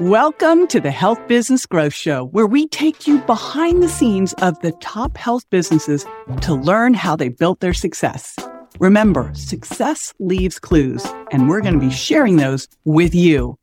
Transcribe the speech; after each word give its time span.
Welcome 0.00 0.66
to 0.66 0.78
the 0.78 0.90
Health 0.90 1.26
Business 1.26 1.64
Growth 1.64 1.94
Show, 1.94 2.26
where 2.26 2.46
we 2.46 2.68
take 2.68 3.06
you 3.06 3.16
behind 3.20 3.82
the 3.82 3.88
scenes 3.88 4.34
of 4.34 4.60
the 4.60 4.72
top 4.72 5.16
health 5.16 5.48
businesses 5.48 6.04
to 6.42 6.52
learn 6.52 6.92
how 6.92 7.16
they 7.16 7.30
built 7.30 7.60
their 7.60 7.72
success. 7.72 8.36
Remember, 8.78 9.30
success 9.32 10.12
leaves 10.18 10.58
clues, 10.58 11.06
and 11.32 11.48
we're 11.48 11.62
going 11.62 11.72
to 11.72 11.80
be 11.80 11.90
sharing 11.90 12.36
those 12.36 12.68
with 12.84 13.14
you. 13.14 13.58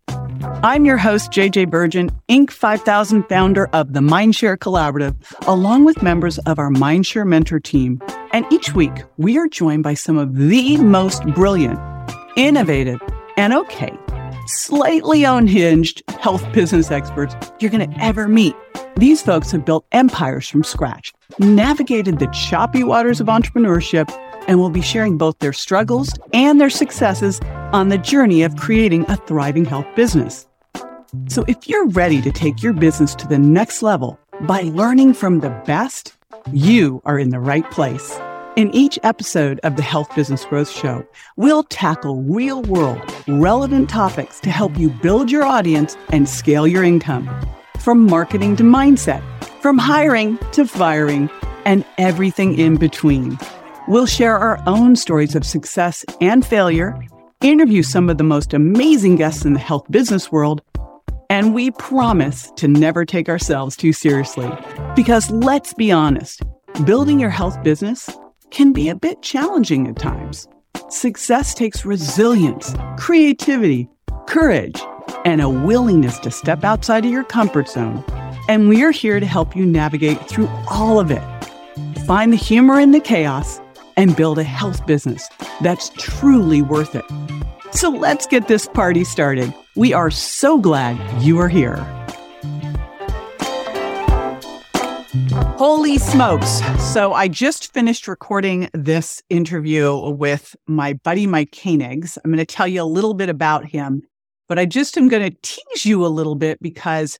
I'm 0.63 0.85
your 0.85 0.97
host, 0.97 1.29
JJ 1.29 1.69
Virgin, 1.69 2.09
Inc. 2.29 2.49
5000 2.49 3.29
founder 3.29 3.67
of 3.67 3.93
the 3.93 3.99
Mindshare 3.99 4.57
Collaborative, 4.57 5.15
along 5.47 5.85
with 5.85 6.01
members 6.01 6.39
of 6.39 6.57
our 6.57 6.71
Mindshare 6.71 7.27
Mentor 7.27 7.59
team. 7.59 8.01
And 8.31 8.51
each 8.51 8.73
week, 8.73 9.03
we 9.17 9.37
are 9.37 9.47
joined 9.47 9.83
by 9.83 9.93
some 9.93 10.17
of 10.17 10.35
the 10.35 10.77
most 10.77 11.23
brilliant, 11.35 11.79
innovative, 12.35 12.99
and 13.37 13.53
okay, 13.53 13.95
slightly 14.47 15.23
unhinged 15.23 16.03
health 16.19 16.51
business 16.53 16.91
experts 16.91 17.35
you're 17.59 17.71
going 17.71 17.89
to 17.89 18.03
ever 18.03 18.27
meet. 18.27 18.55
These 18.97 19.21
folks 19.21 19.51
have 19.51 19.65
built 19.65 19.85
empires 19.91 20.47
from 20.47 20.63
scratch, 20.63 21.13
navigated 21.39 22.19
the 22.19 22.27
choppy 22.27 22.83
waters 22.83 23.19
of 23.19 23.27
entrepreneurship, 23.27 24.11
and 24.47 24.59
will 24.59 24.69
be 24.69 24.81
sharing 24.81 25.17
both 25.17 25.39
their 25.39 25.53
struggles 25.53 26.13
and 26.33 26.59
their 26.59 26.69
successes 26.69 27.39
on 27.71 27.89
the 27.89 27.97
journey 27.97 28.43
of 28.43 28.55
creating 28.55 29.05
a 29.09 29.15
thriving 29.15 29.65
health 29.65 29.87
business. 29.95 30.47
So 31.27 31.45
if 31.47 31.67
you're 31.67 31.87
ready 31.89 32.21
to 32.21 32.31
take 32.31 32.61
your 32.61 32.73
business 32.73 33.15
to 33.15 33.27
the 33.27 33.39
next 33.39 33.81
level 33.81 34.19
by 34.41 34.61
learning 34.61 35.13
from 35.13 35.39
the 35.39 35.49
best, 35.65 36.15
you 36.51 37.01
are 37.05 37.17
in 37.17 37.29
the 37.29 37.39
right 37.39 37.69
place. 37.71 38.19
In 38.55 38.69
each 38.75 38.99
episode 39.01 39.59
of 39.63 39.77
the 39.77 39.81
Health 39.81 40.15
Business 40.15 40.45
Growth 40.45 40.69
Show, 40.69 41.03
we'll 41.37 41.63
tackle 41.63 42.21
real 42.21 42.61
world, 42.61 43.01
relevant 43.27 43.89
topics 43.89 44.39
to 44.41 44.51
help 44.51 44.77
you 44.77 44.91
build 44.91 45.31
your 45.31 45.41
audience 45.43 45.97
and 46.11 46.29
scale 46.29 46.67
your 46.67 46.83
income. 46.83 47.27
From 47.79 48.05
marketing 48.05 48.55
to 48.57 48.63
mindset, 48.63 49.23
from 49.59 49.79
hiring 49.79 50.37
to 50.51 50.67
firing, 50.67 51.31
and 51.65 51.83
everything 51.97 52.59
in 52.59 52.77
between. 52.77 53.39
We'll 53.87 54.05
share 54.05 54.37
our 54.37 54.61
own 54.67 54.97
stories 54.97 55.33
of 55.33 55.47
success 55.47 56.05
and 56.21 56.45
failure, 56.45 56.95
interview 57.41 57.81
some 57.81 58.07
of 58.07 58.19
the 58.19 58.23
most 58.23 58.53
amazing 58.53 59.15
guests 59.15 59.45
in 59.45 59.53
the 59.53 59.59
health 59.59 59.89
business 59.89 60.31
world, 60.31 60.61
and 61.27 61.55
we 61.55 61.71
promise 61.71 62.51
to 62.57 62.67
never 62.67 63.03
take 63.03 63.29
ourselves 63.29 63.75
too 63.75 63.93
seriously. 63.93 64.47
Because 64.95 65.31
let's 65.31 65.73
be 65.73 65.91
honest, 65.91 66.43
building 66.85 67.19
your 67.19 67.31
health 67.31 67.61
business 67.63 68.07
can 68.53 68.71
be 68.71 68.87
a 68.87 68.95
bit 68.95 69.21
challenging 69.23 69.87
at 69.87 69.97
times. 69.97 70.47
Success 70.89 71.55
takes 71.55 71.85
resilience, 71.85 72.73
creativity, 72.97 73.89
courage, 74.27 74.79
and 75.25 75.41
a 75.41 75.49
willingness 75.49 76.19
to 76.19 76.29
step 76.29 76.63
outside 76.63 77.03
of 77.03 77.11
your 77.11 77.23
comfort 77.23 77.67
zone. 77.67 78.03
And 78.47 78.69
we 78.69 78.83
are 78.83 78.91
here 78.91 79.19
to 79.19 79.25
help 79.25 79.55
you 79.55 79.65
navigate 79.65 80.29
through 80.29 80.47
all 80.69 80.99
of 80.99 81.09
it. 81.09 81.23
Find 82.05 82.31
the 82.31 82.37
humor 82.37 82.79
in 82.79 82.91
the 82.91 82.99
chaos 82.99 83.59
and 83.97 84.15
build 84.15 84.37
a 84.37 84.43
health 84.43 84.85
business 84.85 85.27
that's 85.61 85.89
truly 85.97 86.61
worth 86.61 86.93
it. 86.93 87.05
So 87.71 87.89
let's 87.89 88.27
get 88.27 88.47
this 88.47 88.67
party 88.67 89.03
started. 89.03 89.51
We 89.75 89.93
are 89.93 90.11
so 90.11 90.59
glad 90.59 91.23
you 91.23 91.39
are 91.39 91.49
here. 91.49 92.02
Holy 95.57 95.99
smokes. 95.99 96.61
So 96.91 97.13
I 97.13 97.27
just 97.27 97.71
finished 97.73 98.07
recording 98.07 98.69
this 98.73 99.21
interview 99.29 99.95
with 99.95 100.55
my 100.67 100.93
buddy 100.93 101.27
Mike 101.27 101.51
Koenigs. 101.51 102.17
I'm 102.17 102.31
going 102.31 102.39
to 102.39 102.45
tell 102.45 102.67
you 102.67 102.81
a 102.81 102.85
little 102.85 103.13
bit 103.13 103.29
about 103.29 103.63
him, 103.63 104.01
but 104.49 104.57
I 104.57 104.65
just 104.65 104.97
am 104.97 105.07
going 105.07 105.31
to 105.31 105.37
tease 105.43 105.85
you 105.85 106.03
a 106.03 106.07
little 106.07 106.33
bit 106.33 106.59
because 106.59 107.19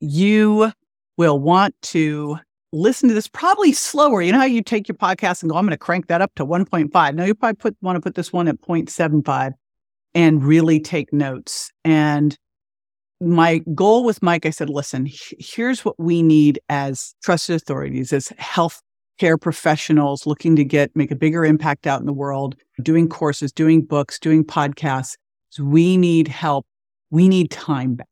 you 0.00 0.72
will 1.16 1.38
want 1.38 1.74
to 1.82 2.38
listen 2.72 3.08
to 3.08 3.14
this 3.14 3.28
probably 3.28 3.72
slower. 3.72 4.20
You 4.20 4.32
know 4.32 4.40
how 4.40 4.44
you 4.44 4.60
take 4.60 4.88
your 4.88 4.96
podcast 4.96 5.42
and 5.42 5.50
go, 5.50 5.56
I'm 5.56 5.64
going 5.64 5.70
to 5.70 5.78
crank 5.78 6.08
that 6.08 6.20
up 6.20 6.34
to 6.34 6.44
1.5. 6.44 7.14
No, 7.14 7.24
you 7.24 7.36
probably 7.36 7.56
put, 7.56 7.76
want 7.80 7.96
to 7.96 8.00
put 8.00 8.16
this 8.16 8.32
one 8.32 8.48
at 8.48 8.60
0.75 8.62 9.52
and 10.12 10.44
really 10.44 10.80
take 10.80 11.12
notes. 11.12 11.70
And 11.84 12.36
my 13.20 13.58
goal 13.74 14.04
with 14.04 14.22
Mike, 14.22 14.46
I 14.46 14.50
said, 14.50 14.70
listen, 14.70 15.08
here's 15.38 15.84
what 15.84 15.98
we 15.98 16.22
need 16.22 16.58
as 16.68 17.14
trusted 17.22 17.56
authorities, 17.56 18.12
as 18.12 18.28
health 18.38 18.82
care 19.18 19.38
professionals 19.38 20.26
looking 20.26 20.56
to 20.56 20.64
get 20.64 20.94
make 20.96 21.10
a 21.10 21.16
bigger 21.16 21.44
impact 21.44 21.86
out 21.86 22.00
in 22.00 22.06
the 22.06 22.12
world, 22.12 22.56
doing 22.82 23.08
courses, 23.08 23.52
doing 23.52 23.82
books, 23.82 24.18
doing 24.18 24.44
podcasts. 24.44 25.16
So 25.50 25.64
we 25.64 25.96
need 25.96 26.28
help. 26.28 26.66
We 27.10 27.28
need 27.28 27.50
time 27.50 27.94
back. 27.94 28.08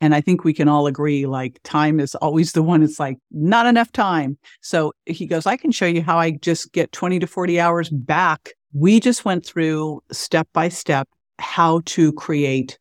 And 0.00 0.14
I 0.14 0.20
think 0.20 0.44
we 0.44 0.54
can 0.54 0.68
all 0.68 0.86
agree 0.86 1.26
like 1.26 1.58
time 1.64 1.98
is 1.98 2.14
always 2.16 2.52
the 2.52 2.62
one 2.62 2.84
it's 2.84 3.00
like 3.00 3.18
not 3.32 3.66
enough 3.66 3.90
time. 3.90 4.38
So 4.60 4.92
he 5.06 5.26
goes, 5.26 5.44
I 5.44 5.56
can 5.56 5.72
show 5.72 5.86
you 5.86 6.02
how 6.02 6.18
I 6.18 6.30
just 6.30 6.72
get 6.72 6.92
20 6.92 7.18
to 7.18 7.26
40 7.26 7.58
hours 7.58 7.90
back. 7.90 8.50
We 8.72 9.00
just 9.00 9.24
went 9.24 9.44
through 9.44 10.00
step 10.12 10.46
by 10.52 10.68
step 10.68 11.08
how 11.40 11.82
to 11.86 12.12
create 12.12 12.78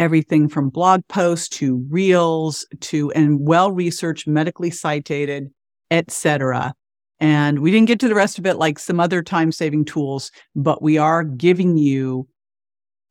everything 0.00 0.48
from 0.48 0.70
blog 0.70 1.06
posts 1.08 1.46
to 1.46 1.86
reels 1.90 2.66
to 2.80 3.12
and 3.12 3.46
well 3.46 3.70
researched, 3.70 4.26
medically 4.26 4.70
cited, 4.70 5.50
etc. 5.90 6.74
And 7.20 7.58
we 7.58 7.70
didn't 7.70 7.86
get 7.88 8.00
to 8.00 8.08
the 8.08 8.14
rest 8.14 8.38
of 8.38 8.46
it 8.46 8.56
like 8.56 8.78
some 8.78 8.98
other 8.98 9.22
time 9.22 9.52
saving 9.52 9.84
tools, 9.84 10.32
but 10.56 10.82
we 10.82 10.96
are 10.96 11.22
giving 11.22 11.76
you 11.76 12.26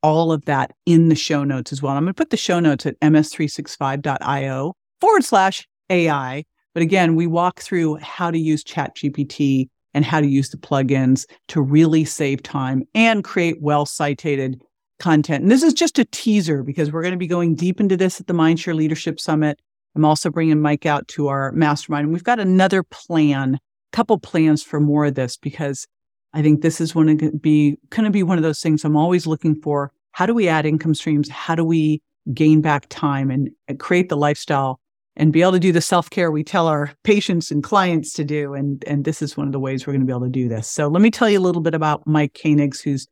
all 0.01 0.31
of 0.31 0.45
that 0.45 0.71
in 0.87 1.09
the 1.09 1.15
show 1.15 1.43
notes 1.43 1.71
as 1.71 1.81
well. 1.81 1.93
I'm 1.93 2.05
going 2.05 2.13
to 2.13 2.17
put 2.17 2.31
the 2.31 2.37
show 2.37 2.59
notes 2.59 2.87
at 2.87 2.99
ms365.io 3.01 4.73
forward 4.99 5.23
slash 5.23 5.67
AI. 5.91 6.43
But 6.73 6.81
again, 6.81 7.15
we 7.15 7.27
walk 7.27 7.59
through 7.59 7.97
how 7.97 8.31
to 8.31 8.39
use 8.39 8.63
ChatGPT 8.63 9.67
and 9.93 10.05
how 10.05 10.21
to 10.21 10.27
use 10.27 10.49
the 10.49 10.57
plugins 10.57 11.25
to 11.49 11.61
really 11.61 12.05
save 12.05 12.41
time 12.41 12.83
and 12.95 13.23
create 13.23 13.57
well 13.61 13.85
cited 13.85 14.63
content. 14.99 15.41
And 15.41 15.51
this 15.51 15.63
is 15.63 15.73
just 15.73 15.97
a 15.97 16.05
teaser 16.05 16.63
because 16.63 16.91
we're 16.91 17.01
going 17.01 17.13
to 17.13 17.17
be 17.17 17.27
going 17.27 17.55
deep 17.55 17.79
into 17.79 17.97
this 17.97 18.19
at 18.19 18.27
the 18.27 18.33
Mindshare 18.33 18.75
Leadership 18.75 19.19
Summit. 19.19 19.59
I'm 19.95 20.05
also 20.05 20.29
bringing 20.29 20.61
Mike 20.61 20.85
out 20.85 21.07
to 21.09 21.29
our 21.29 21.51
mastermind. 21.53 22.05
And 22.05 22.13
we've 22.13 22.23
got 22.23 22.39
another 22.39 22.83
plan, 22.83 23.59
couple 23.91 24.19
plans 24.19 24.61
for 24.61 24.79
more 24.79 25.05
of 25.05 25.15
this 25.15 25.37
because 25.37 25.87
I 26.33 26.41
think 26.41 26.61
this 26.61 26.79
is 26.79 26.91
going 26.91 27.17
to 27.17 27.31
be 27.31 27.77
going 27.89 28.05
to 28.05 28.11
be 28.11 28.23
one 28.23 28.37
of 28.37 28.43
those 28.43 28.61
things 28.61 28.85
I'm 28.85 28.95
always 28.95 29.25
looking 29.25 29.59
for. 29.61 29.91
How 30.11 30.25
do 30.25 30.33
we 30.33 30.47
add 30.47 30.65
income 30.65 30.93
streams? 30.93 31.29
How 31.29 31.55
do 31.55 31.63
we 31.65 32.01
gain 32.33 32.61
back 32.61 32.85
time 32.89 33.31
and, 33.31 33.49
and 33.67 33.79
create 33.79 34.09
the 34.09 34.17
lifestyle 34.17 34.79
and 35.15 35.33
be 35.33 35.41
able 35.41 35.53
to 35.53 35.59
do 35.59 35.71
the 35.71 35.81
self-care 35.81 36.31
we 36.31 36.43
tell 36.43 36.67
our 36.67 36.91
patients 37.03 37.49
and 37.49 37.63
clients 37.63 38.13
to 38.13 38.23
do? 38.23 38.53
And, 38.53 38.83
and 38.85 39.05
this 39.05 39.21
is 39.21 39.35
one 39.35 39.47
of 39.47 39.53
the 39.53 39.59
ways 39.59 39.87
we're 39.87 39.93
going 39.93 40.01
to 40.01 40.05
be 40.05 40.13
able 40.13 40.25
to 40.25 40.29
do 40.29 40.47
this. 40.47 40.69
So 40.69 40.87
let 40.87 41.01
me 41.01 41.09
tell 41.09 41.29
you 41.29 41.39
a 41.39 41.41
little 41.41 41.61
bit 41.61 41.73
about 41.73 42.05
Mike 42.05 42.33
Koenigs, 42.33 42.81
who's 42.83 43.07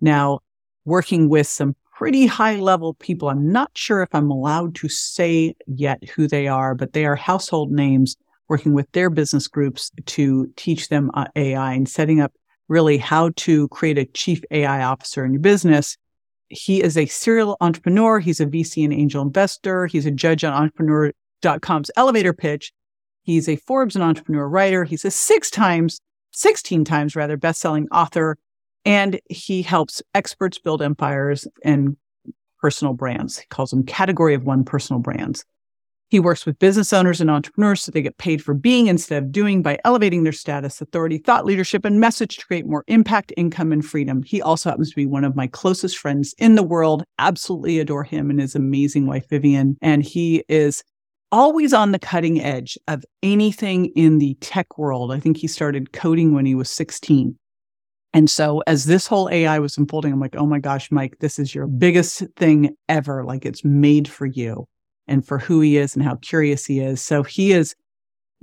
now 0.00 0.40
working 0.84 1.28
with 1.28 1.46
some 1.46 1.76
pretty 1.94 2.26
high 2.26 2.56
level 2.56 2.94
people. 2.94 3.28
I'm 3.28 3.52
not 3.52 3.70
sure 3.74 4.02
if 4.02 4.08
I'm 4.12 4.30
allowed 4.30 4.74
to 4.76 4.88
say 4.88 5.54
yet 5.66 6.02
who 6.10 6.26
they 6.26 6.48
are, 6.48 6.74
but 6.74 6.92
they 6.92 7.04
are 7.04 7.16
household 7.16 7.70
names 7.70 8.16
working 8.48 8.74
with 8.74 8.90
their 8.92 9.08
business 9.08 9.48
groups 9.48 9.90
to 10.06 10.50
teach 10.56 10.88
them 10.88 11.10
uh, 11.14 11.26
AI 11.36 11.72
and 11.74 11.88
setting 11.88 12.20
up 12.20 12.32
really 12.68 12.98
how 12.98 13.30
to 13.36 13.68
create 13.68 13.98
a 13.98 14.04
chief 14.04 14.42
AI 14.50 14.82
officer 14.82 15.24
in 15.24 15.32
your 15.32 15.40
business. 15.40 15.96
He 16.48 16.82
is 16.82 16.96
a 16.96 17.06
serial 17.06 17.56
entrepreneur. 17.60 18.18
He's 18.18 18.40
a 18.40 18.46
VC 18.46 18.84
and 18.84 18.92
angel 18.92 19.22
investor. 19.22 19.86
He's 19.86 20.06
a 20.06 20.10
judge 20.10 20.44
on 20.44 20.52
entrepreneur.com's 20.52 21.90
elevator 21.96 22.32
pitch. 22.32 22.72
He's 23.22 23.48
a 23.48 23.56
Forbes 23.56 23.94
and 23.94 24.02
entrepreneur 24.02 24.48
writer. 24.48 24.84
He's 24.84 25.04
a 25.04 25.10
six 25.10 25.50
times, 25.50 26.00
16 26.32 26.84
times 26.84 27.14
rather, 27.14 27.36
best-selling 27.36 27.88
author 27.92 28.36
and 28.84 29.20
he 29.28 29.62
helps 29.62 30.02
experts 30.14 30.58
build 30.58 30.82
empires 30.82 31.46
and 31.64 31.96
personal 32.60 32.94
brands. 32.94 33.38
He 33.38 33.46
calls 33.46 33.70
them 33.70 33.84
category 33.84 34.34
of 34.34 34.44
one 34.44 34.64
personal 34.64 35.00
brands. 35.00 35.44
He 36.08 36.20
works 36.20 36.44
with 36.44 36.58
business 36.58 36.92
owners 36.92 37.22
and 37.22 37.30
entrepreneurs 37.30 37.80
so 37.80 37.90
they 37.90 38.02
get 38.02 38.18
paid 38.18 38.44
for 38.44 38.52
being 38.52 38.86
instead 38.86 39.22
of 39.22 39.32
doing 39.32 39.62
by 39.62 39.78
elevating 39.82 40.24
their 40.24 40.32
status, 40.32 40.78
authority, 40.82 41.16
thought 41.16 41.46
leadership, 41.46 41.86
and 41.86 42.00
message 42.00 42.36
to 42.36 42.46
create 42.46 42.66
more 42.66 42.84
impact, 42.86 43.32
income, 43.38 43.72
and 43.72 43.82
freedom. 43.82 44.22
He 44.22 44.42
also 44.42 44.68
happens 44.68 44.90
to 44.90 44.96
be 44.96 45.06
one 45.06 45.24
of 45.24 45.34
my 45.34 45.46
closest 45.46 45.96
friends 45.96 46.34
in 46.36 46.54
the 46.54 46.62
world. 46.62 47.02
Absolutely 47.18 47.78
adore 47.78 48.04
him 48.04 48.28
and 48.28 48.38
his 48.38 48.54
amazing 48.54 49.06
wife, 49.06 49.26
Vivian. 49.30 49.78
And 49.80 50.02
he 50.02 50.44
is 50.50 50.84
always 51.32 51.72
on 51.72 51.92
the 51.92 51.98
cutting 51.98 52.42
edge 52.42 52.76
of 52.88 53.06
anything 53.22 53.86
in 53.96 54.18
the 54.18 54.34
tech 54.42 54.76
world. 54.76 55.12
I 55.12 55.18
think 55.18 55.38
he 55.38 55.46
started 55.48 55.94
coding 55.94 56.34
when 56.34 56.44
he 56.44 56.54
was 56.54 56.68
16. 56.68 57.38
And 58.14 58.30
so 58.30 58.62
as 58.66 58.84
this 58.84 59.06
whole 59.06 59.30
AI 59.30 59.58
was 59.58 59.78
unfolding, 59.78 60.12
I'm 60.12 60.20
like, 60.20 60.36
oh 60.36 60.46
my 60.46 60.58
gosh, 60.58 60.90
Mike, 60.90 61.16
this 61.20 61.38
is 61.38 61.54
your 61.54 61.66
biggest 61.66 62.22
thing 62.36 62.76
ever. 62.88 63.24
Like 63.24 63.46
it's 63.46 63.64
made 63.64 64.06
for 64.06 64.26
you 64.26 64.66
and 65.08 65.26
for 65.26 65.38
who 65.38 65.60
he 65.60 65.78
is 65.78 65.96
and 65.96 66.04
how 66.04 66.16
curious 66.16 66.66
he 66.66 66.80
is. 66.80 67.00
So 67.00 67.22
he 67.22 67.52
is 67.52 67.74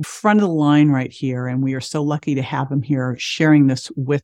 front 0.04 0.40
of 0.40 0.48
the 0.48 0.54
line 0.54 0.90
right 0.90 1.12
here. 1.12 1.46
And 1.46 1.62
we 1.62 1.74
are 1.74 1.82
so 1.82 2.02
lucky 2.02 2.34
to 2.34 2.42
have 2.42 2.72
him 2.72 2.82
here 2.82 3.16
sharing 3.20 3.68
this 3.68 3.92
with 3.96 4.24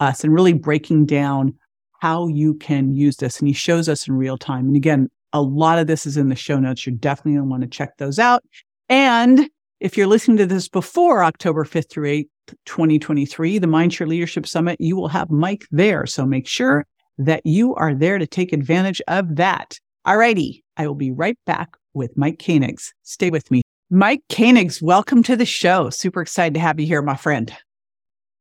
us 0.00 0.24
and 0.24 0.32
really 0.32 0.54
breaking 0.54 1.06
down 1.06 1.54
how 2.00 2.26
you 2.26 2.54
can 2.54 2.94
use 2.94 3.16
this. 3.18 3.38
And 3.38 3.46
he 3.46 3.52
shows 3.54 3.88
us 3.88 4.08
in 4.08 4.14
real 4.14 4.38
time. 4.38 4.66
And 4.66 4.76
again, 4.76 5.08
A 5.32 5.42
lot 5.42 5.78
of 5.78 5.86
this 5.86 6.06
is 6.06 6.16
in 6.16 6.28
the 6.28 6.36
show 6.36 6.58
notes. 6.58 6.84
You're 6.84 6.96
definitely 6.96 7.32
going 7.32 7.44
to 7.44 7.50
want 7.50 7.62
to 7.62 7.68
check 7.68 7.96
those 7.98 8.18
out. 8.18 8.42
And 8.88 9.48
if 9.78 9.96
you're 9.96 10.06
listening 10.06 10.36
to 10.38 10.46
this 10.46 10.68
before 10.68 11.22
October 11.22 11.64
5th 11.64 11.88
through 11.88 12.08
8th, 12.08 12.28
2023, 12.66 13.58
the 13.58 13.66
Mindshare 13.66 14.06
Leadership 14.06 14.46
Summit, 14.46 14.80
you 14.80 14.96
will 14.96 15.08
have 15.08 15.30
Mike 15.30 15.64
there. 15.70 16.06
So 16.06 16.26
make 16.26 16.46
sure 16.46 16.86
that 17.18 17.44
you 17.44 17.74
are 17.74 17.94
there 17.94 18.18
to 18.18 18.26
take 18.26 18.52
advantage 18.52 19.02
of 19.08 19.36
that. 19.36 19.78
All 20.04 20.16
righty. 20.16 20.64
I 20.76 20.86
will 20.86 20.94
be 20.94 21.10
right 21.10 21.38
back 21.46 21.76
with 21.92 22.16
Mike 22.16 22.38
Koenigs. 22.38 22.88
Stay 23.02 23.30
with 23.30 23.50
me. 23.50 23.62
Mike 23.90 24.22
Koenigs, 24.30 24.80
welcome 24.80 25.22
to 25.24 25.36
the 25.36 25.44
show. 25.44 25.90
Super 25.90 26.22
excited 26.22 26.54
to 26.54 26.60
have 26.60 26.78
you 26.80 26.86
here, 26.86 27.02
my 27.02 27.16
friend. 27.16 27.52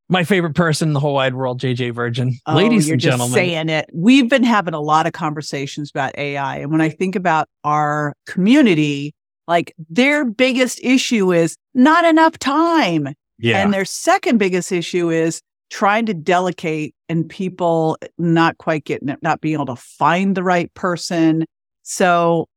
My 0.08 0.24
favorite 0.24 0.56
person 0.56 0.90
in 0.90 0.94
the 0.94 1.00
whole 1.00 1.16
wide 1.16 1.36
world, 1.36 1.60
JJ 1.60 1.94
Virgin. 1.94 2.36
Oh, 2.48 2.56
Ladies 2.56 2.88
you're 2.88 2.94
and 2.94 3.02
just 3.02 3.12
gentlemen. 3.12 3.34
saying 3.34 3.70
it. 3.70 3.90
We've 3.94 4.30
been 4.30 4.44
having 4.44 4.74
a 4.74 4.80
lot 4.80 5.06
of 5.06 5.14
conversations 5.14 5.92
about 5.92 6.18
AI. 6.18 6.58
And 6.58 6.72
when 6.72 6.82
I 6.82 6.90
think 6.90 7.16
about 7.16 7.48
our 7.64 8.14
community, 8.26 9.14
like 9.48 9.74
their 9.90 10.26
biggest 10.26 10.80
issue 10.82 11.32
is 11.34 11.56
not 11.74 12.06
enough 12.06 12.40
time. 12.40 13.10
Yeah. 13.40 13.64
And 13.64 13.74
their 13.74 13.86
second 13.86 14.38
biggest 14.38 14.72
issue 14.72 15.10
is 15.10 15.42
trying 15.70 16.06
to 16.08 16.14
delegate 16.14 16.94
and 17.08 17.30
people 17.30 17.98
eh, 18.02 18.08
not 18.18 18.58
quite 18.58 18.84
getting 18.86 19.10
it, 19.10 19.20
not 19.22 19.42
being 19.42 19.56
able 19.56 19.68
to 19.68 19.76
find 19.76 20.36
the 20.36 20.44
right 20.44 20.74
person. 20.74 21.46
So 21.84 22.48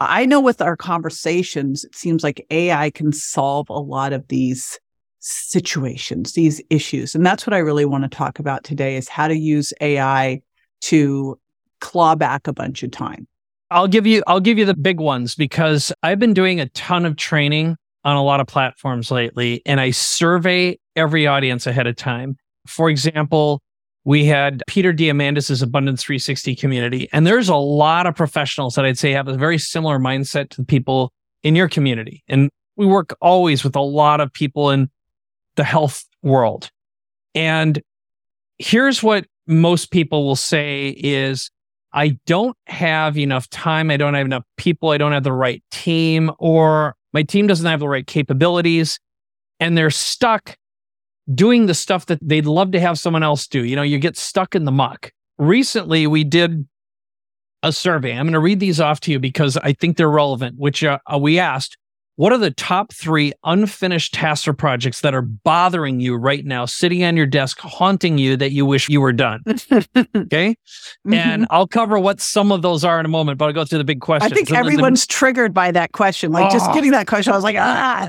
I 0.00 0.26
know 0.26 0.40
with 0.40 0.62
our 0.62 0.76
conversations, 0.76 1.84
it 1.84 1.94
seems 1.94 2.22
like 2.22 2.46
AI 2.50 2.90
can 2.90 3.12
solve 3.12 3.68
a 3.68 3.80
lot 3.80 4.12
of 4.12 4.28
these 4.28 4.78
situations, 5.18 6.34
these 6.34 6.62
issues. 6.70 7.14
And 7.14 7.26
that's 7.26 7.46
what 7.46 7.54
I 7.54 7.58
really 7.58 7.84
want 7.84 8.04
to 8.04 8.08
talk 8.08 8.38
about 8.38 8.62
today 8.62 8.96
is 8.96 9.08
how 9.08 9.26
to 9.26 9.36
use 9.36 9.72
AI 9.80 10.40
to 10.82 11.38
claw 11.80 12.14
back 12.14 12.46
a 12.46 12.52
bunch 12.52 12.82
of 12.84 12.92
time. 12.92 13.26
I'll 13.70 13.88
give 13.88 14.06
you 14.06 14.22
I'll 14.26 14.40
give 14.40 14.56
you 14.56 14.64
the 14.64 14.76
big 14.76 15.00
ones 15.00 15.34
because 15.34 15.92
I've 16.02 16.18
been 16.18 16.32
doing 16.32 16.58
a 16.60 16.68
ton 16.70 17.04
of 17.04 17.16
training 17.16 17.76
on 18.04 18.16
a 18.16 18.22
lot 18.22 18.40
of 18.40 18.46
platforms 18.46 19.10
lately 19.10 19.62
and 19.66 19.80
I 19.80 19.90
survey 19.90 20.78
every 20.96 21.26
audience 21.26 21.66
ahead 21.66 21.86
of 21.86 21.96
time. 21.96 22.36
For 22.66 22.88
example, 22.88 23.62
we 24.04 24.24
had 24.24 24.62
Peter 24.66 24.92
Diamandis' 24.92 25.62
Abundance 25.62 26.02
360 26.02 26.56
community 26.56 27.08
and 27.12 27.26
there's 27.26 27.48
a 27.48 27.56
lot 27.56 28.06
of 28.06 28.14
professionals 28.14 28.74
that 28.74 28.84
I'd 28.84 28.98
say 28.98 29.12
have 29.12 29.28
a 29.28 29.36
very 29.36 29.58
similar 29.58 29.98
mindset 29.98 30.50
to 30.50 30.62
the 30.62 30.66
people 30.66 31.12
in 31.42 31.54
your 31.54 31.68
community. 31.68 32.22
And 32.28 32.50
we 32.76 32.86
work 32.86 33.16
always 33.20 33.64
with 33.64 33.76
a 33.76 33.80
lot 33.80 34.20
of 34.20 34.32
people 34.32 34.70
in 34.70 34.88
the 35.56 35.64
health 35.64 36.04
world. 36.22 36.70
And 37.34 37.82
here's 38.58 39.02
what 39.02 39.26
most 39.46 39.90
people 39.90 40.24
will 40.24 40.36
say 40.36 40.90
is 40.90 41.50
I 41.92 42.18
don't 42.26 42.56
have 42.66 43.18
enough 43.18 43.48
time. 43.50 43.90
I 43.90 43.96
don't 43.96 44.14
have 44.14 44.26
enough 44.26 44.44
people. 44.56 44.90
I 44.90 44.98
don't 44.98 45.12
have 45.12 45.24
the 45.24 45.32
right 45.32 45.62
team, 45.70 46.30
or 46.38 46.94
my 47.18 47.24
team 47.24 47.48
doesn't 47.48 47.66
have 47.66 47.80
the 47.80 47.88
right 47.88 48.06
capabilities. 48.06 49.00
And 49.58 49.76
they're 49.76 49.90
stuck 49.90 50.56
doing 51.34 51.66
the 51.66 51.74
stuff 51.74 52.06
that 52.06 52.20
they'd 52.22 52.46
love 52.46 52.70
to 52.70 52.80
have 52.80 52.96
someone 52.96 53.24
else 53.24 53.48
do. 53.48 53.64
You 53.64 53.74
know, 53.74 53.82
you 53.82 53.98
get 53.98 54.16
stuck 54.16 54.54
in 54.54 54.66
the 54.66 54.70
muck. 54.70 55.10
Recently, 55.36 56.06
we 56.06 56.22
did 56.22 56.68
a 57.64 57.72
survey. 57.72 58.12
I'm 58.12 58.26
going 58.26 58.34
to 58.34 58.38
read 58.38 58.60
these 58.60 58.80
off 58.80 59.00
to 59.00 59.10
you 59.10 59.18
because 59.18 59.56
I 59.56 59.72
think 59.72 59.96
they're 59.96 60.08
relevant, 60.08 60.60
which 60.60 60.84
uh, 60.84 60.98
we 61.18 61.40
asked, 61.40 61.76
what 62.18 62.32
are 62.32 62.38
the 62.38 62.50
top 62.50 62.92
three 62.92 63.32
unfinished 63.44 64.12
tasks 64.12 64.48
or 64.48 64.52
projects 64.52 65.02
that 65.02 65.14
are 65.14 65.22
bothering 65.22 66.00
you 66.00 66.16
right 66.16 66.44
now, 66.44 66.64
sitting 66.64 67.04
on 67.04 67.16
your 67.16 67.26
desk, 67.26 67.60
haunting 67.60 68.18
you 68.18 68.36
that 68.36 68.50
you 68.50 68.66
wish 68.66 68.88
you 68.88 69.00
were 69.00 69.12
done? 69.12 69.40
Okay. 70.16 70.50
Mm-hmm. 70.50 71.14
And 71.14 71.46
I'll 71.50 71.68
cover 71.68 71.98
what 71.98 72.20
some 72.20 72.50
of 72.50 72.62
those 72.62 72.84
are 72.84 72.98
in 72.98 73.06
a 73.06 73.08
moment, 73.08 73.38
but 73.38 73.44
I'll 73.46 73.52
go 73.52 73.64
through 73.64 73.78
the 73.78 73.84
big 73.84 74.00
question. 74.00 74.26
I 74.26 74.28
questions. 74.30 74.48
think 74.48 74.58
And 74.58 74.66
the- 74.66 74.70
the- 74.70 74.74
everyone's 74.74 75.06
triggered 75.06 75.54
by 75.54 75.70
that 75.70 75.92
question. 75.92 76.32
Like 76.32 76.50
just 76.50 76.68
Oh. 76.68 76.74
getting 76.74 76.90
that 76.90 77.06
question, 77.06 77.32
I 77.32 77.36
was 77.36 77.44
like, 77.44 77.56
ah. 77.58 78.08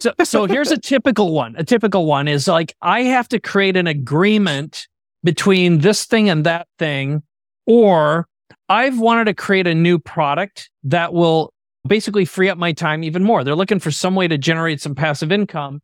so, 0.00 0.12
so 0.24 0.46
here's 0.46 0.70
a 0.70 0.78
typical 0.78 1.32
one. 1.32 1.54
A 1.58 1.64
typical 1.64 2.06
one 2.06 2.26
is 2.28 2.48
like 2.48 2.74
I 2.82 3.02
have 3.02 3.28
to 3.28 3.38
create 3.38 3.76
an 3.76 3.86
agreement 3.86 4.88
between 5.22 5.78
this 5.78 6.06
thing 6.06 6.28
and 6.30 6.44
that 6.44 6.66
thing, 6.78 7.22
or 7.66 8.26
I've 8.68 8.98
wanted 8.98 9.26
to 9.26 9.34
create 9.34 9.66
a 9.66 9.74
new 9.74 9.98
product 9.98 10.70
that 10.84 11.12
will 11.12 11.52
basically 11.86 12.24
free 12.24 12.48
up 12.48 12.58
my 12.58 12.72
time 12.72 13.04
even 13.04 13.22
more. 13.22 13.44
They're 13.44 13.54
looking 13.54 13.80
for 13.80 13.90
some 13.90 14.14
way 14.14 14.28
to 14.28 14.38
generate 14.38 14.80
some 14.80 14.94
passive 14.94 15.30
income, 15.30 15.80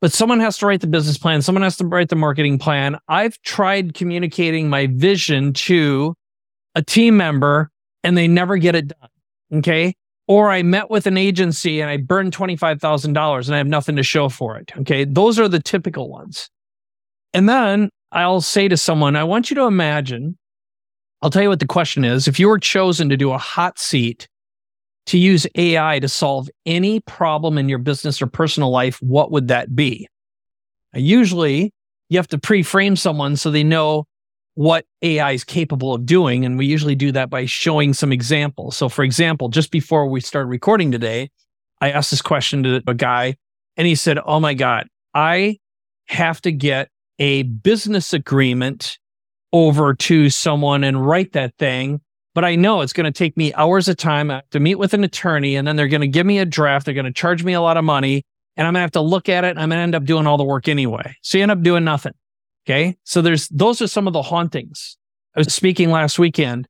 but 0.00 0.12
someone 0.12 0.40
has 0.40 0.58
to 0.58 0.66
write 0.66 0.80
the 0.80 0.86
business 0.86 1.18
plan, 1.18 1.42
someone 1.42 1.62
has 1.62 1.76
to 1.76 1.86
write 1.86 2.08
the 2.08 2.16
marketing 2.16 2.58
plan. 2.58 2.98
I've 3.08 3.40
tried 3.42 3.94
communicating 3.94 4.68
my 4.68 4.88
vision 4.88 5.52
to 5.54 6.14
a 6.74 6.82
team 6.82 7.16
member 7.16 7.70
and 8.04 8.16
they 8.16 8.28
never 8.28 8.56
get 8.56 8.74
it 8.74 8.88
done. 8.88 9.08
Okay. 9.58 9.94
Or 10.28 10.50
I 10.50 10.62
met 10.62 10.90
with 10.90 11.06
an 11.06 11.16
agency 11.16 11.80
and 11.80 11.88
I 11.88 11.98
burned 11.98 12.36
$25,000 12.36 13.46
and 13.46 13.54
I 13.54 13.58
have 13.58 13.66
nothing 13.66 13.96
to 13.96 14.02
show 14.02 14.28
for 14.28 14.56
it. 14.58 14.72
Okay. 14.78 15.04
Those 15.04 15.38
are 15.38 15.48
the 15.48 15.60
typical 15.60 16.10
ones. 16.10 16.50
And 17.32 17.48
then 17.48 17.90
I'll 18.12 18.40
say 18.40 18.66
to 18.68 18.76
someone, 18.76 19.14
I 19.14 19.24
want 19.24 19.50
you 19.50 19.54
to 19.56 19.62
imagine, 19.62 20.36
I'll 21.22 21.30
tell 21.30 21.42
you 21.42 21.48
what 21.48 21.60
the 21.60 21.66
question 21.66 22.04
is. 22.04 22.26
If 22.26 22.40
you 22.40 22.48
were 22.48 22.58
chosen 22.58 23.08
to 23.08 23.16
do 23.16 23.30
a 23.30 23.38
hot 23.38 23.78
seat 23.78 24.26
to 25.06 25.18
use 25.18 25.46
AI 25.54 25.98
to 26.00 26.08
solve 26.08 26.50
any 26.64 27.00
problem 27.00 27.58
in 27.58 27.68
your 27.68 27.78
business 27.78 28.20
or 28.20 28.26
personal 28.26 28.70
life, 28.70 29.00
what 29.00 29.30
would 29.30 29.48
that 29.48 29.74
be? 29.74 30.08
Usually 30.94 31.72
you 32.08 32.18
have 32.18 32.28
to 32.28 32.38
pre 32.38 32.62
frame 32.62 32.96
someone 32.96 33.36
so 33.36 33.50
they 33.50 33.64
know 33.64 34.06
what 34.54 34.86
AI 35.02 35.32
is 35.32 35.44
capable 35.44 35.94
of 35.94 36.06
doing. 36.06 36.44
And 36.44 36.56
we 36.56 36.66
usually 36.66 36.94
do 36.94 37.12
that 37.12 37.28
by 37.28 37.44
showing 37.44 37.92
some 37.92 38.10
examples. 38.10 38.76
So, 38.76 38.88
for 38.88 39.04
example, 39.04 39.48
just 39.48 39.70
before 39.70 40.08
we 40.08 40.20
started 40.20 40.48
recording 40.48 40.90
today, 40.90 41.30
I 41.80 41.90
asked 41.90 42.10
this 42.10 42.22
question 42.22 42.62
to 42.62 42.82
a 42.86 42.94
guy 42.94 43.36
and 43.76 43.86
he 43.86 43.94
said, 43.94 44.18
Oh 44.24 44.40
my 44.40 44.54
God, 44.54 44.88
I 45.14 45.58
have 46.06 46.40
to 46.42 46.52
get 46.52 46.88
a 47.18 47.42
business 47.42 48.12
agreement 48.12 48.98
over 49.52 49.94
to 49.94 50.30
someone 50.30 50.84
and 50.84 51.06
write 51.06 51.32
that 51.32 51.54
thing. 51.58 52.00
But 52.36 52.44
I 52.44 52.54
know 52.54 52.82
it's 52.82 52.92
going 52.92 53.06
to 53.06 53.18
take 53.18 53.34
me 53.38 53.54
hours 53.54 53.88
of 53.88 53.96
time 53.96 54.30
to 54.50 54.60
meet 54.60 54.74
with 54.74 54.92
an 54.92 55.02
attorney 55.02 55.56
and 55.56 55.66
then 55.66 55.76
they're 55.76 55.88
going 55.88 56.02
to 56.02 56.06
give 56.06 56.26
me 56.26 56.38
a 56.38 56.44
draft. 56.44 56.84
They're 56.84 56.92
going 56.92 57.06
to 57.06 57.12
charge 57.12 57.42
me 57.42 57.54
a 57.54 57.62
lot 57.62 57.78
of 57.78 57.84
money 57.84 58.24
and 58.58 58.66
I'm 58.66 58.74
going 58.74 58.80
to 58.80 58.84
have 58.84 58.90
to 58.90 59.00
look 59.00 59.30
at 59.30 59.44
it. 59.44 59.52
And 59.52 59.58
I'm 59.58 59.70
going 59.70 59.78
to 59.78 59.82
end 59.82 59.94
up 59.94 60.04
doing 60.04 60.26
all 60.26 60.36
the 60.36 60.44
work 60.44 60.68
anyway. 60.68 61.16
So 61.22 61.38
you 61.38 61.42
end 61.42 61.50
up 61.50 61.62
doing 61.62 61.82
nothing. 61.82 62.12
Okay. 62.66 62.98
So 63.04 63.22
there's, 63.22 63.48
those 63.48 63.80
are 63.80 63.86
some 63.86 64.06
of 64.06 64.12
the 64.12 64.20
hauntings. 64.20 64.98
I 65.34 65.40
was 65.40 65.54
speaking 65.54 65.90
last 65.90 66.18
weekend 66.18 66.68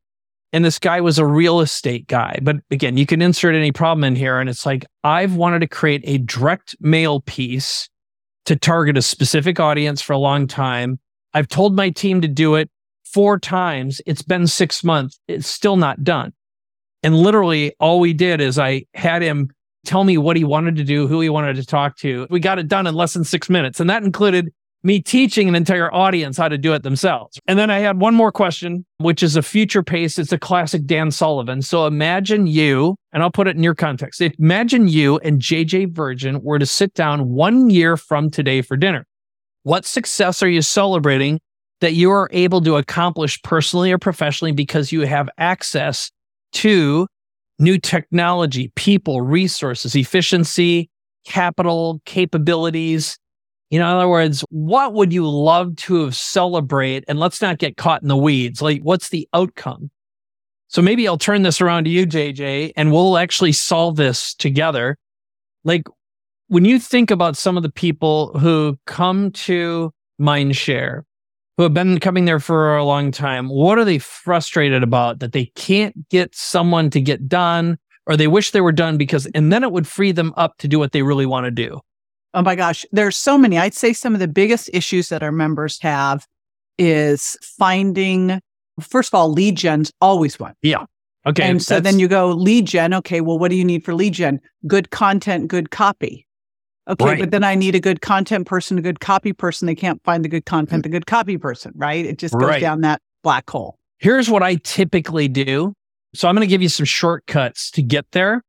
and 0.53 0.65
this 0.65 0.79
guy 0.79 1.01
was 1.01 1.19
a 1.19 1.27
real 1.27 1.59
estate 1.59 2.07
guy. 2.07 2.39
But 2.43 2.59
again, 2.71 2.97
you 2.97 3.05
can 3.05 3.21
insert 3.21 3.57
any 3.57 3.73
problem 3.73 4.05
in 4.05 4.15
here. 4.15 4.39
And 4.39 4.49
it's 4.49 4.67
like, 4.67 4.87
I've 5.03 5.35
wanted 5.35 5.63
to 5.63 5.67
create 5.67 6.03
a 6.05 6.19
direct 6.19 6.77
mail 6.79 7.23
piece 7.23 7.89
to 8.45 8.55
target 8.55 8.97
a 8.97 9.03
specific 9.03 9.59
audience 9.59 10.01
for 10.01 10.13
a 10.13 10.19
long 10.19 10.47
time. 10.47 11.01
I've 11.35 11.49
told 11.49 11.75
my 11.75 11.91
team 11.91 12.21
to 12.21 12.29
do 12.29 12.55
it 12.55 12.71
four 13.17 13.39
times. 13.39 14.03
It's 14.05 14.21
been 14.21 14.47
six 14.47 14.85
months. 14.85 15.19
It's 15.27 15.47
still 15.47 15.79
not 15.79 16.05
done. 16.05 16.35
And 17.03 17.17
literally 17.17 17.73
all 17.81 17.99
we 17.99 18.13
did 18.13 18.43
is 18.43 18.59
I 18.59 18.85
had 18.93 19.23
him 19.23 19.49
tell 19.87 20.05
me 20.05 20.19
what 20.19 20.37
he 20.37 20.45
wanted 20.45 20.77
to 20.77 20.85
do, 20.85 21.09
who 21.09 21.23
he 21.23 21.31
wanted 21.31 21.57
to 21.57 21.65
talk 21.65 21.97
to. 22.01 22.27
We 22.29 22.41
got 22.41 22.59
it 22.59 22.69
done 22.69 22.87
in 22.87 22.95
less 22.95 23.15
than 23.15 23.25
six 23.25 23.49
minutes. 23.49 23.81
And 23.81 23.89
that 23.89 24.03
included 24.03 24.53
me 24.83 25.01
teaching 25.01 25.49
an 25.49 25.55
entire 25.55 25.91
audience 25.95 26.37
how 26.37 26.49
to 26.49 26.59
do 26.59 26.75
it 26.75 26.83
themselves. 26.83 27.41
And 27.47 27.59
then 27.59 27.71
I 27.71 27.79
had 27.79 27.99
one 27.99 28.15
more 28.15 28.31
question, 28.31 28.85
which 28.99 29.23
is 29.23 29.35
a 29.35 29.41
future 29.41 29.83
pace. 29.83 30.19
It's 30.19 30.33
a 30.33 30.39
classic 30.39 30.85
Dan 30.85 31.11
Sullivan. 31.11 31.63
So 31.63 31.87
imagine 31.87 32.47
you, 32.47 32.97
and 33.15 33.23
I'll 33.23 33.31
put 33.31 33.49
it 33.49 33.57
in 33.57 33.63
your 33.63 33.75
context. 33.75 34.21
Imagine 34.21 34.89
you 34.89 35.17
and 35.21 35.41
JJ 35.41 35.95
Virgin 35.95 36.43
were 36.43 36.59
to 36.59 36.67
sit 36.67 36.93
down 36.93 37.31
one 37.31 37.71
year 37.71 37.97
from 37.97 38.31
today 38.31 38.61
for 38.61 38.77
dinner. 38.77 39.07
What 39.63 39.87
success 39.87 40.43
are 40.43 40.51
you 40.51 40.61
celebrating 40.61 41.41
that 41.81 41.95
you 41.95 42.11
are 42.11 42.29
able 42.33 42.61
to 42.63 42.77
accomplish 42.77 43.41
personally 43.43 43.93
or 43.93 43.99
professionally 43.99 44.53
because 44.53 44.93
you 44.93 45.03
have 45.03 45.29
access 45.39 46.11
to 46.53 47.07
new 47.59 47.79
technology, 47.79 48.73
people, 48.77 49.21
resources, 49.21 49.95
efficiency, 49.95 50.89
capital, 51.27 52.01
capabilities. 52.05 53.19
You 53.71 53.79
know, 53.81 53.87
in 53.87 53.97
other 53.97 54.09
words, 54.09 54.45
what 54.51 54.95
would 54.95 55.13
you 55.13 55.29
love 55.29 55.77
to 55.77 56.05
have 56.05 56.15
celebrate? 56.15 57.05
And 57.09 57.19
let's 57.19 57.43
not 57.43 57.59
get 57.59 57.77
caught 57.77 58.03
in 58.03 58.09
the 58.09 58.17
weeds. 58.17 58.63
Like, 58.63 58.83
what's 58.83 59.09
the 59.09 59.29
outcome? 59.35 59.91
So 60.69 60.83
maybe 60.83 61.07
I'll 61.07 61.19
turn 61.19 61.43
this 61.43 61.61
around 61.61 61.85
to 61.85 61.91
you, 61.91 62.07
JJ, 62.07 62.73
and 62.77 62.93
we'll 62.93 63.19
actually 63.19 63.53
solve 63.53 63.97
this 63.97 64.35
together. 64.35 64.97
Like, 65.65 65.83
when 66.49 66.65
you 66.65 66.79
think 66.79 67.11
about 67.11 67.37
some 67.37 67.57
of 67.57 67.63
the 67.63 67.71
people 67.71 68.39
who 68.39 68.79
come 68.87 69.33
to 69.33 69.93
Mindshare, 70.21 71.03
who 71.57 71.63
have 71.63 71.75
been 71.75 71.99
coming 72.01 72.27
there 72.27 72.41
for 72.41 72.77
a 72.77 72.85
long 72.85 73.11
time, 73.11 73.49
what 73.49 73.79
are 73.79 73.85
they 73.85 73.99
frustrated 73.99 74.83
about 74.83 75.21
that 75.21 75.33
they 75.33 75.47
can't 75.55 76.09
get 76.09 76.35
someone 76.35 76.91
to 76.91 77.01
get 77.01 77.29
done 77.29 77.79
or 78.07 78.17
they 78.17 78.29
wish 78.29 78.51
they 78.51 78.61
were 78.61 78.73
done 78.73 78.99
because, 78.99 79.27
and 79.35 79.53
then 79.53 79.65
it 79.65 79.73
would 79.73 79.87
free 79.87 80.13
them 80.13 80.33
up 80.37 80.59
to 80.59 80.69
do 80.69 80.79
what 80.79 80.93
they 80.93 81.03
really 81.03 81.27
want 81.27 81.45
to 81.45 81.51
do? 81.51 81.81
Oh 82.35 82.43
my 82.43 82.55
gosh, 82.55 82.85
there's 82.93 83.17
so 83.17 83.39
many. 83.39 83.59
I'd 83.59 83.75
say 83.75 83.93
some 83.93 84.13
of 84.13 84.21
the 84.21 84.29
biggest 84.29 84.69
issues 84.73 85.09
that 85.09 85.23
our 85.23 85.33
members 85.33 85.81
have 85.81 86.27
is 86.79 87.37
finding, 87.43 88.41
first 88.81 89.09
of 89.09 89.15
all, 89.15 89.33
lead 89.33 89.57
gen's 89.57 89.91
always 90.01 90.39
one. 90.39 90.55
Yeah. 90.63 90.85
Okay. 91.25 91.43
and 91.43 91.61
so 91.61 91.81
then 91.81 91.99
you 91.99 92.07
go 92.07 92.31
lead 92.31 92.67
gen. 92.67 92.95
Okay, 92.95 93.21
well, 93.21 93.39
what 93.39 93.51
do 93.51 93.57
you 93.57 93.65
need 93.65 93.85
for 93.85 93.95
lead 93.95 94.13
gen? 94.13 94.41
Good 94.67 94.91
content, 94.91 95.49
good 95.49 95.71
copy. 95.71 96.26
Okay, 96.89 97.05
Right. 97.05 97.21
but 97.21 97.31
then 97.33 97.43
I 97.43 97.55
need 97.57 97.75
a 97.75 97.81
good 97.81 98.01
content 98.01 98.47
person, 98.47 98.79
a 98.79 98.83
good 98.83 99.01
copy 99.01 99.33
person. 99.33 99.67
They 99.67 99.75
can't 99.75 100.01
find 100.05 100.25
the 100.25 100.29
good 100.29 100.47
content, 100.47 100.85
the 100.85 100.89
mm. 100.89 100.93
good 100.93 101.07
copy 101.07 101.37
person, 101.37 101.73
right? 101.75 102.05
It 102.07 102.19
just 102.19 102.35
goes 102.35 102.49
Right. 102.49 102.61
down 102.61 102.83
that 102.83 103.01
black 103.23 103.49
hole. 103.51 103.77
here's 103.99 104.29
what 104.29 104.43
I 104.43 104.57
typically 104.57 105.27
do. 105.27 105.73
So 106.15 106.29
I'm 106.29 106.35
going 106.35 106.47
to 106.47 106.51
give 106.51 106.61
you 106.61 106.69
some 106.69 106.85
shortcuts 106.85 107.71
to 107.73 107.83
get 107.83 108.05
there. 108.13 108.43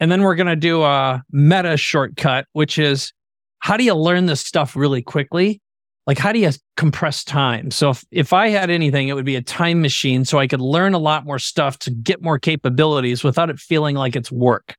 And 0.00 0.10
then 0.10 0.22
we're 0.22 0.34
going 0.34 0.48
to 0.48 0.56
do 0.56 0.82
a 0.82 1.22
meta 1.30 1.76
shortcut, 1.76 2.46
which 2.52 2.78
is 2.78 3.12
how 3.60 3.76
do 3.76 3.84
you 3.84 3.94
learn 3.94 4.26
this 4.26 4.40
stuff 4.40 4.74
really 4.74 5.00
quickly? 5.00 5.60
Like, 6.08 6.18
how 6.18 6.32
do 6.32 6.40
you 6.40 6.50
compress 6.76 7.22
time? 7.22 7.70
So, 7.70 7.90
if, 7.90 8.04
if 8.10 8.32
I 8.32 8.48
had 8.48 8.70
anything, 8.70 9.06
it 9.06 9.14
would 9.14 9.24
be 9.24 9.36
a 9.36 9.42
time 9.42 9.80
machine 9.80 10.24
so 10.24 10.40
I 10.40 10.48
could 10.48 10.60
learn 10.60 10.94
a 10.94 10.98
lot 10.98 11.24
more 11.24 11.38
stuff 11.38 11.78
to 11.80 11.90
get 11.92 12.20
more 12.20 12.40
capabilities 12.40 13.22
without 13.22 13.50
it 13.50 13.60
feeling 13.60 13.94
like 13.94 14.16
it's 14.16 14.32
work. 14.32 14.74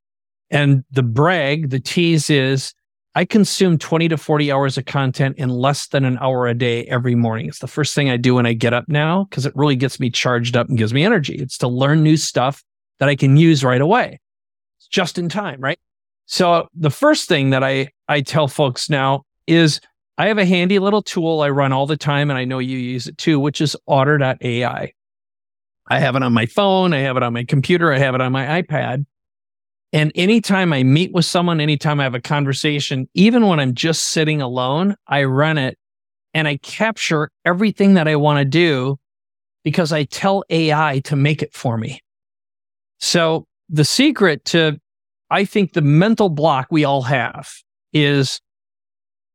And 0.49 0.83
the 0.91 1.01
brag, 1.03 1.69
the 1.69 1.79
tease 1.79 2.29
is 2.29 2.73
I 3.15 3.25
consume 3.25 3.77
20 3.77 4.09
to 4.09 4.17
40 4.17 4.51
hours 4.51 4.77
of 4.77 4.85
content 4.85 5.37
in 5.37 5.49
less 5.49 5.87
than 5.87 6.03
an 6.03 6.17
hour 6.19 6.47
a 6.47 6.55
day 6.55 6.85
every 6.85 7.13
morning. 7.13 7.47
It's 7.47 7.59
the 7.59 7.67
first 7.67 7.93
thing 7.93 8.09
I 8.09 8.17
do 8.17 8.35
when 8.35 8.47
I 8.47 8.53
get 8.53 8.73
up 8.73 8.85
now 8.87 9.25
because 9.25 9.45
it 9.45 9.55
really 9.55 9.75
gets 9.75 9.99
me 9.99 10.09
charged 10.09 10.57
up 10.57 10.67
and 10.67 10.77
gives 10.77 10.93
me 10.93 11.03
energy. 11.03 11.35
It's 11.35 11.57
to 11.59 11.67
learn 11.67 12.01
new 12.01 12.17
stuff 12.17 12.63
that 12.99 13.09
I 13.09 13.15
can 13.15 13.37
use 13.37 13.63
right 13.63 13.81
away. 13.81 14.19
It's 14.79 14.87
just 14.87 15.19
in 15.19 15.29
time, 15.29 15.61
right? 15.61 15.77
So 16.25 16.67
the 16.73 16.89
first 16.89 17.27
thing 17.27 17.51
that 17.51 17.63
I 17.63 17.89
I 18.07 18.21
tell 18.21 18.47
folks 18.47 18.89
now 18.89 19.23
is 19.45 19.79
I 20.17 20.27
have 20.27 20.37
a 20.39 20.45
handy 20.45 20.79
little 20.79 21.01
tool 21.01 21.41
I 21.41 21.49
run 21.49 21.71
all 21.71 21.85
the 21.85 21.97
time 21.97 22.31
and 22.31 22.39
I 22.39 22.45
know 22.45 22.59
you 22.59 22.77
use 22.77 23.07
it 23.07 23.17
too, 23.17 23.39
which 23.39 23.61
is 23.61 23.75
otter.ai. 23.87 24.93
I 25.89 25.99
have 25.99 26.15
it 26.15 26.23
on 26.23 26.33
my 26.33 26.45
phone, 26.45 26.93
I 26.93 26.99
have 26.99 27.17
it 27.17 27.23
on 27.23 27.33
my 27.33 27.43
computer, 27.43 27.91
I 27.91 27.99
have 27.99 28.15
it 28.15 28.21
on 28.21 28.31
my 28.31 28.61
iPad. 28.61 29.05
And 29.93 30.11
anytime 30.15 30.73
I 30.73 30.81
meet 30.81 31.13
with 31.13 31.23
someone, 31.23 31.61
anytime 31.61 31.99
I 31.99 32.03
have 32.03 32.15
a 32.15 32.21
conversation, 32.21 33.07
even 33.13 33.45
when 33.45 33.59
I'm 33.59 33.75
just 33.75 34.09
sitting 34.09 34.41
alone, 34.41 34.95
I 35.07 35.23
run 35.25 35.59
it 35.59 35.77
and 36.33 36.47
I 36.47 36.57
capture 36.57 37.29
everything 37.45 37.93
that 37.93 38.07
I 38.07 38.15
want 38.15 38.39
to 38.39 38.45
do 38.45 38.97
because 39.63 39.93
I 39.93 40.05
tell 40.05 40.43
AI 40.49 40.99
to 41.05 41.15
make 41.15 41.43
it 41.43 41.53
for 41.53 41.77
me. 41.77 42.01
So 42.99 43.45
the 43.69 43.85
secret 43.85 44.45
to, 44.45 44.79
I 45.29 45.45
think 45.45 45.73
the 45.73 45.81
mental 45.81 46.29
block 46.29 46.67
we 46.71 46.83
all 46.83 47.03
have 47.03 47.51
is 47.93 48.41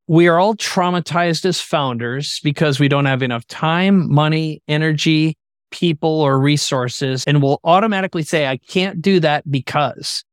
we 0.08 0.26
are 0.26 0.40
all 0.40 0.56
traumatized 0.56 1.44
as 1.44 1.60
founders 1.60 2.40
because 2.42 2.80
we 2.80 2.88
don't 2.88 3.04
have 3.04 3.22
enough 3.22 3.46
time, 3.46 4.12
money, 4.12 4.60
energy, 4.66 5.36
people, 5.70 6.20
or 6.20 6.40
resources. 6.40 7.22
And 7.26 7.42
we'll 7.42 7.60
automatically 7.62 8.24
say, 8.24 8.48
I 8.48 8.56
can't 8.56 9.00
do 9.00 9.20
that 9.20 9.48
because. 9.48 10.24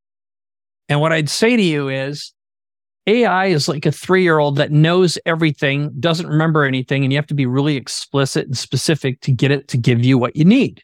And 0.88 1.00
what 1.00 1.12
I'd 1.12 1.28
say 1.28 1.56
to 1.56 1.62
you 1.62 1.88
is 1.88 2.32
AI 3.06 3.46
is 3.46 3.68
like 3.68 3.86
a 3.86 3.92
three 3.92 4.22
year 4.22 4.38
old 4.38 4.56
that 4.56 4.72
knows 4.72 5.18
everything, 5.26 5.92
doesn't 6.00 6.26
remember 6.26 6.64
anything, 6.64 7.04
and 7.04 7.12
you 7.12 7.18
have 7.18 7.26
to 7.28 7.34
be 7.34 7.46
really 7.46 7.76
explicit 7.76 8.46
and 8.46 8.58
specific 8.58 9.20
to 9.22 9.32
get 9.32 9.50
it 9.50 9.68
to 9.68 9.76
give 9.76 10.04
you 10.04 10.18
what 10.18 10.36
you 10.36 10.44
need. 10.44 10.82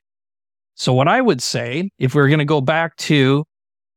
So, 0.74 0.92
what 0.92 1.08
I 1.08 1.20
would 1.20 1.42
say, 1.42 1.90
if 1.98 2.14
we 2.14 2.22
we're 2.22 2.28
going 2.28 2.38
to 2.38 2.44
go 2.44 2.60
back 2.60 2.96
to 2.96 3.44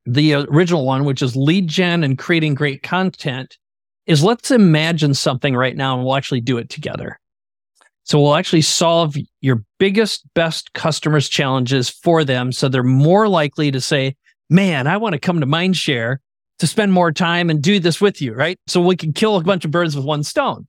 the 0.06 0.34
original 0.34 0.86
one, 0.86 1.06
which 1.06 1.22
is 1.22 1.36
lead 1.36 1.68
gen 1.68 2.04
and 2.04 2.18
creating 2.18 2.56
great 2.56 2.84
content, 2.84 3.58
is 4.08 4.24
let's 4.24 4.52
imagine 4.52 5.14
something 5.14 5.56
right 5.56 5.76
now 5.76 5.96
and 5.96 6.06
we'll 6.06 6.16
actually 6.16 6.42
do 6.42 6.58
it 6.58 6.70
together. 6.70 7.20
So, 8.04 8.20
we'll 8.20 8.36
actually 8.36 8.62
solve 8.62 9.16
your 9.42 9.64
biggest, 9.80 10.24
best 10.34 10.74
customers' 10.74 11.30
challenges 11.30 11.90
for 11.90 12.24
them. 12.24 12.52
So, 12.52 12.70
they're 12.70 12.84
more 12.84 13.28
likely 13.28 13.72
to 13.72 13.82
say, 13.82 14.16
man, 14.50 14.88
I 14.88 14.98
want 14.98 15.14
to 15.14 15.20
come 15.20 15.40
to 15.40 15.46
Mindshare 15.46 16.18
to 16.60 16.68
spend 16.68 16.94
more 16.94 17.12
time 17.12 17.50
and 17.50 17.62
do 17.62 17.80
this 17.80 18.00
with 18.00 18.22
you, 18.22 18.34
right? 18.34 18.58
So 18.68 18.82
we 18.82 18.96
can 18.96 19.14
kill 19.14 19.36
a 19.36 19.44
bunch 19.44 19.66
of 19.66 19.72
birds 19.72 19.96
with 19.96 20.06
one 20.06 20.24
stone. 20.24 20.68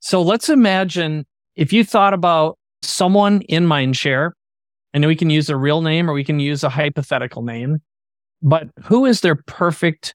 So 0.00 0.22
let's 0.22 0.48
imagine 0.48 1.26
if 1.56 1.72
you 1.72 1.84
thought 1.84 2.14
about 2.14 2.58
someone 2.82 3.42
in 3.42 3.66
Mindshare, 3.66 4.32
and 4.94 5.06
we 5.06 5.16
can 5.16 5.30
use 5.30 5.50
a 5.50 5.56
real 5.56 5.82
name 5.82 6.08
or 6.08 6.12
we 6.12 6.24
can 6.24 6.40
use 6.40 6.64
a 6.64 6.68
hypothetical 6.68 7.42
name, 7.42 7.80
but 8.42 8.68
who 8.84 9.04
is 9.04 9.20
their 9.20 9.34
perfect 9.34 10.14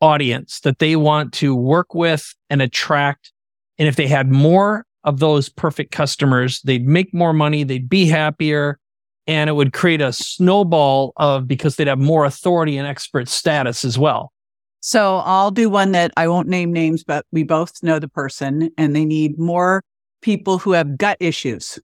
audience 0.00 0.60
that 0.60 0.78
they 0.78 0.96
want 0.96 1.32
to 1.34 1.54
work 1.54 1.94
with 1.94 2.34
and 2.50 2.62
attract? 2.62 3.32
And 3.78 3.86
if 3.86 3.96
they 3.96 4.06
had 4.06 4.30
more 4.30 4.86
of 5.04 5.18
those 5.18 5.48
perfect 5.48 5.92
customers, 5.92 6.60
they'd 6.62 6.86
make 6.86 7.12
more 7.12 7.32
money, 7.32 7.64
they'd 7.64 7.88
be 7.88 8.06
happier, 8.06 8.78
and 9.26 9.48
it 9.48 9.54
would 9.54 9.72
create 9.72 10.00
a 10.00 10.12
snowball 10.12 11.12
of 11.16 11.46
because 11.46 11.76
they'd 11.76 11.88
have 11.88 11.98
more 11.98 12.24
authority 12.24 12.76
and 12.76 12.86
expert 12.86 13.28
status 13.28 13.84
as 13.84 13.98
well. 13.98 14.32
So 14.80 15.18
I'll 15.24 15.50
do 15.50 15.70
one 15.70 15.92
that 15.92 16.12
I 16.16 16.28
won't 16.28 16.48
name 16.48 16.72
names, 16.72 17.04
but 17.04 17.24
we 17.32 17.42
both 17.42 17.82
know 17.82 17.98
the 17.98 18.08
person 18.08 18.70
and 18.76 18.94
they 18.94 19.06
need 19.06 19.38
more 19.38 19.82
people 20.20 20.58
who 20.58 20.72
have 20.72 20.98
gut 20.98 21.16
issues. 21.20 21.78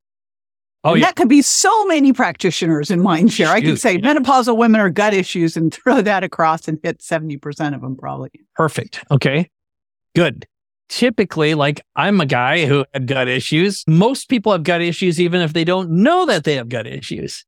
Oh, 0.85 0.93
and 0.93 1.01
yeah. 1.01 1.07
that 1.07 1.17
could 1.17 1.29
be 1.29 1.43
so 1.43 1.87
many 1.87 2.13
practitioners 2.13 2.91
in 2.91 3.03
mind. 3.03 3.31
Mindshare. 3.31 3.47
I 3.47 3.61
could 3.61 3.79
say 3.79 3.95
yeah. 3.95 4.01
menopausal 4.01 4.57
women 4.57 4.81
are 4.81 4.91
gut 4.91 5.15
issues 5.15 5.57
and 5.57 5.73
throw 5.75 6.03
that 6.03 6.25
across 6.25 6.69
and 6.69 6.79
hit 6.83 6.99
70% 7.01 7.75
of 7.75 7.81
them 7.81 7.97
probably. 7.97 8.31
Perfect. 8.55 9.05
Okay. 9.11 9.51
Good. 10.15 10.47
Typically, 10.91 11.55
like 11.55 11.81
I'm 11.95 12.21
a 12.21 12.27
guy 12.27 12.67
who 12.67 12.85
had 12.93 13.07
gut 13.07 13.29
issues. 13.29 13.85
Most 13.87 14.29
people 14.29 14.51
have 14.51 14.65
gut 14.65 14.83
issues, 14.83 15.21
even 15.21 15.41
if 15.41 15.53
they 15.53 15.65
don't 15.65 15.89
know 15.89 16.27
that 16.27 16.43
they 16.43 16.57
have 16.57 16.69
gut 16.69 16.87
issues. 16.87 17.47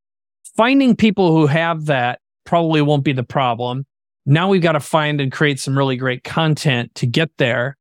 Finding 0.56 0.94
people 0.94 1.32
who 1.32 1.46
have 1.46 1.86
that 1.86 2.20
probably 2.46 2.80
won't 2.82 3.04
be 3.04 3.12
the 3.12 3.24
problem. 3.24 3.84
Now 4.26 4.48
we've 4.48 4.62
got 4.62 4.72
to 4.72 4.80
find 4.80 5.20
and 5.20 5.32
create 5.32 5.58
some 5.58 5.76
really 5.76 5.96
great 5.96 6.22
content 6.22 6.94
to 6.94 7.06
get 7.06 7.30
there. 7.38 7.76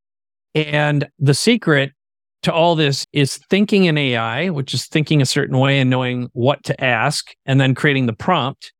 And 0.55 1.07
the 1.19 1.35
secret 1.35 1.91
to 2.41 2.51
all 2.51 2.75
this 2.75 3.05
is 3.13 3.37
thinking 3.51 3.85
in 3.85 3.99
AI, 3.99 4.49
which 4.49 4.73
is 4.73 4.87
thinking 4.87 5.21
a 5.21 5.27
certain 5.27 5.59
way 5.59 5.79
and 5.79 5.91
knowing 5.91 6.29
what 6.33 6.63
to 6.63 6.83
ask, 6.83 7.35
and 7.45 7.61
then 7.61 7.75
creating 7.75 8.07
the 8.07 8.13
prompt. 8.13 8.73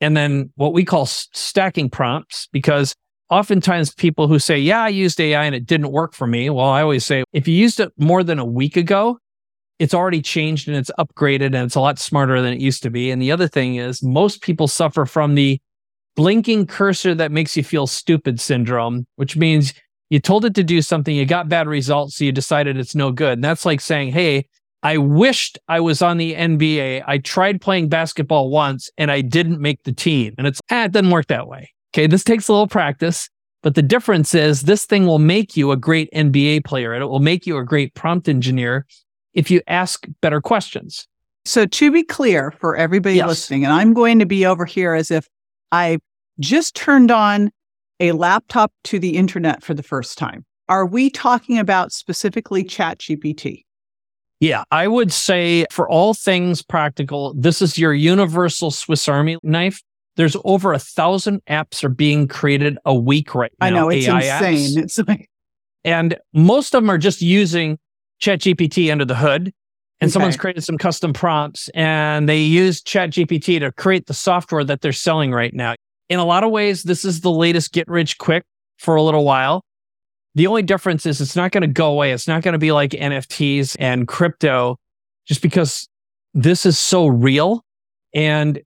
And 0.00 0.16
then 0.16 0.52
what 0.54 0.72
we 0.72 0.84
call 0.84 1.06
stacking 1.06 1.90
prompts, 1.90 2.48
because 2.52 2.94
oftentimes 3.34 3.92
people 3.92 4.28
who 4.28 4.38
say, 4.38 4.58
Yeah, 4.58 4.82
I 4.82 4.88
used 4.88 5.20
AI 5.20 5.44
and 5.44 5.54
it 5.54 5.66
didn't 5.66 5.90
work 5.90 6.14
for 6.14 6.26
me. 6.26 6.48
Well, 6.50 6.66
I 6.66 6.82
always 6.82 7.04
say, 7.04 7.24
if 7.32 7.48
you 7.48 7.54
used 7.54 7.80
it 7.80 7.92
more 7.98 8.22
than 8.22 8.38
a 8.38 8.44
week 8.44 8.76
ago, 8.76 9.18
it's 9.78 9.94
already 9.94 10.22
changed 10.22 10.68
and 10.68 10.76
it's 10.76 10.90
upgraded 10.98 11.46
and 11.46 11.56
it's 11.56 11.74
a 11.74 11.80
lot 11.80 11.98
smarter 11.98 12.40
than 12.40 12.52
it 12.52 12.60
used 12.60 12.82
to 12.84 12.90
be. 12.90 13.10
And 13.10 13.20
the 13.20 13.32
other 13.32 13.48
thing 13.48 13.76
is, 13.76 14.02
most 14.02 14.40
people 14.40 14.68
suffer 14.68 15.04
from 15.04 15.34
the 15.34 15.60
blinking 16.14 16.66
cursor 16.66 17.12
that 17.16 17.32
makes 17.32 17.56
you 17.56 17.64
feel 17.64 17.88
stupid 17.88 18.40
syndrome, 18.40 19.04
which 19.16 19.36
means 19.36 19.74
you 20.10 20.20
told 20.20 20.44
it 20.44 20.54
to 20.54 20.62
do 20.62 20.80
something, 20.80 21.16
you 21.16 21.26
got 21.26 21.48
bad 21.48 21.66
results, 21.66 22.16
so 22.16 22.24
you 22.24 22.30
decided 22.30 22.76
it's 22.76 22.94
no 22.94 23.10
good. 23.10 23.32
And 23.32 23.44
that's 23.44 23.66
like 23.66 23.80
saying, 23.80 24.12
Hey, 24.12 24.46
I 24.84 24.98
wished 24.98 25.58
I 25.66 25.80
was 25.80 26.02
on 26.02 26.18
the 26.18 26.34
NBA. 26.34 27.02
I 27.06 27.18
tried 27.18 27.60
playing 27.60 27.88
basketball 27.88 28.50
once 28.50 28.90
and 28.96 29.10
I 29.10 29.22
didn't 29.22 29.58
make 29.58 29.82
the 29.82 29.92
team. 29.92 30.34
And 30.38 30.46
it's, 30.46 30.60
ah, 30.70 30.84
it 30.84 30.92
doesn't 30.92 31.10
work 31.10 31.26
that 31.28 31.48
way. 31.48 31.70
Okay. 31.94 32.08
This 32.08 32.24
takes 32.24 32.48
a 32.48 32.52
little 32.52 32.66
practice, 32.66 33.30
but 33.62 33.76
the 33.76 33.82
difference 33.82 34.34
is 34.34 34.62
this 34.62 34.84
thing 34.84 35.06
will 35.06 35.20
make 35.20 35.56
you 35.56 35.70
a 35.70 35.76
great 35.76 36.10
NBA 36.12 36.64
player 36.64 36.92
and 36.92 37.02
it 37.02 37.06
will 37.06 37.20
make 37.20 37.46
you 37.46 37.56
a 37.56 37.64
great 37.64 37.94
prompt 37.94 38.28
engineer 38.28 38.84
if 39.32 39.48
you 39.48 39.62
ask 39.68 40.04
better 40.20 40.40
questions. 40.40 41.06
So 41.44 41.66
to 41.66 41.92
be 41.92 42.02
clear 42.02 42.50
for 42.50 42.74
everybody 42.74 43.16
Yes. 43.16 43.28
listening, 43.28 43.64
and 43.64 43.72
I'm 43.72 43.92
going 43.92 44.18
to 44.18 44.26
be 44.26 44.44
over 44.44 44.64
here 44.64 44.94
as 44.94 45.12
if 45.12 45.28
I 45.70 45.98
just 46.40 46.74
turned 46.74 47.12
on 47.12 47.52
a 48.00 48.10
laptop 48.10 48.72
to 48.84 48.98
the 48.98 49.16
internet 49.16 49.62
for 49.62 49.72
the 49.72 49.82
first 49.82 50.18
time. 50.18 50.44
Are 50.68 50.86
we 50.86 51.10
talking 51.10 51.58
about 51.58 51.92
specifically 51.92 52.64
ChatGPT? 52.64 53.64
Yeah, 54.40 54.64
I 54.72 54.88
would 54.88 55.12
say 55.12 55.64
for 55.70 55.88
all 55.88 56.12
things 56.12 56.60
practical, 56.60 57.34
this 57.34 57.62
is 57.62 57.78
your 57.78 57.94
universal 57.94 58.72
Swiss 58.72 59.08
Army 59.08 59.36
knife. 59.44 59.80
There's 60.16 60.36
over 60.44 60.72
a 60.72 60.78
thousand 60.78 61.42
apps 61.46 61.82
are 61.82 61.88
being 61.88 62.28
created 62.28 62.78
a 62.84 62.94
week 62.94 63.34
right 63.34 63.52
now. 63.60 63.66
I 63.66 63.70
know 63.70 63.88
it's 63.88 64.06
AI 64.06 64.22
apps. 64.22 64.52
insane. 64.52 64.84
It's 64.84 64.98
like, 64.98 65.28
And 65.84 66.16
most 66.32 66.74
of 66.74 66.82
them 66.82 66.90
are 66.90 66.98
just 66.98 67.20
using 67.20 67.78
ChatGPT 68.22 68.90
under 68.90 69.04
the 69.04 69.16
hood. 69.16 69.52
And 70.00 70.12
someone's 70.12 70.36
created 70.36 70.62
some 70.62 70.76
custom 70.76 71.12
prompts 71.12 71.70
and 71.70 72.28
they 72.28 72.42
use 72.42 72.82
ChatGPT 72.82 73.60
to 73.60 73.72
create 73.72 74.06
the 74.06 74.12
software 74.12 74.62
that 74.64 74.82
they're 74.82 74.92
selling 74.92 75.32
right 75.32 75.54
now. 75.54 75.76
In 76.10 76.18
a 76.18 76.24
lot 76.24 76.44
of 76.44 76.50
ways, 76.50 76.82
this 76.82 77.04
is 77.04 77.22
the 77.22 77.30
latest 77.30 77.72
get 77.72 77.88
rich 77.88 78.18
quick 78.18 78.44
for 78.76 78.96
a 78.96 79.02
little 79.02 79.24
while. 79.24 79.64
The 80.34 80.46
only 80.46 80.62
difference 80.62 81.06
is 81.06 81.20
it's 81.20 81.36
not 81.36 81.52
going 81.52 81.62
to 81.62 81.68
go 81.68 81.90
away. 81.90 82.12
It's 82.12 82.28
not 82.28 82.42
going 82.42 82.52
to 82.52 82.58
be 82.58 82.72
like 82.72 82.90
NFTs 82.90 83.76
and 83.78 84.06
crypto 84.06 84.76
just 85.26 85.40
because 85.40 85.88
this 86.34 86.66
is 86.66 86.78
so 86.78 87.06
real. 87.06 87.64
And 88.12 88.60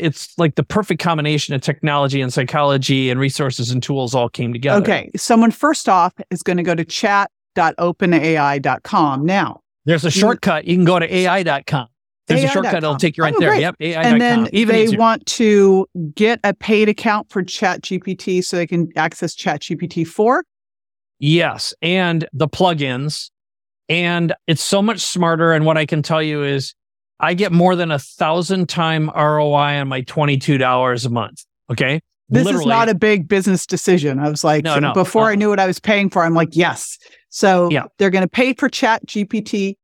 it's 0.00 0.36
like 0.38 0.54
the 0.54 0.62
perfect 0.62 1.02
combination 1.02 1.54
of 1.54 1.60
technology 1.60 2.20
and 2.20 2.32
psychology 2.32 3.10
and 3.10 3.18
resources 3.20 3.70
and 3.70 3.82
tools 3.82 4.14
all 4.14 4.28
came 4.28 4.52
together. 4.52 4.80
okay, 4.82 5.10
someone 5.16 5.50
first 5.50 5.88
off 5.88 6.12
is 6.30 6.42
going 6.42 6.56
to 6.58 6.62
go 6.62 6.74
to 6.74 6.84
chat.openai.com. 6.84 9.24
Now, 9.24 9.60
There's 9.84 10.04
a 10.04 10.10
shortcut. 10.10 10.66
You 10.66 10.76
can 10.76 10.84
go 10.84 10.98
to 10.98 11.14
AI.com. 11.14 11.86
There's 12.28 12.42
a 12.42 12.48
shortcut 12.48 12.72
that'll 12.72 12.96
take 12.96 13.16
you 13.16 13.22
right 13.22 13.32
Oh, 13.36 13.40
there. 13.40 13.50
great. 13.50 13.60
Yep. 13.60 13.76
AI.com. 13.80 14.12
and 14.12 14.20
then 14.20 14.48
Even 14.52 14.74
they 14.74 14.82
easier. 14.84 14.98
want 14.98 15.24
to 15.26 15.86
get 16.16 16.40
a 16.42 16.52
paid 16.54 16.88
account 16.88 17.30
for 17.30 17.44
ChatGPT 17.44 18.44
so 18.44 18.56
they 18.56 18.66
can 18.66 18.88
access 18.96 19.34
ChatGPT 19.36 20.04
4. 20.04 20.42
Yes. 21.20 21.72
And 21.82 22.26
the 22.32 22.48
plugins. 22.48 23.30
And 23.88 24.34
it's 24.48 24.62
so 24.62 24.82
much 24.82 24.98
smarter. 25.00 25.52
And 25.52 25.64
what 25.64 25.78
I 25.78 25.86
can 25.86 26.02
tell 26.02 26.20
you 26.20 26.42
is 26.42 26.74
I 27.18 27.34
get 27.34 27.50
more 27.52 27.76
than 27.76 27.90
a 27.90 27.98
thousand 27.98 28.68
time 28.68 29.10
ROI 29.14 29.80
on 29.80 29.88
my 29.88 30.02
$22 30.02 31.06
a 31.06 31.08
month. 31.10 31.44
Okay. 31.70 32.00
This 32.28 32.44
Literally. 32.44 32.64
is 32.64 32.68
not 32.68 32.88
a 32.88 32.94
big 32.94 33.28
business 33.28 33.66
decision. 33.66 34.18
I 34.18 34.28
was 34.28 34.42
like, 34.44 34.64
No, 34.64 34.78
no, 34.78 34.92
before 34.92 35.24
no. 35.24 35.28
I 35.28 35.34
knew 35.36 35.48
what 35.48 35.60
I 35.60 35.66
was 35.66 35.78
paying 35.78 36.10
for, 36.10 36.24
I'm 36.24 36.34
like, 36.34 36.50
yes. 36.56 36.98
So 37.30 37.70
Yeah. 37.70 37.84
they're 37.98 38.10
going 38.10 38.24
to 38.24 38.28
pay 38.28 38.52
for 38.54 38.68
Chat 38.68 39.06
GPT 39.06 39.76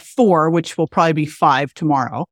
4, 0.00 0.50
which 0.50 0.78
will 0.78 0.86
probably 0.86 1.12
be 1.12 1.26
5 1.26 1.74
tomorrow. 1.74 2.26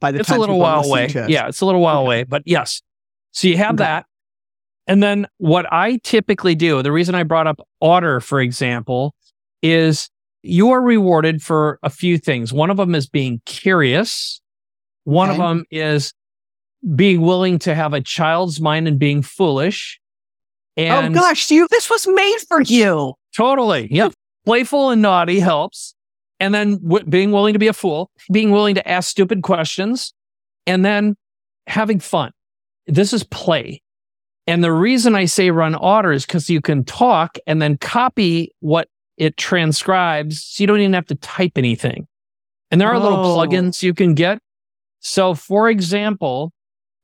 By 0.00 0.10
the 0.10 0.18
it's 0.20 0.28
time 0.28 0.38
a 0.38 0.40
little 0.40 0.58
while 0.58 0.84
away. 0.84 1.06
Yeah, 1.28 1.46
it's 1.48 1.60
a 1.60 1.66
little 1.66 1.80
while 1.80 1.98
Okay. 1.98 2.06
away, 2.06 2.24
but 2.24 2.42
yes. 2.44 2.82
So 3.32 3.46
you 3.48 3.56
have 3.56 3.74
Okay. 3.74 3.84
that. 3.84 4.06
And 4.88 5.00
then 5.00 5.28
what 5.38 5.72
I 5.72 5.98
typically 6.02 6.56
do, 6.56 6.82
the 6.82 6.90
reason 6.90 7.14
I 7.14 7.22
brought 7.22 7.46
up 7.46 7.60
Otter, 7.80 8.20
for 8.20 8.40
example, 8.40 9.14
is 9.62 10.10
you 10.42 10.70
are 10.70 10.80
rewarded 10.80 11.42
for 11.42 11.78
a 11.82 11.90
few 11.90 12.18
things. 12.18 12.52
One 12.52 12.70
of 12.70 12.76
them 12.76 12.94
is 12.94 13.08
being 13.08 13.40
curious. 13.46 14.40
One 15.04 15.30
of 15.30 15.36
them 15.36 15.64
is 15.70 16.12
being 16.94 17.20
willing 17.20 17.58
to 17.60 17.74
have 17.74 17.92
a 17.92 18.00
child's 18.00 18.60
mind 18.60 18.88
and 18.88 18.98
being 18.98 19.22
foolish. 19.22 20.00
Oh, 20.76 20.82
and 20.82 21.16
oh 21.16 21.20
gosh, 21.20 21.50
you 21.50 21.68
this 21.70 21.90
was 21.90 22.06
made 22.06 22.38
for 22.48 22.60
you. 22.62 23.14
Totally. 23.36 23.88
Yeah. 23.90 24.10
Playful 24.44 24.90
and 24.90 25.02
naughty 25.02 25.38
helps. 25.38 25.94
And 26.40 26.52
then 26.52 26.82
w- 26.82 27.04
being 27.04 27.30
willing 27.30 27.52
to 27.52 27.58
be 27.58 27.68
a 27.68 27.72
fool, 27.72 28.10
being 28.32 28.50
willing 28.50 28.74
to 28.74 28.88
ask 28.88 29.08
stupid 29.08 29.42
questions, 29.42 30.12
and 30.66 30.84
then 30.84 31.16
having 31.68 32.00
fun. 32.00 32.32
This 32.86 33.12
is 33.12 33.22
play. 33.22 33.80
And 34.48 34.64
the 34.64 34.72
reason 34.72 35.14
I 35.14 35.26
say 35.26 35.50
run 35.52 35.76
Otter 35.76 36.10
is 36.10 36.26
because 36.26 36.50
you 36.50 36.60
can 36.60 36.84
talk 36.84 37.38
and 37.46 37.62
then 37.62 37.76
copy 37.78 38.50
what 38.58 38.88
it 39.22 39.36
transcribes. 39.36 40.42
So 40.42 40.62
you 40.62 40.66
don't 40.66 40.80
even 40.80 40.94
have 40.94 41.06
to 41.06 41.14
type 41.14 41.52
anything. 41.56 42.08
And 42.72 42.80
there 42.80 42.88
are 42.90 42.98
little 42.98 43.18
Oh. 43.18 43.36
plugins 43.36 43.80
you 43.82 43.94
can 43.94 44.14
get. 44.14 44.38
So 44.98 45.34
for 45.34 45.70
example, 45.70 46.52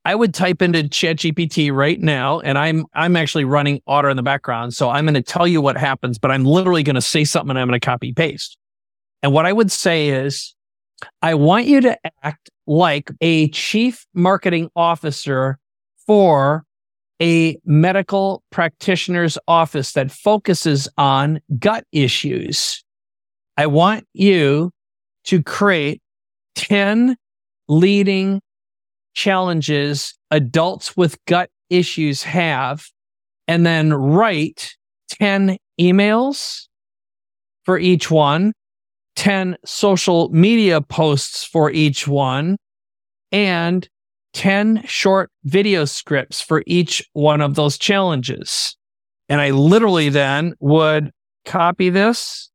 I 0.03 0.15
would 0.15 0.33
type 0.33 0.61
into 0.61 0.83
ChatGPT 0.83 1.71
right 1.71 1.99
now, 1.99 2.39
and 2.39 2.57
I'm 2.57 2.85
I'm 2.93 3.15
actually 3.15 3.45
running 3.45 3.81
Otter 3.87 4.09
in 4.09 4.17
the 4.17 4.23
background. 4.23 4.73
So 4.73 4.89
I'm 4.89 5.05
going 5.05 5.13
to 5.13 5.21
tell 5.21 5.47
you 5.47 5.61
what 5.61 5.77
happens, 5.77 6.17
but 6.17 6.31
I'm 6.31 6.43
literally 6.45 6.83
going 6.83 6.95
to 6.95 7.01
say 7.01 7.23
something 7.23 7.51
and 7.51 7.59
I'm 7.59 7.67
going 7.67 7.79
to 7.79 7.85
copy 7.85 8.11
paste. 8.13 8.57
And 9.23 9.33
what 9.33 9.45
I 9.45 9.53
would 9.53 9.71
say 9.71 10.09
is, 10.09 10.55
I 11.21 11.35
want 11.35 11.65
you 11.67 11.79
to 11.81 11.97
act 12.23 12.49
like 12.67 13.11
a 13.21 13.49
chief 13.49 14.05
marketing 14.13 14.69
officer 14.75 15.57
for 16.05 16.63
a 17.21 17.57
medical 17.65 18.43
practitioner's 18.49 19.37
office 19.47 19.93
that 19.93 20.11
focuses 20.11 20.87
on 20.97 21.41
gut 21.59 21.85
issues. 21.91 22.83
I 23.57 23.67
want 23.67 24.05
you 24.13 24.71
to 25.25 25.43
create 25.43 26.01
10 26.55 27.17
leading 27.67 28.41
challenges 29.13 30.17
adults 30.31 30.95
with 30.95 31.17
gut 31.25 31.49
issues 31.69 32.23
have, 32.23 32.85
and 33.47 33.65
then 33.65 33.93
write 33.93 34.75
10 35.09 35.57
emails 35.79 36.67
for 37.63 37.77
each 37.77 38.09
one, 38.09 38.53
10 39.15 39.57
social 39.65 40.29
media 40.29 40.81
posts 40.81 41.43
for 41.43 41.69
each 41.69 42.07
one, 42.07 42.57
and 43.31 43.89
10 44.33 44.83
short 44.85 45.31
video 45.43 45.85
scripts 45.85 46.39
for 46.41 46.63
each 46.67 47.07
one 47.13 47.41
of 47.41 47.55
those 47.55 47.77
challenges. 47.77 48.75
And 49.27 49.41
I 49.41 49.51
literally 49.51 50.09
then 50.09 50.53
would 50.59 51.11
copy 51.45 51.89
this. 51.89 52.49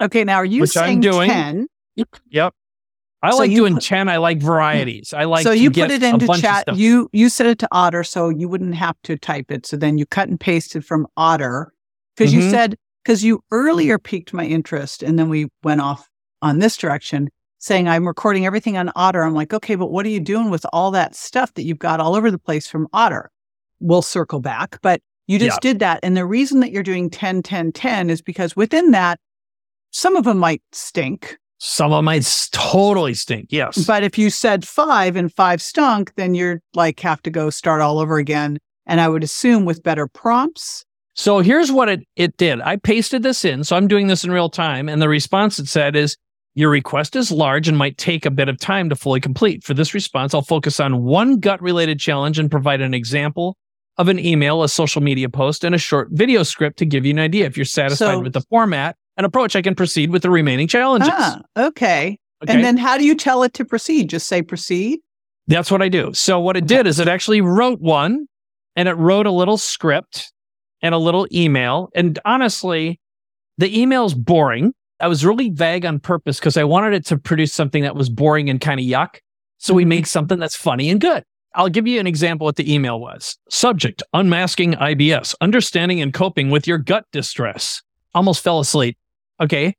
Okay, 0.00 0.24
now 0.24 0.36
are 0.36 0.44
you 0.44 0.60
Which 0.62 0.76
I'm 0.76 0.84
saying 0.84 1.00
doing. 1.00 1.28
10? 1.30 1.66
Yep. 2.30 2.54
I 3.20 3.30
So 3.32 3.38
like 3.38 3.50
doing 3.50 3.74
put- 3.74 3.82
10. 3.82 4.08
I 4.08 4.18
like 4.18 4.38
varieties. 4.40 5.12
I 5.12 5.24
like 5.24 5.42
so 5.42 5.50
you 5.50 5.70
put 5.72 5.90
it 5.90 6.02
into 6.02 6.28
chat. 6.38 6.64
You 6.76 7.08
you 7.12 7.28
set 7.28 7.46
it 7.46 7.58
to 7.58 7.68
Otter, 7.72 8.04
so 8.04 8.28
you 8.28 8.48
wouldn't 8.48 8.76
have 8.76 8.94
to 9.04 9.16
type 9.18 9.50
it. 9.50 9.66
So 9.66 9.76
then 9.76 9.98
you 9.98 10.06
cut 10.06 10.28
and 10.28 10.38
pasted 10.38 10.84
from 10.84 11.06
Otter 11.16 11.72
because 12.16 12.32
you 12.32 12.42
Mhm. 12.42 12.50
said 12.50 12.76
because 13.02 13.24
you 13.24 13.40
earlier 13.50 13.98
piqued 13.98 14.32
my 14.32 14.44
interest, 14.44 15.02
and 15.02 15.18
then 15.18 15.28
we 15.28 15.48
went 15.64 15.80
off 15.80 16.08
on 16.42 16.60
this 16.60 16.76
direction, 16.76 17.28
saying 17.58 17.88
I'm 17.88 18.06
recording 18.06 18.46
everything 18.46 18.76
on 18.76 18.90
Otter. 18.96 19.22
I'm 19.22 19.34
like, 19.34 19.52
okay, 19.52 19.74
but 19.74 19.90
what 19.90 20.06
are 20.06 20.10
you 20.10 20.20
doing 20.20 20.50
with 20.50 20.64
all 20.72 20.90
that 20.92 21.14
stuff 21.14 21.52
that 21.54 21.64
you've 21.64 21.78
got 21.78 22.00
all 22.00 22.14
over 22.14 22.30
the 22.30 22.38
place 22.38 22.66
from 22.66 22.88
Otter? 22.92 23.30
We'll 23.80 24.02
circle 24.02 24.40
back, 24.40 24.78
but 24.82 25.00
you 25.28 25.38
just 25.38 25.60
did 25.60 25.78
that, 25.80 26.00
and 26.02 26.16
the 26.16 26.24
reason 26.24 26.60
that 26.60 26.72
you're 26.72 26.82
doing 26.82 27.10
10, 27.10 27.42
10, 27.42 27.72
10 27.72 28.08
is 28.08 28.22
because 28.22 28.56
within 28.56 28.92
that, 28.92 29.20
some 29.90 30.16
of 30.16 30.24
them 30.24 30.38
might 30.38 30.62
stink. 30.72 31.38
Some 31.58 31.92
of 31.92 31.98
them 31.98 32.06
might 32.06 32.48
totally 32.52 33.12
stink. 33.12 33.48
Yes. 33.50 33.84
But 33.84 34.04
if 34.04 34.16
you 34.16 34.30
said 34.30 34.66
five 34.66 35.16
and 35.16 35.32
five 35.32 35.60
stunk, 35.60 36.14
then 36.16 36.34
you're 36.34 36.62
like 36.74 37.00
have 37.00 37.20
to 37.22 37.30
go 37.30 37.50
start 37.50 37.82
all 37.82 37.98
over 37.98 38.16
again. 38.16 38.58
And 38.86 39.00
I 39.00 39.08
would 39.08 39.22
assume 39.22 39.66
with 39.66 39.82
better 39.82 40.06
prompts. 40.06 40.84
So 41.14 41.40
here's 41.40 41.70
what 41.70 41.88
it, 41.88 42.06
it 42.16 42.36
did. 42.36 42.60
I 42.60 42.76
pasted 42.76 43.22
this 43.22 43.44
in. 43.44 43.64
So 43.64 43.76
I'm 43.76 43.88
doing 43.88 44.06
this 44.06 44.24
in 44.24 44.30
real 44.30 44.48
time. 44.48 44.88
And 44.88 45.02
the 45.02 45.08
response 45.08 45.58
it 45.58 45.66
said 45.66 45.96
is 45.96 46.16
your 46.58 46.70
request 46.70 47.14
is 47.14 47.30
large 47.30 47.68
and 47.68 47.78
might 47.78 47.96
take 47.98 48.26
a 48.26 48.32
bit 48.32 48.48
of 48.48 48.58
time 48.58 48.88
to 48.88 48.96
fully 48.96 49.20
complete. 49.20 49.62
For 49.62 49.74
this 49.74 49.94
response, 49.94 50.34
I'll 50.34 50.42
focus 50.42 50.80
on 50.80 51.04
one 51.04 51.38
gut 51.38 51.62
related 51.62 52.00
challenge 52.00 52.36
and 52.36 52.50
provide 52.50 52.80
an 52.80 52.94
example 52.94 53.56
of 53.96 54.08
an 54.08 54.18
email, 54.18 54.64
a 54.64 54.68
social 54.68 55.00
media 55.00 55.28
post, 55.28 55.62
and 55.62 55.72
a 55.72 55.78
short 55.78 56.08
video 56.10 56.42
script 56.42 56.76
to 56.78 56.84
give 56.84 57.06
you 57.06 57.12
an 57.12 57.20
idea. 57.20 57.46
If 57.46 57.56
you're 57.56 57.64
satisfied 57.64 58.14
So- 58.14 58.20
with 58.22 58.32
the 58.32 58.40
format 58.40 58.96
and 59.16 59.24
approach, 59.24 59.54
I 59.54 59.62
can 59.62 59.76
proceed 59.76 60.10
with 60.10 60.22
the 60.22 60.30
remaining 60.30 60.66
challenges. 60.66 61.10
Ah, 61.12 61.42
okay. 61.56 62.18
Okay? 62.42 62.52
And 62.52 62.64
then 62.64 62.76
how 62.76 62.98
do 62.98 63.04
you 63.04 63.14
tell 63.14 63.44
it 63.44 63.54
to 63.54 63.64
proceed? 63.64 64.10
Just 64.10 64.26
say 64.26 64.42
proceed. 64.42 64.98
That's 65.46 65.70
what 65.70 65.80
I 65.80 65.88
do. 65.88 66.12
So 66.12 66.40
what 66.40 66.56
it 66.56 66.66
did 66.66 66.88
is 66.88 66.98
it 66.98 67.06
actually 67.06 67.40
wrote 67.40 67.80
one 67.80 68.26
and 68.74 68.88
it 68.88 68.94
wrote 68.94 69.26
a 69.26 69.30
little 69.30 69.58
script 69.58 70.32
and 70.82 70.92
a 70.92 70.98
little 70.98 71.28
email. 71.32 71.88
And 71.94 72.18
honestly, 72.24 72.98
the 73.58 73.80
email's 73.80 74.12
boring. 74.12 74.72
I 75.00 75.08
was 75.08 75.24
really 75.24 75.50
vague 75.50 75.84
on 75.86 76.00
purpose 76.00 76.38
because 76.38 76.56
I 76.56 76.64
wanted 76.64 76.92
it 76.94 77.06
to 77.06 77.18
produce 77.18 77.52
something 77.52 77.82
that 77.82 77.94
was 77.94 78.08
boring 78.08 78.50
and 78.50 78.60
kind 78.60 78.80
of 78.80 78.86
yuck. 78.86 79.16
So 79.58 79.74
we 79.74 79.84
Mhm. 79.84 79.88
make 79.88 80.06
something 80.06 80.38
that's 80.38 80.56
funny 80.56 80.90
and 80.90 81.00
good. 81.00 81.24
I'll 81.54 81.68
give 81.68 81.86
you 81.86 81.98
an 81.98 82.06
example 82.06 82.44
what 82.44 82.56
the 82.56 82.72
email 82.72 83.00
was. 83.00 83.36
Subject, 83.48 84.02
unmasking 84.12 84.74
IBS, 84.74 85.34
understanding 85.40 86.00
and 86.00 86.12
coping 86.12 86.50
with 86.50 86.66
your 86.66 86.78
gut 86.78 87.04
distress. 87.12 87.82
Almost 88.14 88.42
fell 88.42 88.60
asleep. 88.60 88.96
Okay. 89.40 89.74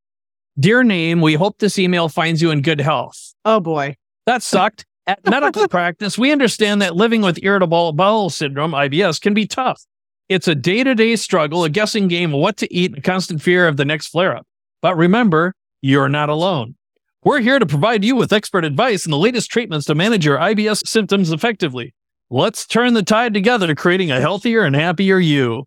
Dear 0.59 0.83
name, 0.83 1.21
we 1.21 1.35
hope 1.35 1.59
this 1.59 1.77
email 1.79 2.09
finds 2.09 2.41
you 2.41 2.51
in 2.51 2.61
good 2.61 2.81
health. 2.81 3.33
Oh 3.45 3.59
boy. 3.59 3.95
That 4.25 4.43
sucked. 4.43 4.85
At 5.07 5.25
medical 5.25 5.67
practice, 5.69 6.17
we 6.17 6.31
understand 6.31 6.81
that 6.81 6.95
living 6.95 7.21
with 7.21 7.39
irritable 7.41 7.93
bowel 7.93 8.29
syndrome, 8.29 8.73
IBS, 8.73 9.19
can 9.19 9.33
be 9.33 9.47
tough. 9.47 9.81
It's 10.27 10.47
a 10.47 10.53
day 10.55 10.83
to 10.83 10.93
day 10.95 11.15
struggle, 11.15 11.63
a 11.63 11.69
guessing 11.69 12.07
game 12.07 12.33
of 12.33 12.39
what 12.39 12.57
to 12.57 12.71
eat, 12.73 12.91
and 12.91 12.99
a 12.99 13.01
constant 13.01 13.41
fear 13.41 13.67
of 13.67 13.77
the 13.77 13.85
next 13.85 14.07
flare 14.07 14.35
up. 14.35 14.45
But 14.81 14.97
remember, 14.97 15.53
you're 15.81 16.09
not 16.09 16.29
alone. 16.29 16.75
We're 17.23 17.41
here 17.41 17.59
to 17.59 17.65
provide 17.65 18.05
you 18.05 18.15
with 18.15 18.31
expert 18.31 18.63
advice 18.63 19.05
and 19.05 19.11
the 19.11 19.17
latest 19.17 19.51
treatments 19.51 19.85
to 19.87 19.95
manage 19.95 20.25
your 20.25 20.37
IBS 20.37 20.87
symptoms 20.87 21.31
effectively. 21.31 21.93
Let's 22.29 22.65
turn 22.65 22.93
the 22.93 23.03
tide 23.03 23.33
together, 23.33 23.67
to 23.67 23.75
creating 23.75 24.11
a 24.11 24.21
healthier 24.21 24.63
and 24.63 24.75
happier 24.75 25.19
you. 25.19 25.65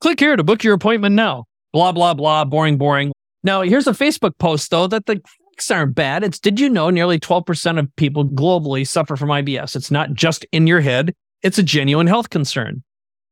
Click 0.00 0.20
here 0.20 0.36
to 0.36 0.44
book 0.44 0.64
your 0.64 0.74
appointment 0.74 1.14
now. 1.14 1.44
Blah, 1.72 1.92
blah, 1.92 2.14
blah, 2.14 2.44
boring, 2.44 2.78
boring. 2.78 3.12
Now, 3.42 3.62
here's 3.62 3.86
a 3.86 3.92
Facebook 3.92 4.38
post, 4.38 4.70
though, 4.70 4.86
that 4.86 5.06
the 5.06 5.20
facts 5.54 5.70
aren't 5.70 5.94
bad. 5.94 6.24
It's 6.24 6.38
did 6.38 6.58
you 6.58 6.70
know 6.70 6.88
nearly 6.88 7.18
12% 7.18 7.78
of 7.78 7.94
people 7.96 8.24
globally 8.24 8.86
suffer 8.86 9.16
from 9.16 9.28
IBS? 9.28 9.76
It's 9.76 9.90
not 9.90 10.14
just 10.14 10.46
in 10.52 10.66
your 10.66 10.80
head, 10.80 11.14
it's 11.42 11.58
a 11.58 11.62
genuine 11.62 12.06
health 12.06 12.30
concern. 12.30 12.82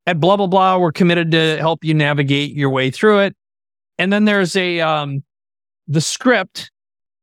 At 0.06 0.20
blah, 0.20 0.36
blah, 0.36 0.48
blah, 0.48 0.78
we're 0.78 0.92
committed 0.92 1.30
to 1.30 1.56
help 1.58 1.84
you 1.84 1.94
navigate 1.94 2.54
your 2.54 2.70
way 2.70 2.90
through 2.90 3.20
it. 3.20 3.36
And 4.02 4.12
then 4.12 4.24
there's 4.24 4.56
a, 4.56 4.80
um, 4.80 5.22
the 5.86 6.00
script 6.00 6.72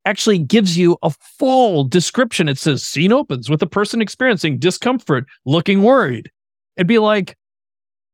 actually 0.06 0.38
gives 0.38 0.78
you 0.78 0.96
a 1.04 1.10
full 1.10 1.84
description. 1.84 2.48
It 2.48 2.58
says 2.58 2.86
scene 2.86 3.12
opens 3.12 3.50
with 3.50 3.62
a 3.62 3.68
person 3.68 4.02
experiencing 4.02 4.60
discomfort, 4.60 5.26
looking 5.46 5.84
worried. 5.84 6.32
It'd 6.78 6.88
be 6.88 6.98
like, 6.98 7.36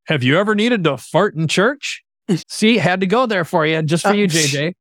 have 0.07 0.23
you 0.23 0.39
ever 0.39 0.55
needed 0.55 0.83
to 0.85 0.97
fart 0.97 1.35
in 1.35 1.47
church? 1.47 2.03
See, 2.49 2.79
had 2.79 3.01
to 3.01 3.05
go 3.05 3.27
there 3.27 3.45
for 3.45 3.67
you, 3.67 3.83
just 3.83 4.01
for 4.01 4.09
Oh, 4.09 4.13
you, 4.13 4.25
JJ. 4.29 4.73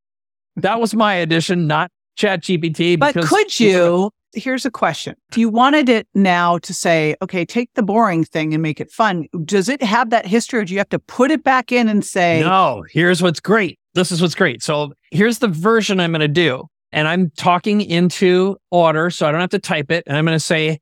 That 0.56 0.80
was 0.80 0.94
my 0.94 1.12
addition, 1.16 1.66
not 1.66 1.90
Chat 2.16 2.40
GPT. 2.40 2.98
But 2.98 3.14
could 3.14 3.60
you? 3.60 4.10
Here's 4.34 4.64
a 4.66 4.70
question. 4.70 5.14
If 5.30 5.38
you 5.38 5.48
wanted 5.48 5.88
it 5.88 6.06
now 6.14 6.58
to 6.58 6.74
say, 6.74 7.14
okay, 7.22 7.44
take 7.44 7.72
the 7.74 7.82
boring 7.82 8.24
thing 8.24 8.52
and 8.52 8.62
make 8.62 8.80
it 8.80 8.90
fun, 8.90 9.26
does 9.44 9.68
it 9.68 9.82
have 9.82 10.10
that 10.10 10.26
history 10.26 10.60
or 10.60 10.64
do 10.64 10.72
you 10.72 10.78
have 10.78 10.88
to 10.90 10.98
put 10.98 11.30
it 11.30 11.44
back 11.44 11.70
in 11.72 11.88
and 11.88 12.04
say, 12.04 12.40
No, 12.40 12.84
here's 12.90 13.22
what's 13.22 13.40
great. 13.40 13.78
This 13.94 14.10
is 14.10 14.20
what's 14.20 14.34
great. 14.34 14.62
So 14.62 14.92
here's 15.10 15.38
the 15.38 15.48
version 15.48 16.00
I'm 16.00 16.10
going 16.10 16.20
to 16.20 16.28
do. 16.28 16.66
and 16.92 17.06
I'm 17.08 17.30
talking 17.30 17.80
into 17.80 18.56
Otter, 18.70 19.10
so 19.10 19.26
I 19.26 19.32
don't 19.32 19.40
have 19.40 19.50
to 19.50 19.58
type 19.58 19.90
it. 19.90 20.04
And 20.06 20.16
I'm 20.16 20.24
going 20.24 20.36
to 20.36 20.40
say, 20.44 20.80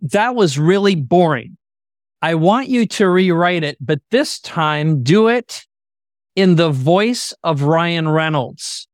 that 0.00 0.34
was 0.34 0.58
really 0.58 0.94
boring. 0.94 1.56
I 2.20 2.34
want 2.34 2.68
you 2.68 2.86
to 2.86 3.08
rewrite 3.08 3.64
it, 3.64 3.76
but 3.80 4.00
this 4.10 4.40
time 4.40 5.02
do 5.02 5.28
it 5.28 5.64
in 6.36 6.56
the 6.56 6.70
voice 6.70 7.34
of 7.42 7.62
Ryan 7.62 8.08
Reynolds. 8.08 8.88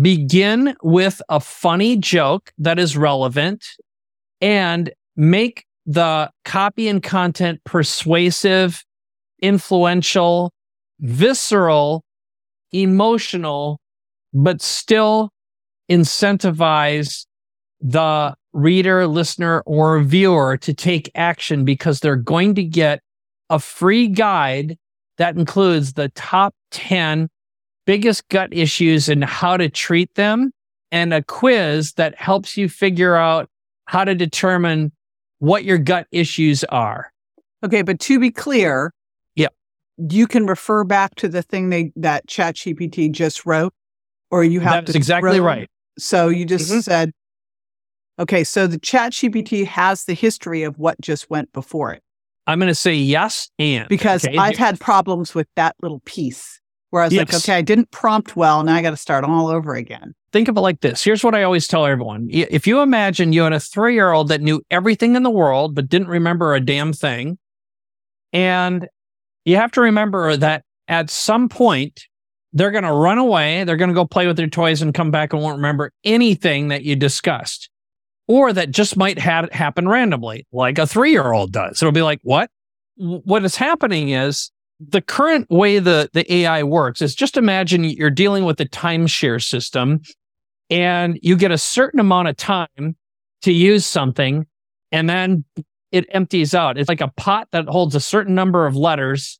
Begin 0.00 0.74
with 0.82 1.22
a 1.28 1.38
funny 1.38 1.96
joke 1.96 2.52
that 2.58 2.78
is 2.78 2.96
relevant 2.96 3.64
and 4.40 4.92
make 5.16 5.64
the 5.86 6.30
copy 6.44 6.88
and 6.88 7.02
content 7.02 7.60
persuasive, 7.64 8.84
influential, 9.40 10.52
visceral, 11.00 12.02
emotional, 12.72 13.78
but 14.32 14.60
still 14.60 15.30
incentivize 15.90 17.26
the 17.80 18.34
reader, 18.52 19.06
listener, 19.06 19.62
or 19.66 20.00
viewer 20.00 20.56
to 20.56 20.72
take 20.72 21.10
action 21.14 21.64
because 21.64 22.00
they're 22.00 22.16
going 22.16 22.54
to 22.54 22.64
get 22.64 23.00
a 23.50 23.58
free 23.58 24.08
guide 24.08 24.76
that 25.18 25.36
includes 25.36 25.92
the 25.92 26.08
top 26.10 26.54
10 26.70 27.28
biggest 27.86 28.28
gut 28.28 28.48
issues 28.52 29.08
and 29.08 29.24
how 29.24 29.56
to 29.56 29.68
treat 29.68 30.14
them, 30.14 30.52
and 30.92 31.12
a 31.12 31.22
quiz 31.22 31.92
that 31.94 32.14
helps 32.18 32.56
you 32.56 32.68
figure 32.68 33.16
out 33.16 33.48
how 33.86 34.04
to 34.04 34.14
determine 34.14 34.92
what 35.38 35.64
your 35.64 35.78
gut 35.78 36.06
issues 36.12 36.64
are. 36.64 37.12
Okay, 37.64 37.82
but 37.82 38.00
to 38.00 38.18
be 38.18 38.30
clear, 38.30 38.92
yeah, 39.34 39.48
you 39.96 40.26
can 40.26 40.46
refer 40.46 40.84
back 40.84 41.14
to 41.16 41.28
the 41.28 41.42
thing 41.42 41.70
they 41.70 41.92
that 41.96 42.26
ChatGPT 42.26 43.10
just 43.12 43.44
wrote, 43.46 43.74
or 44.30 44.44
you 44.44 44.60
have 44.60 44.84
That's 44.84 44.92
to. 44.92 44.98
exactly 44.98 45.36
throw- 45.38 45.46
right. 45.46 45.70
So 45.98 46.28
you 46.28 46.44
just 46.44 46.70
Mhm. 46.70 46.82
said, 46.82 47.12
okay, 48.18 48.44
so 48.44 48.66
the 48.66 48.78
ChatGPT 48.78 49.66
has 49.66 50.04
the 50.04 50.14
history 50.14 50.62
of 50.62 50.78
what 50.78 51.00
just 51.00 51.30
went 51.30 51.52
before 51.52 51.92
it 51.92 52.02
I'm 52.46 52.58
going 52.58 52.68
to 52.68 52.74
say 52.74 52.94
yes 52.94 53.48
and 53.58 53.88
because 53.88 54.24
okay? 54.24 54.36
I've 54.36 54.56
had 54.58 54.78
problems 54.78 55.34
with 55.34 55.46
that 55.56 55.76
little 55.80 56.00
piece 56.04 56.60
where 56.94 57.02
I 57.02 57.06
was 57.06 57.16
like, 57.16 57.34
okay, 57.34 57.54
I 57.54 57.60
didn't 57.60 57.90
prompt 57.90 58.36
well, 58.36 58.62
now 58.62 58.76
I 58.76 58.80
got 58.80 58.90
to 58.90 58.96
start 58.96 59.24
all 59.24 59.48
over 59.48 59.74
again. 59.74 60.14
think 60.32 60.46
of 60.46 60.56
it 60.56 60.60
like 60.60 60.80
this. 60.80 61.02
Here's 61.02 61.24
what 61.24 61.34
I 61.34 61.42
always 61.42 61.66
tell 61.66 61.84
everyone. 61.84 62.28
If 62.30 62.68
you 62.68 62.82
imagine 62.82 63.32
you 63.32 63.42
had 63.42 63.52
a 63.52 63.58
three 63.58 63.94
year 63.94 64.12
old 64.12 64.28
that 64.28 64.40
knew 64.40 64.62
everything 64.70 65.16
in 65.16 65.24
the 65.24 65.30
world, 65.30 65.74
but 65.74 65.88
didn't 65.88 66.06
remember 66.06 66.54
a 66.54 66.60
damn 66.60 66.92
thing, 66.92 67.36
and 68.32 68.86
you 69.44 69.56
have 69.56 69.72
to 69.72 69.80
remember 69.80 70.36
that 70.36 70.62
at 70.86 71.10
some 71.10 71.48
point, 71.48 72.04
they're 72.52 72.70
going 72.70 72.84
to 72.84 72.92
run 72.92 73.18
away. 73.18 73.64
They're 73.64 73.76
going 73.76 73.90
to 73.90 73.94
go 73.94 74.06
play 74.06 74.28
with 74.28 74.36
their 74.36 74.46
toys 74.46 74.80
and 74.80 74.94
come 74.94 75.10
back 75.10 75.32
and 75.32 75.42
won't 75.42 75.56
remember 75.56 75.90
anything 76.04 76.68
that 76.68 76.84
you 76.84 76.94
discussed. 76.94 77.70
Or 78.28 78.52
that 78.52 78.70
just 78.70 78.96
might 78.96 79.18
ha- 79.18 79.48
happen 79.50 79.88
randomly, 79.88 80.46
like 80.52 80.78
a 80.78 80.86
three 80.86 81.10
year 81.10 81.32
old 81.32 81.50
does. 81.50 81.82
It'll 81.82 81.90
be 81.90 82.02
like, 82.02 82.20
what? 82.22 82.50
What 82.94 83.44
is 83.44 83.56
happening 83.56 84.10
is 84.10 84.52
the 84.80 85.00
current 85.00 85.48
way 85.50 85.78
the, 85.78 86.10
the 86.12 86.32
AI 86.32 86.62
works 86.62 87.00
is 87.00 87.14
just 87.14 87.36
imagine 87.36 87.84
you're 87.84 88.10
dealing 88.10 88.44
with 88.44 88.60
a 88.60 88.66
timeshare 88.66 89.42
system 89.42 90.00
and 90.70 91.18
you 91.22 91.36
get 91.36 91.50
a 91.50 91.58
certain 91.58 92.00
amount 92.00 92.28
of 92.28 92.36
time 92.36 92.96
to 93.42 93.52
use 93.52 93.86
something 93.86 94.46
and 94.90 95.08
then 95.08 95.44
it 95.92 96.06
empties 96.10 96.54
out. 96.54 96.76
It's 96.76 96.88
like 96.88 97.00
a 97.00 97.12
pot 97.16 97.48
that 97.52 97.66
holds 97.66 97.94
a 97.94 98.00
certain 98.00 98.34
number 98.34 98.66
of 98.66 98.74
letters 98.74 99.38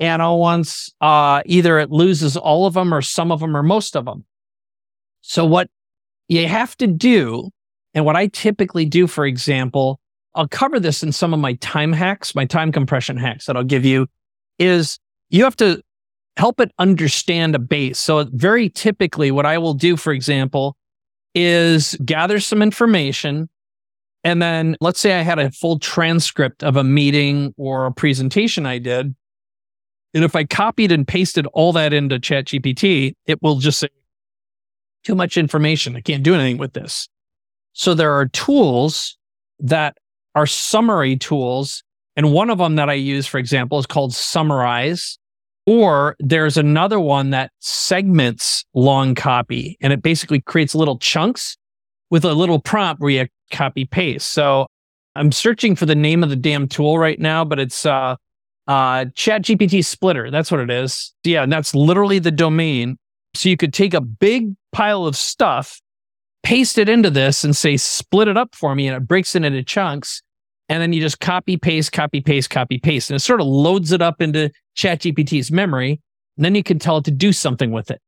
and 0.00 0.20
all 0.20 0.40
once 0.40 0.92
uh, 1.00 1.42
either 1.46 1.78
it 1.78 1.90
loses 1.90 2.36
all 2.36 2.66
of 2.66 2.74
them 2.74 2.92
or 2.92 3.02
some 3.02 3.30
of 3.30 3.40
them 3.40 3.56
or 3.56 3.62
most 3.62 3.94
of 3.94 4.04
them. 4.04 4.24
So 5.20 5.44
what 5.44 5.70
you 6.28 6.48
have 6.48 6.76
to 6.78 6.86
do, 6.88 7.50
and 7.94 8.04
what 8.04 8.16
I 8.16 8.26
typically 8.26 8.84
do, 8.84 9.06
for 9.06 9.24
example, 9.24 10.00
I'll 10.34 10.48
cover 10.48 10.80
this 10.80 11.02
in 11.02 11.12
some 11.12 11.32
of 11.32 11.40
my 11.40 11.54
time 11.54 11.92
hacks, 11.92 12.34
my 12.34 12.46
time 12.46 12.72
compression 12.72 13.16
hacks 13.16 13.46
that 13.46 13.56
I'll 13.56 13.62
give 13.62 13.84
you, 13.84 14.08
is 14.58 14.98
you 15.30 15.44
have 15.44 15.56
to 15.56 15.82
help 16.36 16.60
it 16.60 16.72
understand 16.78 17.54
a 17.54 17.58
base. 17.58 17.98
So 17.98 18.24
very 18.32 18.68
typically 18.68 19.30
what 19.30 19.46
I 19.46 19.58
will 19.58 19.74
do, 19.74 19.96
for 19.96 20.12
example, 20.12 20.76
is 21.34 21.96
gather 22.04 22.40
some 22.40 22.62
information. 22.62 23.48
And 24.24 24.40
then 24.40 24.76
let's 24.80 25.00
say 25.00 25.18
I 25.18 25.22
had 25.22 25.38
a 25.38 25.50
full 25.50 25.78
transcript 25.78 26.62
of 26.62 26.76
a 26.76 26.84
meeting 26.84 27.54
or 27.56 27.86
a 27.86 27.92
presentation 27.92 28.66
I 28.66 28.78
did. 28.78 29.14
And 30.14 30.24
if 30.24 30.36
I 30.36 30.44
copied 30.44 30.92
and 30.92 31.08
pasted 31.08 31.46
all 31.54 31.72
that 31.72 31.92
into 31.92 32.18
ChatGPT, 32.18 33.14
it 33.26 33.42
will 33.42 33.56
just 33.56 33.80
say 33.80 33.88
too 35.04 35.14
much 35.14 35.36
information. 35.36 35.96
I 35.96 36.00
can't 36.00 36.22
do 36.22 36.34
anything 36.34 36.58
with 36.58 36.74
this. 36.74 37.08
So 37.72 37.94
there 37.94 38.12
are 38.12 38.26
tools 38.28 39.16
that 39.58 39.96
are 40.34 40.46
summary 40.46 41.16
tools. 41.16 41.82
And 42.16 42.32
one 42.32 42.50
of 42.50 42.58
them 42.58 42.76
that 42.76 42.90
I 42.90 42.94
use, 42.94 43.26
for 43.26 43.38
example, 43.38 43.78
is 43.78 43.86
called 43.86 44.12
Summarize. 44.12 45.18
Or 45.64 46.16
there's 46.18 46.56
another 46.56 46.98
one 46.98 47.30
that 47.30 47.52
segments 47.60 48.64
long 48.74 49.14
copy 49.14 49.78
and 49.80 49.92
it 49.92 50.02
basically 50.02 50.40
creates 50.40 50.74
little 50.74 50.98
chunks 50.98 51.56
with 52.10 52.24
a 52.24 52.34
little 52.34 52.58
prompt 52.58 53.00
where 53.00 53.10
you 53.10 53.26
copy 53.52 53.84
paste. 53.84 54.32
So 54.32 54.66
I'm 55.14 55.30
searching 55.30 55.76
for 55.76 55.86
the 55.86 55.94
name 55.94 56.22
of 56.22 56.30
the 56.30 56.36
damn 56.36 56.66
tool 56.66 56.98
right 56.98 57.18
now, 57.18 57.44
but 57.44 57.58
it's 57.58 57.86
uh, 57.86 58.16
uh, 58.66 59.04
ChatGPT 59.14 59.84
Splitter. 59.84 60.30
That's 60.30 60.50
what 60.50 60.60
it 60.60 60.70
is. 60.70 61.14
Yeah, 61.22 61.42
and 61.42 61.52
that's 61.52 61.74
literally 61.74 62.18
the 62.18 62.30
domain. 62.30 62.96
So 63.34 63.48
you 63.48 63.56
could 63.56 63.72
take 63.72 63.94
a 63.94 64.00
big 64.00 64.54
pile 64.72 65.06
of 65.06 65.16
stuff, 65.16 65.80
paste 66.42 66.78
it 66.78 66.88
into 66.88 67.10
this, 67.10 67.44
and 67.44 67.56
say, 67.56 67.76
split 67.76 68.28
it 68.28 68.36
up 68.36 68.54
for 68.54 68.74
me, 68.74 68.88
and 68.88 68.96
it 68.96 69.06
breaks 69.06 69.34
it 69.34 69.44
into 69.44 69.62
chunks. 69.62 70.22
And 70.72 70.80
then 70.80 70.94
you 70.94 71.02
just 71.02 71.20
copy, 71.20 71.58
paste, 71.58 71.92
copy, 71.92 72.22
paste, 72.22 72.48
copy, 72.48 72.78
paste. 72.78 73.10
And 73.10 73.16
it 73.16 73.20
sort 73.20 73.42
of 73.42 73.46
loads 73.46 73.92
it 73.92 74.00
up 74.00 74.22
into 74.22 74.50
ChatGPT's 74.74 75.52
memory. 75.52 76.00
And 76.38 76.44
then 76.46 76.54
you 76.54 76.62
can 76.62 76.78
tell 76.78 76.96
it 76.96 77.04
to 77.04 77.10
do 77.10 77.30
something 77.30 77.72
with 77.72 77.90
it. 77.90 78.00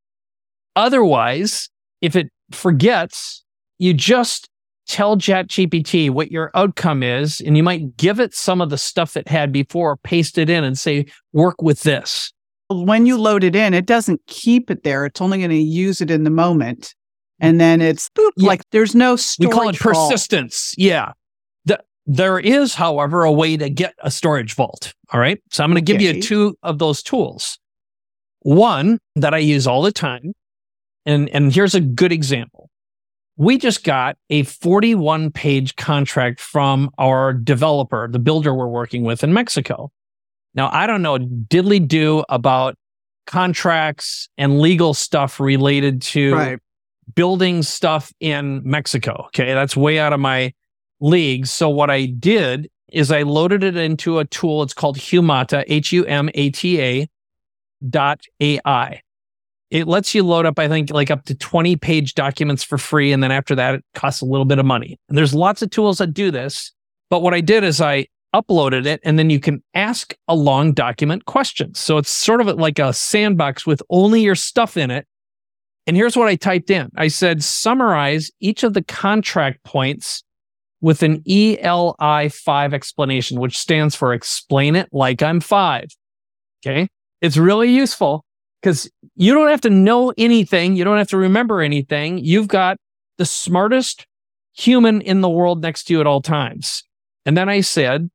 Otherwise, 0.74 1.68
if 2.00 2.16
it 2.16 2.28
forgets, 2.52 3.44
you 3.78 3.92
just 3.92 4.48
tell 4.88 5.18
ChatGPT 5.18 6.08
what 6.08 6.32
your 6.32 6.50
outcome 6.54 7.02
is, 7.02 7.42
and 7.42 7.54
you 7.54 7.62
might 7.62 7.98
give 7.98 8.18
it 8.18 8.34
some 8.34 8.62
of 8.62 8.70
the 8.70 8.78
stuff 8.78 9.14
it 9.14 9.28
had 9.28 9.52
before, 9.52 9.98
paste 9.98 10.38
it 10.38 10.48
in, 10.48 10.64
and 10.64 10.78
say, 10.78 11.04
work 11.34 11.60
with 11.60 11.82
this. 11.82 12.32
When 12.70 13.04
you 13.04 13.18
load 13.18 13.44
it 13.44 13.54
in, 13.54 13.74
it 13.74 13.84
doesn't 13.84 14.22
keep 14.26 14.70
it 14.70 14.84
there. 14.84 15.04
It's 15.04 15.20
only 15.20 15.36
going 15.36 15.50
to 15.50 15.56
use 15.56 16.00
it 16.00 16.10
in 16.10 16.24
the 16.24 16.30
moment. 16.30 16.94
And 17.40 17.60
then 17.60 17.82
it's 17.82 18.08
boop, 18.16 18.30
Yeah. 18.38 18.48
like 18.48 18.62
there's 18.70 18.94
no 18.94 19.18
We 19.38 19.48
call 19.48 19.68
it 19.68 19.78
persistence. 19.78 20.74
Yeah. 20.78 21.12
The, 22.06 22.12
there 22.12 22.38
is, 22.38 22.74
however, 22.74 23.24
a 23.24 23.32
way 23.32 23.56
to 23.56 23.68
get 23.70 23.94
a 24.00 24.10
storage 24.10 24.54
vault. 24.54 24.94
All 25.12 25.20
right. 25.20 25.40
So 25.50 25.64
I'm 25.64 25.70
going 25.70 25.84
to 25.84 25.92
give 25.92 26.00
you 26.00 26.20
two 26.20 26.56
of 26.62 26.78
those 26.78 27.02
tools. 27.02 27.58
One 28.40 28.98
that 29.16 29.32
I 29.34 29.38
use 29.38 29.66
all 29.66 29.82
the 29.82 29.92
time. 29.92 30.32
And, 31.06 31.28
and 31.30 31.52
here's 31.52 31.74
a 31.74 31.80
good 31.80 32.12
example. 32.12 32.70
We 33.36 33.58
just 33.58 33.84
got 33.84 34.16
a 34.30 34.44
41 34.44 35.32
page 35.32 35.76
contract 35.76 36.40
from 36.40 36.90
our 36.98 37.32
developer, 37.32 38.06
the 38.08 38.18
builder 38.18 38.54
we're 38.54 38.68
working 38.68 39.02
with 39.02 39.24
in 39.24 39.32
Mexico. 39.32 39.90
Now, 40.54 40.70
I 40.72 40.86
don't 40.86 41.02
know 41.02 41.18
diddly 41.18 41.86
do 41.86 42.24
about 42.28 42.76
contracts 43.26 44.28
and 44.38 44.60
legal 44.60 44.94
stuff 44.94 45.40
related 45.40 46.00
to 46.02 46.34
Right. 46.34 46.58
building 47.14 47.62
stuff 47.62 48.12
in 48.20 48.62
Mexico. 48.64 49.24
Okay. 49.28 49.52
That's 49.52 49.76
way 49.76 49.98
out 49.98 50.12
of 50.12 50.20
my 50.20 50.52
league. 51.04 51.46
So 51.46 51.68
what 51.68 51.90
I 51.90 52.06
did 52.06 52.70
is 52.90 53.12
I 53.12 53.22
loaded 53.22 53.62
it 53.62 53.76
into 53.76 54.18
a 54.18 54.24
tool. 54.24 54.62
It's 54.62 54.74
called 54.74 54.96
Humata, 54.96 55.64
H 55.72 55.92
U 55.92 56.04
M 56.06 56.30
A 56.34 56.50
T 56.50 56.80
A 56.80 57.08
dot 57.88 58.20
AI. 58.40 59.02
It 59.70 59.86
lets 59.88 60.14
you 60.14 60.22
load 60.22 60.46
up, 60.46 60.58
I 60.58 60.68
think, 60.68 60.90
like 60.90 61.10
up 61.10 61.24
to 61.24 61.34
20 61.34 61.76
page 61.76 62.14
documents 62.14 62.62
for 62.62 62.78
free. 62.78 63.12
And 63.12 63.22
then 63.22 63.32
after 63.32 63.54
that, 63.56 63.74
it 63.76 63.84
costs 63.94 64.20
a 64.20 64.24
little 64.24 64.44
bit 64.44 64.58
of 64.58 64.66
money. 64.66 64.98
And 65.08 65.18
there's 65.18 65.34
lots 65.34 65.62
of 65.62 65.70
tools 65.70 65.98
that 65.98 66.14
do 66.14 66.30
this. 66.30 66.72
But 67.10 67.22
what 67.22 67.34
I 67.34 67.40
did 67.40 67.64
is 67.64 67.80
I 67.80 68.06
uploaded 68.34 68.86
it 68.86 69.00
and 69.04 69.18
then 69.18 69.30
you 69.30 69.40
can 69.40 69.62
ask 69.74 70.14
a 70.26 70.34
long 70.34 70.72
document 70.72 71.24
questions. 71.26 71.78
So 71.78 71.98
it's 71.98 72.10
sort 72.10 72.40
of 72.40 72.46
like 72.58 72.78
a 72.78 72.92
sandbox 72.92 73.66
with 73.66 73.82
only 73.90 74.22
your 74.22 74.34
stuff 74.34 74.76
in 74.76 74.90
it. 74.90 75.06
And 75.86 75.96
here's 75.96 76.16
what 76.16 76.28
I 76.28 76.36
typed 76.36 76.70
in 76.70 76.90
I 76.96 77.08
said, 77.08 77.42
summarize 77.42 78.30
each 78.40 78.62
of 78.62 78.74
the 78.74 78.82
contract 78.82 79.62
points 79.64 80.23
with 80.84 81.02
an 81.02 81.22
ELI 81.26 82.28
5 82.28 82.74
explanation, 82.74 83.40
which 83.40 83.56
stands 83.56 83.94
for 83.94 84.12
explain 84.12 84.76
it 84.76 84.86
like 84.92 85.22
I'm 85.22 85.40
five. 85.40 85.86
Okay. 86.60 86.88
It's 87.22 87.38
really 87.38 87.70
useful 87.70 88.22
because 88.60 88.90
you 89.16 89.32
don't 89.32 89.48
have 89.48 89.62
to 89.62 89.70
know 89.70 90.12
anything. 90.18 90.76
You 90.76 90.84
don't 90.84 90.98
have 90.98 91.08
to 91.08 91.16
remember 91.16 91.62
anything. 91.62 92.18
You've 92.18 92.48
got 92.48 92.76
the 93.16 93.24
smartest 93.24 94.06
human 94.52 95.00
in 95.00 95.22
the 95.22 95.28
world 95.30 95.62
next 95.62 95.84
to 95.84 95.94
you 95.94 96.00
at 96.02 96.06
all 96.06 96.20
times. 96.20 96.84
And 97.24 97.34
then 97.34 97.48
I 97.48 97.62
said, 97.62 98.10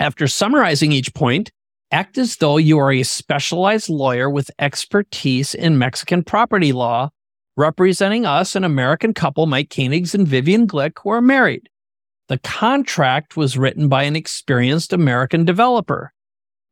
after 0.00 0.26
summarizing 0.26 0.90
each 0.90 1.14
point, 1.14 1.52
act 1.92 2.18
as 2.18 2.38
though 2.38 2.56
you 2.56 2.76
are 2.80 2.90
a 2.90 3.04
specialized 3.04 3.88
lawyer 3.88 4.28
with 4.28 4.50
expertise 4.58 5.54
in 5.54 5.78
Mexican 5.78 6.24
property 6.24 6.72
law 6.72 7.10
representing 7.56 8.26
us, 8.26 8.56
an 8.56 8.64
American 8.64 9.14
couple, 9.14 9.46
Mike 9.46 9.68
Koenigs 9.68 10.12
and 10.12 10.26
Vivian 10.26 10.66
Glyck, 10.66 10.98
who 11.04 11.10
are 11.10 11.22
married. 11.22 11.68
The 12.28 12.38
contract 12.38 13.36
was 13.36 13.58
written 13.58 13.88
by 13.88 14.04
an 14.04 14.16
experienced 14.16 14.92
American 14.92 15.44
developer. 15.44 16.12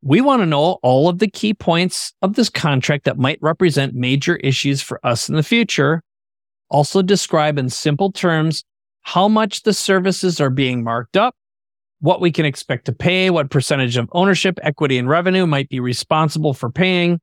We 0.00 0.20
want 0.20 0.40
to 0.42 0.46
know 0.46 0.78
all 0.82 1.08
of 1.08 1.18
the 1.18 1.30
key 1.30 1.52
points 1.54 2.12
of 2.22 2.34
this 2.34 2.48
contract 2.48 3.04
that 3.04 3.18
might 3.18 3.38
represent 3.42 3.94
major 3.94 4.36
issues 4.36 4.80
for 4.82 4.98
us 5.06 5.28
in 5.28 5.36
the 5.36 5.42
future. 5.42 6.02
Also, 6.70 7.02
describe 7.02 7.58
in 7.58 7.68
simple 7.68 8.10
terms 8.10 8.64
how 9.02 9.28
much 9.28 9.62
the 9.62 9.74
services 9.74 10.40
are 10.40 10.50
being 10.50 10.82
marked 10.82 11.16
up, 11.16 11.34
what 12.00 12.20
we 12.20 12.32
can 12.32 12.46
expect 12.46 12.86
to 12.86 12.92
pay, 12.92 13.28
what 13.30 13.50
percentage 13.50 13.96
of 13.96 14.08
ownership, 14.12 14.58
equity, 14.62 14.96
and 14.96 15.08
revenue 15.08 15.46
might 15.46 15.68
be 15.68 15.80
responsible 15.80 16.54
for 16.54 16.70
paying. 16.70 17.20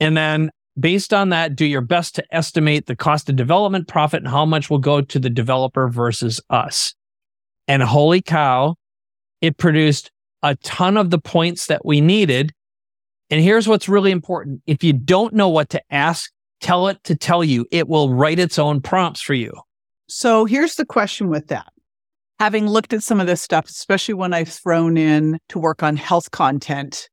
And 0.00 0.16
then 0.16 0.50
based 0.78 1.14
on 1.14 1.28
that, 1.30 1.54
do 1.54 1.64
your 1.64 1.80
best 1.80 2.16
to 2.16 2.24
estimate 2.34 2.86
the 2.86 2.96
cost 2.96 3.30
of 3.30 3.36
development, 3.36 3.88
profit, 3.88 4.22
and 4.22 4.28
how 4.28 4.44
much 4.44 4.68
will 4.68 4.78
go 4.78 5.00
to 5.00 5.18
the 5.18 5.30
developer 5.30 5.88
versus 5.88 6.40
us. 6.50 6.94
And 7.68 7.82
holy 7.82 8.22
cow, 8.22 8.76
it 9.40 9.56
produced 9.56 10.10
a 10.42 10.54
ton 10.56 10.96
of 10.96 11.10
the 11.10 11.18
points 11.18 11.66
that 11.66 11.84
we 11.84 12.00
needed. 12.00 12.52
And 13.30 13.40
here's 13.40 13.66
what's 13.66 13.88
really 13.88 14.12
important. 14.12 14.62
If 14.66 14.84
you 14.84 14.92
don't 14.92 15.34
know 15.34 15.48
what 15.48 15.70
to 15.70 15.82
ask, 15.90 16.30
tell 16.60 16.88
it 16.88 17.02
to 17.04 17.16
tell 17.16 17.42
you. 17.42 17.66
It 17.70 17.88
will 17.88 18.14
write 18.14 18.38
its 18.38 18.58
own 18.58 18.80
prompts 18.80 19.20
for 19.20 19.34
you. 19.34 19.52
So 20.08 20.44
here's 20.44 20.76
the 20.76 20.86
question 20.86 21.28
with 21.28 21.48
that. 21.48 21.66
Having 22.38 22.68
looked 22.68 22.92
at 22.92 23.02
some 23.02 23.20
of 23.20 23.26
this 23.26 23.42
stuff, 23.42 23.66
especially 23.66 24.14
when 24.14 24.32
I've 24.32 24.48
thrown 24.48 24.96
in 24.96 25.40
to 25.48 25.58
work 25.58 25.82
on 25.82 25.96
health 25.96 26.30
content, 26.30 27.08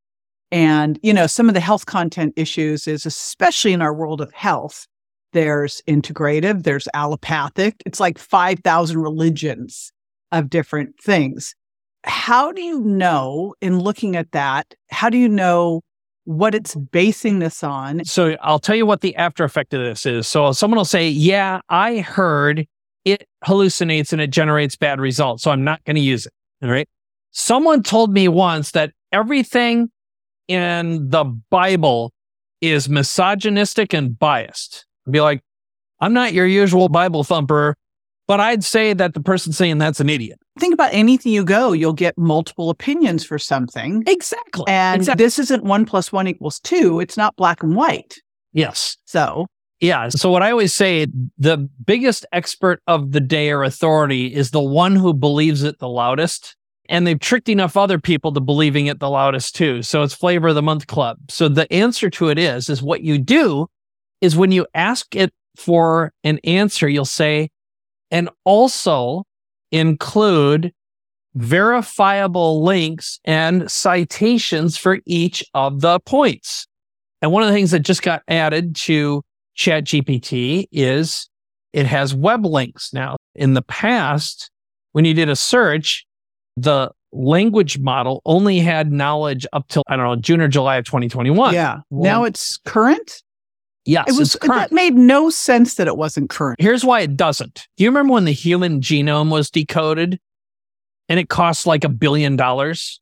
and, 0.52 1.00
you 1.02 1.12
know, 1.12 1.26
some 1.26 1.48
of 1.48 1.54
the 1.54 1.60
health 1.60 1.86
content 1.86 2.34
issues 2.36 2.86
is 2.86 3.06
especially 3.06 3.72
in 3.72 3.82
our 3.82 3.92
world 3.92 4.20
of 4.20 4.32
health, 4.32 4.86
there's 5.32 5.82
integrative, 5.88 6.62
there's 6.62 6.86
allopathic. 6.94 7.82
It's 7.84 7.98
like 7.98 8.18
5,000 8.18 8.98
religions 8.98 9.92
of 10.34 10.50
different 10.50 10.98
things 11.00 11.54
how 12.04 12.52
do 12.52 12.62
you 12.62 12.80
know 12.80 13.54
in 13.60 13.78
looking 13.78 14.16
at 14.16 14.32
that, 14.32 14.74
how 14.90 15.08
do 15.08 15.18
you 15.18 15.28
know 15.28 15.80
what 16.24 16.54
it's 16.54 16.74
basing 16.74 17.38
this 17.38 17.62
on? 17.62 18.04
So 18.04 18.36
I'll 18.40 18.58
tell 18.58 18.76
you 18.76 18.86
what 18.86 19.00
the 19.00 19.16
after 19.16 19.44
effect 19.44 19.74
of 19.74 19.80
this 19.80 20.06
is. 20.06 20.28
So 20.28 20.52
someone 20.52 20.76
will 20.76 20.84
say, 20.84 21.08
Yeah, 21.08 21.60
I 21.68 21.98
heard 21.98 22.66
it 23.04 23.26
hallucinates 23.44 24.12
and 24.12 24.20
it 24.20 24.30
generates 24.30 24.76
bad 24.76 25.00
results. 25.00 25.42
So 25.42 25.50
I'm 25.50 25.64
not 25.64 25.82
going 25.84 25.96
to 25.96 26.02
use 26.02 26.26
it. 26.26 26.32
All 26.62 26.70
right. 26.70 26.88
Someone 27.32 27.82
told 27.82 28.12
me 28.12 28.28
once 28.28 28.70
that 28.72 28.92
everything 29.12 29.90
in 30.48 31.08
the 31.08 31.24
Bible 31.24 32.12
is 32.60 32.88
misogynistic 32.88 33.92
and 33.92 34.18
biased. 34.18 34.86
I'd 35.06 35.12
be 35.12 35.20
like, 35.20 35.42
I'm 36.00 36.12
not 36.12 36.32
your 36.32 36.46
usual 36.46 36.88
Bible 36.88 37.24
thumper, 37.24 37.76
but 38.26 38.40
I'd 38.40 38.64
say 38.64 38.92
that 38.94 39.14
the 39.14 39.20
person 39.20 39.52
saying 39.52 39.78
that's 39.78 40.00
an 40.00 40.08
idiot 40.08 40.38
think 40.58 40.74
about 40.74 40.92
anything 40.92 41.32
you 41.32 41.44
go, 41.44 41.72
you'll 41.72 41.92
get 41.92 42.16
multiple 42.16 42.70
opinions 42.70 43.24
for 43.24 43.38
something. 43.38 44.04
Exactly. 44.06 44.64
And 44.68 45.00
exactly. 45.00 45.24
this 45.24 45.38
isn't 45.38 45.64
one 45.64 45.84
plus 45.84 46.12
one 46.12 46.28
equals 46.28 46.60
two. 46.60 47.00
It's 47.00 47.16
not 47.16 47.36
black 47.36 47.62
and 47.62 47.74
white. 47.74 48.16
Yes. 48.52 48.96
So, 49.04 49.46
yeah. 49.80 50.08
So, 50.08 50.30
what 50.30 50.42
I 50.42 50.50
always 50.50 50.72
say 50.72 51.06
the 51.38 51.68
biggest 51.84 52.24
expert 52.32 52.80
of 52.86 53.12
the 53.12 53.20
day 53.20 53.50
or 53.50 53.64
authority 53.64 54.32
is 54.32 54.50
the 54.50 54.62
one 54.62 54.96
who 54.96 55.12
believes 55.12 55.62
it 55.62 55.78
the 55.78 55.88
loudest. 55.88 56.56
And 56.90 57.06
they've 57.06 57.18
tricked 57.18 57.48
enough 57.48 57.78
other 57.78 57.98
people 57.98 58.30
to 58.32 58.40
believing 58.40 58.86
it 58.86 59.00
the 59.00 59.08
loudest 59.08 59.56
too. 59.56 59.82
So 59.82 60.02
it's 60.02 60.12
flavor 60.12 60.48
of 60.48 60.54
the 60.54 60.60
month 60.60 60.86
club. 60.86 61.16
So 61.30 61.48
the 61.48 61.70
answer 61.72 62.10
to 62.10 62.28
it 62.28 62.38
is, 62.38 62.68
is 62.68 62.82
what 62.82 63.00
you 63.00 63.16
do 63.16 63.68
is 64.20 64.36
when 64.36 64.52
you 64.52 64.66
ask 64.74 65.16
it 65.16 65.32
for 65.56 66.12
an 66.24 66.40
answer, 66.44 66.86
you'll 66.86 67.06
say, 67.06 67.48
and 68.14 68.30
also 68.44 69.24
include 69.72 70.72
verifiable 71.34 72.62
links 72.62 73.18
and 73.24 73.68
citations 73.68 74.76
for 74.76 75.00
each 75.04 75.44
of 75.52 75.80
the 75.80 75.98
points. 75.98 76.68
And 77.20 77.32
one 77.32 77.42
of 77.42 77.48
the 77.48 77.54
things 77.54 77.72
that 77.72 77.80
just 77.80 78.02
got 78.02 78.22
added 78.28 78.76
to 78.76 79.20
ChatGPT 79.58 80.68
is 80.70 81.28
it 81.72 81.86
has 81.86 82.14
web 82.14 82.46
links 82.46 82.92
now. 82.92 83.16
In 83.34 83.54
the 83.54 83.62
past, 83.62 84.48
when 84.92 85.04
you 85.04 85.12
did 85.12 85.28
a 85.28 85.34
search, 85.34 86.06
the 86.56 86.92
language 87.10 87.80
model 87.80 88.22
only 88.24 88.60
had 88.60 88.92
knowledge 88.92 89.44
up 89.52 89.66
till, 89.66 89.82
I 89.88 89.96
don't 89.96 90.06
know, 90.06 90.14
June 90.14 90.40
or 90.40 90.46
July 90.46 90.76
of 90.76 90.84
2021. 90.84 91.52
Yeah. 91.52 91.80
Well, 91.90 92.04
now 92.04 92.22
it's 92.22 92.58
current. 92.58 93.23
Yes, 93.86 94.08
it 94.08 94.18
was. 94.18 94.36
That 94.42 94.72
made 94.72 94.94
no 94.94 95.28
sense 95.30 95.74
that 95.74 95.86
it 95.86 95.96
wasn't 95.96 96.30
current. 96.30 96.60
Here's 96.60 96.84
why 96.84 97.00
it 97.00 97.16
doesn't. 97.16 97.66
Do 97.76 97.84
you 97.84 97.90
remember 97.90 98.14
when 98.14 98.24
the 98.24 98.32
human 98.32 98.80
genome 98.80 99.30
was 99.30 99.50
decoded, 99.50 100.18
and 101.08 101.20
it 101.20 101.28
cost 101.28 101.66
like 101.66 101.84
a 101.84 101.88
billion 101.88 102.36
dollars, 102.36 103.00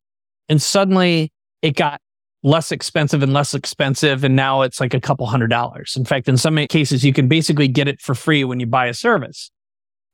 and 0.48 0.60
suddenly 0.60 1.32
it 1.62 1.76
got 1.76 2.00
less 2.42 2.72
expensive 2.72 3.22
and 3.22 3.32
less 3.32 3.54
expensive, 3.54 4.24
and 4.24 4.34
now 4.34 4.62
it's 4.62 4.80
like 4.80 4.94
a 4.94 5.00
couple 5.00 5.26
hundred 5.26 5.50
dollars. 5.50 5.94
In 5.96 6.04
fact, 6.04 6.28
in 6.28 6.36
some 6.36 6.56
cases, 6.66 7.04
you 7.04 7.12
can 7.12 7.28
basically 7.28 7.68
get 7.68 7.86
it 7.86 8.00
for 8.00 8.14
free 8.14 8.42
when 8.42 8.58
you 8.58 8.66
buy 8.66 8.86
a 8.86 8.94
service. 8.94 9.50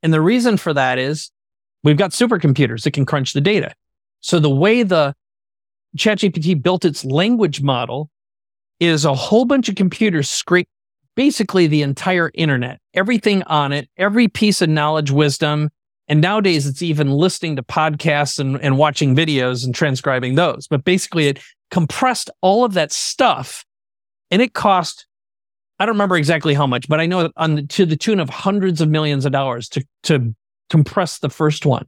And 0.02 0.12
the 0.12 0.20
reason 0.20 0.58
for 0.58 0.74
that 0.74 0.98
is 0.98 1.30
we've 1.82 1.96
got 1.96 2.10
supercomputers 2.10 2.82
that 2.82 2.92
can 2.92 3.06
crunch 3.06 3.32
the 3.32 3.40
data. 3.40 3.72
So 4.20 4.38
the 4.38 4.50
way 4.50 4.82
the 4.82 5.14
ChatGPT 5.96 6.62
built 6.62 6.84
its 6.84 7.04
language 7.04 7.62
model 7.62 8.10
is 8.80 9.04
a 9.04 9.14
whole 9.14 9.44
bunch 9.44 9.68
of 9.68 9.74
computers 9.74 10.28
scrape 10.28 10.68
basically 11.16 11.66
the 11.66 11.82
entire 11.82 12.30
internet, 12.34 12.80
everything 12.94 13.42
on 13.44 13.72
it, 13.72 13.88
every 13.96 14.28
piece 14.28 14.62
of 14.62 14.68
knowledge, 14.68 15.10
wisdom. 15.10 15.68
And 16.06 16.20
nowadays 16.20 16.64
it's 16.64 16.80
even 16.80 17.10
listening 17.10 17.56
to 17.56 17.62
podcasts 17.62 18.38
and, 18.38 18.60
and 18.62 18.78
watching 18.78 19.16
videos 19.16 19.64
and 19.64 19.74
transcribing 19.74 20.36
those. 20.36 20.68
But 20.68 20.84
basically 20.84 21.26
it 21.26 21.40
compressed 21.72 22.30
all 22.40 22.64
of 22.64 22.74
that 22.74 22.92
stuff 22.92 23.64
and 24.30 24.40
it 24.40 24.54
cost, 24.54 25.06
I 25.80 25.86
don't 25.86 25.96
remember 25.96 26.16
exactly 26.16 26.54
how 26.54 26.66
much, 26.66 26.88
but 26.88 27.00
I 27.00 27.06
know 27.06 27.30
on 27.36 27.56
the, 27.56 27.62
to 27.62 27.84
the 27.84 27.96
tune 27.96 28.20
of 28.20 28.30
hundreds 28.30 28.80
of 28.80 28.88
millions 28.88 29.26
of 29.26 29.32
dollars 29.32 29.68
to, 29.70 29.84
to 30.04 30.34
compress 30.70 31.18
the 31.18 31.30
first 31.30 31.66
one. 31.66 31.86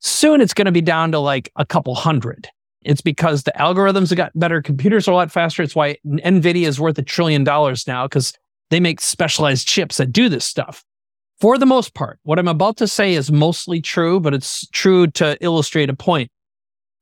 Soon 0.00 0.40
it's 0.40 0.54
going 0.54 0.66
to 0.66 0.72
be 0.72 0.80
down 0.80 1.12
to 1.12 1.18
like 1.18 1.50
a 1.56 1.66
couple 1.66 1.94
hundred. 1.94 2.48
It's 2.86 3.00
because 3.00 3.42
the 3.42 3.52
algorithms 3.58 4.10
have 4.10 4.16
got 4.16 4.38
better. 4.38 4.62
Computers 4.62 5.08
are 5.08 5.12
a 5.12 5.14
lot 5.14 5.32
faster. 5.32 5.62
It's 5.62 5.74
why 5.74 5.96
NVIDIA 6.06 6.66
is 6.66 6.80
worth 6.80 6.98
a 6.98 7.02
trillion 7.02 7.44
dollars 7.44 7.86
now 7.86 8.06
because 8.06 8.32
they 8.70 8.80
make 8.80 9.00
specialized 9.00 9.66
chips 9.66 9.96
that 9.98 10.12
do 10.12 10.28
this 10.28 10.44
stuff. 10.44 10.84
For 11.40 11.58
the 11.58 11.66
most 11.66 11.94
part, 11.94 12.18
what 12.22 12.38
I'm 12.38 12.48
about 12.48 12.78
to 12.78 12.88
say 12.88 13.14
is 13.14 13.30
mostly 13.30 13.80
true, 13.80 14.20
but 14.20 14.32
it's 14.32 14.66
true 14.68 15.06
to 15.08 15.36
illustrate 15.42 15.90
a 15.90 15.94
point. 15.94 16.30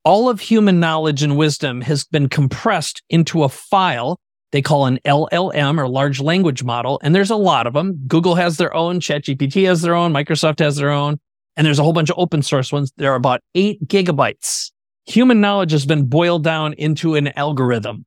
All 0.03 0.29
of 0.29 0.39
human 0.39 0.79
knowledge 0.79 1.23
and 1.23 1.37
wisdom 1.37 1.81
has 1.81 2.03
been 2.03 2.29
compressed 2.29 3.01
into 3.09 3.43
a 3.43 3.49
file 3.49 4.19
they 4.55 4.61
call 4.61 4.85
an 4.85 4.99
LLM 5.03 5.77
or 5.77 5.89
large 5.89 6.21
language 6.21 6.63
model. 6.63 6.97
And 7.03 7.13
there's 7.13 7.29
a 7.29 7.35
lot 7.35 7.67
of 7.67 7.73
them. 7.73 7.99
Google 8.07 8.35
has 8.35 8.55
their 8.55 8.73
own, 8.73 9.01
ChatGPT 9.01 9.65
has 9.65 9.81
their 9.81 9.95
own, 9.95 10.13
Microsoft 10.13 10.59
has 10.59 10.77
their 10.77 10.91
own, 10.91 11.19
and 11.57 11.67
there's 11.67 11.77
a 11.77 11.83
whole 11.83 11.91
bunch 11.91 12.09
of 12.09 12.17
open 12.17 12.41
source 12.41 12.71
ones. 12.71 12.93
There 12.95 13.11
are 13.11 13.15
about 13.15 13.41
eight 13.53 13.85
gigabytes 13.85 14.71
human 15.05 15.41
knowledge 15.41 15.71
has 15.71 15.85
been 15.85 16.05
boiled 16.05 16.43
down 16.43 16.73
into 16.73 17.15
an 17.15 17.37
algorithm. 17.37 18.05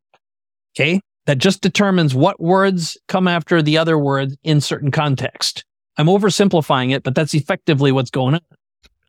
Okay. 0.76 1.00
That 1.26 1.38
just 1.38 1.60
determines 1.60 2.14
what 2.14 2.40
words 2.40 2.96
come 3.06 3.28
after 3.28 3.60
the 3.60 3.76
other 3.76 3.98
word 3.98 4.34
in 4.44 4.62
certain 4.62 4.90
context. 4.90 5.64
I'm 5.98 6.06
oversimplifying 6.06 6.94
it, 6.94 7.02
but 7.02 7.14
that's 7.14 7.34
effectively 7.34 7.92
what's 7.92 8.10
going 8.10 8.36
on. 8.36 8.40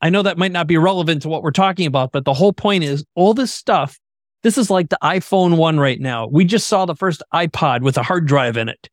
I 0.01 0.09
know 0.09 0.21
that 0.23 0.37
might 0.37 0.51
not 0.51 0.67
be 0.67 0.77
relevant 0.77 1.21
to 1.21 1.29
what 1.29 1.43
we're 1.43 1.51
talking 1.51 1.85
about, 1.85 2.11
but 2.11 2.25
the 2.25 2.33
whole 2.33 2.53
point 2.53 2.83
is 2.83 3.05
all 3.15 3.33
this 3.33 3.53
stuff. 3.53 3.97
This 4.43 4.57
is 4.57 4.69
like 4.69 4.89
the 4.89 4.97
iPhone 5.03 5.57
1 5.57 5.79
right 5.79 5.99
now. 5.99 6.27
We 6.27 6.45
just 6.45 6.67
saw 6.67 6.85
the 6.85 6.95
first 6.95 7.21
iPod 7.33 7.81
with 7.81 7.97
a 7.97 8.03
hard 8.03 8.25
drive 8.25 8.57
in 8.57 8.69
it. 8.69 8.89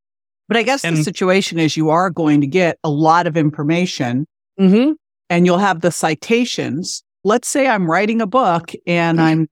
But 0.49 0.57
I 0.57 0.63
guess 0.63 0.85
and, 0.85 0.97
the 0.97 1.03
situation 1.03 1.59
is 1.59 1.77
you 1.77 1.91
are 1.91 2.11
going 2.11 2.41
to 2.41 2.47
get 2.47 2.79
a 2.85 2.91
lot 2.91 3.27
of 3.27 3.37
information 3.37 4.27
mm-hmm. 4.59 4.93
and 5.31 5.47
you'll 5.47 5.59
have 5.59 5.81
the 5.81 5.91
citations 5.91 7.03
let's 7.27 7.49
say 7.49 7.67
I'm 7.67 7.91
writing 7.91 8.21
a 8.21 8.27
book 8.27 8.71
and 8.87 9.19
mm-hmm. 9.19 9.27
I'm 9.27 9.49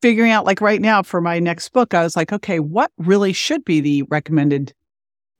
figuring 0.00 0.30
out, 0.30 0.46
like 0.46 0.60
right 0.60 0.80
now 0.80 1.02
for 1.02 1.20
my 1.20 1.40
next 1.40 1.70
book, 1.70 1.92
I 1.92 2.04
was 2.04 2.14
like, 2.14 2.32
okay, 2.32 2.60
what 2.60 2.92
really 2.96 3.32
should 3.32 3.64
be 3.64 3.80
the 3.80 4.04
recommended 4.04 4.72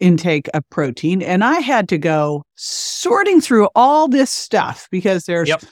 intake 0.01 0.49
of 0.55 0.69
protein? 0.71 1.23
And 1.23 1.45
I 1.45 1.61
had 1.61 1.89
to 1.91 1.97
go 1.97 2.43
sorting 2.57 3.41
through 3.41 3.69
all 3.77 4.09
this 4.09 4.29
stuff 4.31 4.89
because 4.91 5.27
there's 5.27 5.49
yep. 5.49 5.63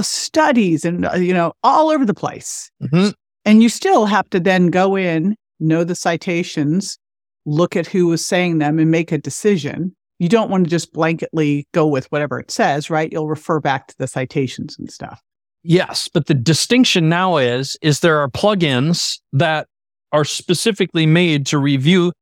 studies 0.00 0.84
and, 0.84 1.04
uh, 1.06 1.14
you 1.14 1.34
know, 1.34 1.52
all 1.64 1.90
over 1.90 2.04
the 2.04 2.14
place. 2.14 2.70
Mm-hmm. 2.80 3.08
And 3.44 3.60
you 3.60 3.68
still 3.68 4.06
have 4.06 4.30
to 4.30 4.38
then 4.38 4.68
go 4.68 4.96
in, 4.96 5.34
know 5.58 5.82
the 5.82 5.96
citations, 5.96 6.96
look 7.44 7.74
at 7.74 7.88
who 7.88 8.06
was 8.06 8.24
saying 8.24 8.58
them 8.58 8.78
and 8.78 8.88
make 8.88 9.10
a 9.10 9.18
decision 9.18 9.96
you 10.18 10.28
don't 10.28 10.50
want 10.50 10.64
to 10.64 10.70
just 10.70 10.92
blanketly 10.92 11.64
go 11.72 11.86
with 11.86 12.06
whatever 12.06 12.38
it 12.38 12.50
says, 12.50 12.90
right? 12.90 13.12
You'll 13.12 13.28
refer 13.28 13.60
back 13.60 13.88
to 13.88 13.94
the 13.98 14.06
citations 14.06 14.76
and 14.78 14.90
stuff. 14.90 15.20
Yes, 15.62 16.08
but 16.12 16.26
the 16.26 16.34
distinction 16.34 17.08
now 17.08 17.38
is 17.38 17.76
is 17.80 18.00
there 18.00 18.18
are 18.18 18.28
plugins 18.28 19.18
that 19.32 19.66
are 20.12 20.24
specifically 20.24 21.06
made 21.06 21.46
to 21.46 21.58
review 21.58 22.12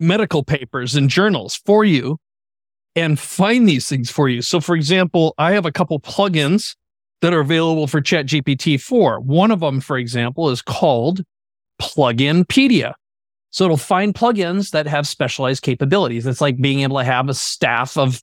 medical 0.00 0.42
papers 0.42 0.94
and 0.96 1.10
journals 1.10 1.60
for 1.66 1.84
you 1.84 2.18
and 2.96 3.18
find 3.18 3.68
these 3.68 3.88
things 3.88 4.10
for 4.10 4.28
you. 4.28 4.42
So, 4.42 4.60
for 4.60 4.74
example, 4.74 5.34
I 5.38 5.52
have 5.52 5.66
a 5.66 5.72
couple 5.72 6.00
plugins 6.00 6.74
that 7.20 7.32
are 7.32 7.40
available 7.40 7.86
for 7.86 8.00
ChatGPT 8.00 8.80
4. 8.80 9.20
One 9.20 9.50
of 9.50 9.60
them, 9.60 9.80
for 9.80 9.98
example, 9.98 10.50
is 10.50 10.62
called 10.62 11.22
Pluginpedia. 11.80 12.94
So 13.50 13.64
it'll 13.64 13.76
find 13.76 14.14
plugins 14.14 14.70
that 14.70 14.86
have 14.86 15.06
specialized 15.06 15.62
capabilities. 15.62 16.26
It's 16.26 16.40
like 16.40 16.60
being 16.60 16.80
able 16.80 16.98
to 16.98 17.04
have 17.04 17.28
a 17.28 17.34
staff 17.34 17.96
of 17.96 18.22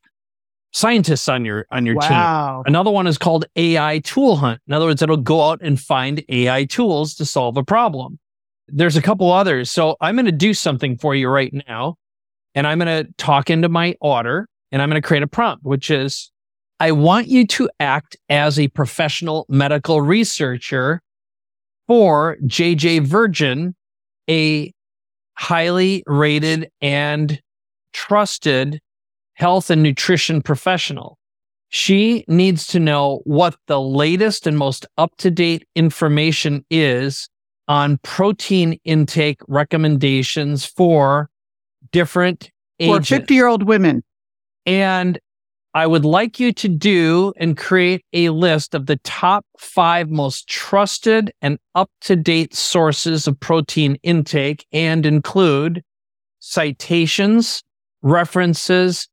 scientists 0.76 1.30
on 1.30 1.46
your 1.46 1.66
on 1.72 1.86
your 1.86 1.96
wow. 1.96 2.62
team. 2.64 2.72
Another 2.72 2.92
one 2.92 3.08
is 3.08 3.18
called 3.18 3.46
AI 3.56 4.00
Tool 4.00 4.36
Hunt. 4.36 4.62
In 4.68 4.74
other 4.74 4.86
words, 4.86 5.02
it'll 5.02 5.18
go 5.18 5.42
out 5.42 5.60
and 5.62 5.80
find 5.80 6.24
AI 6.30 6.66
tools 6.66 7.16
to 7.16 7.26
solve 7.26 7.58
a 7.58 7.64
problem. 7.64 8.20
There's 8.68 8.98
a 8.98 9.02
couple 9.02 9.32
others. 9.32 9.72
So 9.72 9.96
I'm 10.02 10.16
going 10.16 10.26
to 10.26 10.32
do 10.32 10.54
something 10.54 10.98
for 10.98 11.16
you 11.16 11.30
right 11.30 11.54
now, 11.68 11.96
and 12.54 12.68
I'm 12.68 12.80
going 12.80 13.06
to 13.06 13.12
talk 13.18 13.50
into 13.50 13.70
my 13.70 13.96
Otter, 14.02 14.48
and 14.72 14.82
I'm 14.82 14.90
going 14.90 15.02
to 15.02 15.08
create 15.08 15.24
a 15.24 15.28
prompt, 15.28 15.64
which 15.64 15.90
is 15.90 16.32
I 16.80 16.92
want 16.92 17.28
you 17.28 17.48
to 17.48 17.70
act 17.80 18.18
as 18.28 18.60
a 18.60 18.68
professional 18.70 19.46
medical 19.48 20.02
researcher 20.02 21.02
for 21.88 22.38
JJ 22.44 23.04
Virgin, 23.04 23.76
a 24.30 24.74
highly 25.38 26.04
rated 26.08 26.70
and 26.82 27.42
trusted 27.94 28.80
health 29.34 29.70
and 29.70 29.84
nutrition 29.84 30.42
professional. 30.42 31.18
She 31.70 32.24
needs 32.28 32.68
to 32.68 32.80
know 32.80 33.22
what 33.26 33.58
the 33.68 33.82
latest 33.82 34.48
and 34.48 34.58
most 34.58 34.86
up 34.98 35.16
to 35.18 35.32
date 35.32 35.68
information 35.76 36.66
is 36.70 37.30
on 37.68 37.98
protein 38.04 38.80
intake 38.86 39.42
recommendations 39.48 40.66
for 40.66 41.30
different 41.92 42.52
for 42.80 43.02
50 43.02 43.34
year 43.34 43.48
old 43.48 43.64
women. 43.64 44.04
And 44.66 45.20
I 45.76 45.86
would 45.88 46.06
like 46.06 46.40
you 46.40 46.54
to 46.54 46.70
do 46.70 47.34
and 47.36 47.58
create 47.58 48.06
a 48.14 48.30
list 48.30 48.74
of 48.74 48.86
the 48.86 48.96
top 49.04 49.46
five 49.60 50.10
most 50.10 50.48
trusted 50.48 51.34
and 51.42 51.60
up 51.76 51.92
to 52.02 52.16
date 52.16 52.56
sources 52.56 53.28
of 53.28 53.38
protein 53.38 53.98
intake 54.02 54.66
and 54.72 55.06
include 55.06 55.84
citations, 56.40 57.62
references, 58.02 59.10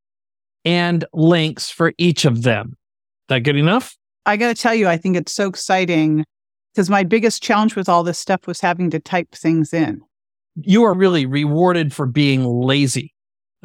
and 0.65 1.05
links 1.13 1.69
for 1.69 1.95
each 1.99 2.25
of 2.25 2.45
them. 2.45 2.77
That 3.27 3.41
good 3.41 3.57
enough? 3.57 3.97
I 4.25 4.37
got 4.37 4.55
to 4.55 4.63
tell 4.63 4.75
you, 4.75 4.87
I 4.87 4.99
think 4.99 5.17
it's 5.17 5.33
so 5.33 5.49
exciting 5.49 6.25
because 6.73 6.89
my 6.89 7.03
biggest 7.03 7.43
challenge 7.43 7.75
with 7.75 7.89
all 7.89 8.05
this 8.05 8.21
stuff 8.21 8.47
was 8.47 8.61
having 8.61 8.89
to 8.91 9.01
type 9.01 9.33
things 9.33 9.75
in. 9.75 10.01
You 10.55 10.85
are 10.85 10.95
really 10.95 11.27
rewarded 11.27 11.93
for 11.93 12.07
being 12.07 12.45
lazy. 12.45 13.13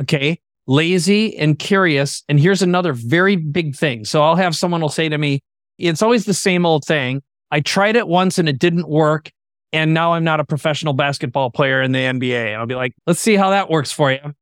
Okay 0.02 0.40
lazy 0.68 1.36
and 1.38 1.58
curious. 1.58 2.24
And 2.30 2.40
here's 2.40 2.62
another 2.62 2.94
very 2.94 3.36
big 3.36 3.76
thing. 3.76 4.06
So 4.06 4.22
I'll 4.22 4.36
have 4.36 4.56
someone 4.56 4.82
will 4.82 4.90
say 4.90 5.10
to 5.10 5.18
me, 5.18 5.42
it's 5.78 6.02
always 6.02 6.26
the 6.26 6.34
same 6.34 6.66
old 6.66 6.84
thing. 6.86 7.22
I 7.52 7.62
tried 7.62 7.96
it 7.96 8.08
once 8.08 8.38
and 8.38 8.50
it 8.50 8.60
didn't 8.60 8.90
work. 8.90 9.32
And 9.74 9.94
now 9.94 10.14
I'm 10.14 10.24
not 10.24 10.40
a 10.40 10.46
professional 10.46 10.94
basketball 10.94 11.52
player 11.52 11.82
in 11.82 11.92
the 11.92 12.00
NBA. 12.00 12.48
And 12.48 12.56
I'll 12.56 12.66
be 12.66 12.76
like, 12.76 12.94
let's 13.06 13.20
see 13.20 13.36
how 13.36 13.50
that 13.52 13.70
works 13.70 13.92
for 13.92 14.12
you. 14.12 14.34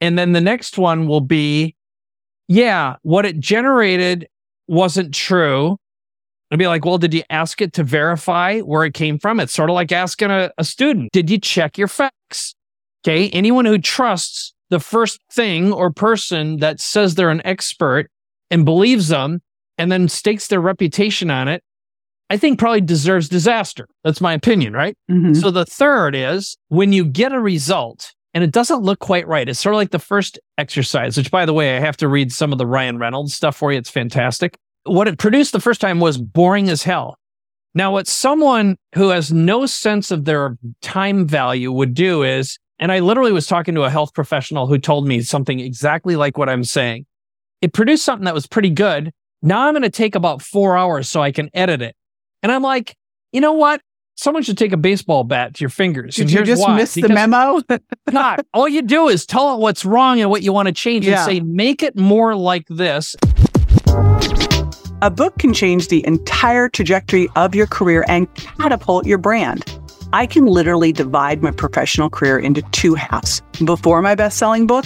And 0.00 0.18
then 0.18 0.32
the 0.32 0.40
next 0.40 0.78
one 0.78 1.06
will 1.06 1.20
be, 1.20 1.74
yeah, 2.48 2.96
what 3.02 3.24
it 3.24 3.40
generated 3.40 4.28
wasn't 4.68 5.14
true. 5.14 5.78
I'd 6.50 6.58
be 6.58 6.68
like, 6.68 6.84
well, 6.84 6.98
did 6.98 7.12
you 7.12 7.22
ask 7.30 7.60
it 7.60 7.72
to 7.74 7.82
verify 7.82 8.60
where 8.60 8.84
it 8.84 8.94
came 8.94 9.18
from? 9.18 9.40
It's 9.40 9.52
sort 9.52 9.70
of 9.70 9.74
like 9.74 9.90
asking 9.90 10.30
a, 10.30 10.52
a 10.58 10.64
student, 10.64 11.10
did 11.12 11.28
you 11.30 11.38
check 11.38 11.76
your 11.76 11.88
facts? 11.88 12.54
Okay. 13.04 13.30
Anyone 13.30 13.64
who 13.64 13.78
trusts 13.78 14.54
the 14.70 14.80
first 14.80 15.20
thing 15.30 15.72
or 15.72 15.90
person 15.92 16.58
that 16.58 16.80
says 16.80 17.14
they're 17.14 17.30
an 17.30 17.44
expert 17.46 18.10
and 18.50 18.64
believes 18.64 19.08
them 19.08 19.40
and 19.78 19.90
then 19.92 20.08
stakes 20.08 20.48
their 20.48 20.60
reputation 20.60 21.30
on 21.30 21.48
it, 21.48 21.62
I 22.28 22.36
think 22.36 22.58
probably 22.58 22.80
deserves 22.80 23.28
disaster. 23.28 23.88
That's 24.02 24.20
my 24.20 24.32
opinion, 24.32 24.72
right? 24.72 24.96
Mm-hmm. 25.10 25.34
So 25.34 25.50
the 25.50 25.64
third 25.64 26.14
is 26.14 26.56
when 26.68 26.92
you 26.92 27.04
get 27.04 27.32
a 27.32 27.40
result 27.40 28.12
and 28.34 28.42
it 28.42 28.52
doesn't 28.52 28.82
look 28.82 28.98
quite 28.98 29.26
right. 29.28 29.48
It's 29.48 29.60
sort 29.60 29.74
of 29.74 29.78
like 29.78 29.92
the 29.92 29.98
first 29.98 30.38
exercise, 30.58 31.16
which 31.16 31.30
by 31.30 31.46
the 31.46 31.54
way, 31.54 31.76
I 31.76 31.80
have 31.80 31.96
to 31.98 32.08
read 32.08 32.32
some 32.32 32.52
of 32.52 32.58
the 32.58 32.66
Ryan 32.66 32.98
Reynolds 32.98 33.34
stuff 33.34 33.56
for 33.56 33.72
you. 33.72 33.78
It's 33.78 33.90
fantastic. 33.90 34.56
What 34.84 35.08
it 35.08 35.18
produced 35.18 35.52
the 35.52 35.60
first 35.60 35.80
time 35.80 36.00
was 36.00 36.18
boring 36.18 36.68
as 36.68 36.82
hell. 36.82 37.16
Now, 37.74 37.92
what 37.92 38.06
someone 38.06 38.76
who 38.94 39.10
has 39.10 39.32
no 39.32 39.66
sense 39.66 40.10
of 40.10 40.24
their 40.24 40.56
time 40.80 41.26
value 41.26 41.70
would 41.70 41.94
do 41.94 42.22
is 42.22 42.58
and 42.78 42.92
I 42.92 42.98
literally 43.00 43.32
was 43.32 43.46
talking 43.46 43.74
to 43.74 43.84
a 43.84 43.90
health 43.90 44.12
professional 44.14 44.66
who 44.66 44.78
told 44.78 45.06
me 45.08 45.22
something 45.22 45.60
exactly 45.60 46.16
like 46.16 46.36
what 46.36 46.48
I'm 46.48 46.64
saying. 46.64 47.06
It 47.62 47.72
produced 47.72 48.04
something 48.04 48.24
that 48.26 48.34
was 48.34 48.46
pretty 48.46 48.70
good. 48.70 49.12
Now 49.42 49.66
I'm 49.66 49.72
going 49.72 49.82
to 49.82 49.90
take 49.90 50.14
about 50.14 50.42
four 50.42 50.76
hours 50.76 51.08
so 51.08 51.22
I 51.22 51.32
can 51.32 51.48
edit 51.54 51.80
it. 51.82 51.96
And 52.42 52.52
I'm 52.52 52.62
like, 52.62 52.94
you 53.32 53.40
know 53.40 53.54
what? 53.54 53.80
Someone 54.18 54.42
should 54.42 54.56
take 54.58 54.72
a 54.72 54.76
baseball 54.78 55.24
bat 55.24 55.54
to 55.54 55.60
your 55.60 55.68
fingers. 55.70 56.16
Did 56.16 56.22
and 56.22 56.32
you 56.32 56.44
just 56.44 56.62
why. 56.62 56.76
miss 56.76 56.94
Because 56.94 57.08
the 57.08 57.14
memo? 57.14 57.60
not. 58.10 58.46
All 58.54 58.68
you 58.68 58.82
do 58.82 59.08
is 59.08 59.26
tell 59.26 59.54
it 59.54 59.58
what's 59.60 59.84
wrong 59.84 60.20
and 60.20 60.30
what 60.30 60.42
you 60.42 60.52
want 60.52 60.66
to 60.68 60.72
change 60.72 61.06
Yeah. 61.06 61.22
and 61.22 61.30
say, 61.32 61.40
make 61.40 61.82
it 61.82 61.96
more 61.96 62.34
like 62.34 62.66
this. 62.68 63.14
A 65.02 65.10
book 65.14 65.38
can 65.38 65.52
change 65.52 65.88
the 65.88 66.06
entire 66.06 66.68
trajectory 66.70 67.28
of 67.36 67.54
your 67.54 67.66
career 67.66 68.04
and 68.08 68.32
catapult 68.34 69.06
your 69.06 69.18
brand. 69.18 69.64
I 70.12 70.26
can 70.26 70.46
literally 70.46 70.92
divide 70.92 71.42
my 71.42 71.50
professional 71.50 72.10
career 72.10 72.38
into 72.38 72.62
two 72.72 72.94
halves 72.94 73.42
before 73.64 74.02
my 74.02 74.14
best 74.14 74.38
selling 74.38 74.66
book 74.66 74.84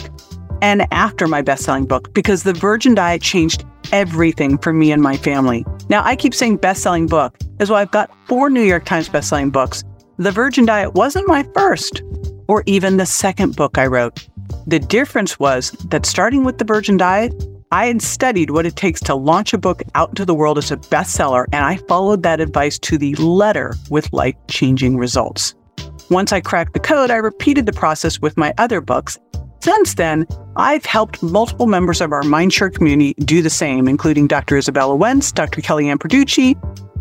and 0.63 0.87
after 0.93 1.27
my 1.27 1.43
best 1.43 1.65
selling 1.65 1.87
book 1.87 2.13
because 2.15 2.43
the 2.43 2.53
Virgin 2.53 2.95
Diet 2.95 3.23
changed 3.23 3.65
everything 3.93 4.59
for 4.59 4.73
me 4.73 4.93
and 4.93 5.03
my 5.03 5.17
family. 5.17 5.65
Now, 5.89 6.03
I 6.05 6.17
keep 6.17 6.35
saying 6.35 6.59
best 6.59 6.83
selling 6.83 7.07
book 7.07 7.37
as 7.59 7.71
well. 7.71 7.79
I've 7.79 7.91
got 7.91 8.11
four 8.27 8.51
New 8.51 8.63
York 8.63 8.85
Times 8.85 9.09
best 9.09 9.29
selling 9.29 9.51
books. 9.51 9.85
The 10.17 10.31
Virgin 10.31 10.67
Diet 10.67 10.95
wasn't 10.95 11.29
my 11.29 11.47
first 11.55 12.03
or 12.49 12.63
even 12.67 12.97
the 12.97 13.07
second 13.07 13.57
book 13.57 13.79
I 13.79 13.87
wrote. 13.87 14.29
The 14.67 14.79
difference 14.79 15.39
was 15.39 15.71
that 15.89 16.07
starting 16.07 16.45
with 16.45 16.59
the 16.59 16.65
Virgin 16.65 16.97
Diet, 16.97 17.33
I 17.73 17.87
had 17.87 18.03
studied 18.03 18.51
what 18.51 18.67
it 18.67 18.75
takes 18.75 19.01
to 19.03 19.15
launch 19.15 19.53
a 19.53 19.59
book 19.59 19.85
out 19.95 20.09
into 20.09 20.25
the 20.25 20.35
world 20.35 20.59
as 20.59 20.73
a 20.73 20.77
bestseller, 20.77 21.45
and 21.53 21.65
I 21.65 21.77
followed 21.77 22.25
that 22.25 22.41
advice 22.41 22.81
to 22.81 22.99
the 22.99 23.15
letter 23.15 23.77
with 23.91 24.13
life 24.13 24.35
changing 24.49 24.97
results. 24.97 25.55
Once 26.11 26.33
I 26.33 26.41
cracked 26.41 26.73
the 26.73 26.81
code, 26.81 27.13
I 27.13 27.17
repeated 27.17 27.67
the 27.67 27.73
process 27.73 28.21
with 28.21 28.37
my 28.37 28.53
other 28.59 28.81
books. 28.81 29.21
Since 29.61 29.95
then, 29.95 30.27
I've 30.57 30.85
helped 30.85 31.23
multiple 31.23 31.69
members 31.69 32.01
of 32.01 32.11
our 32.11 32.23
Mindshare 32.23 32.75
community 32.75 33.15
do 33.21 33.41
the 33.41 33.51
same, 33.51 33.87
including 33.87 34.27
Dr. 34.27 34.57
Izabella 34.57 34.99
Wentz, 34.99 35.31
Dr. 35.31 35.61
Kellyann 35.61 36.01
Petrucci, 36.01 36.57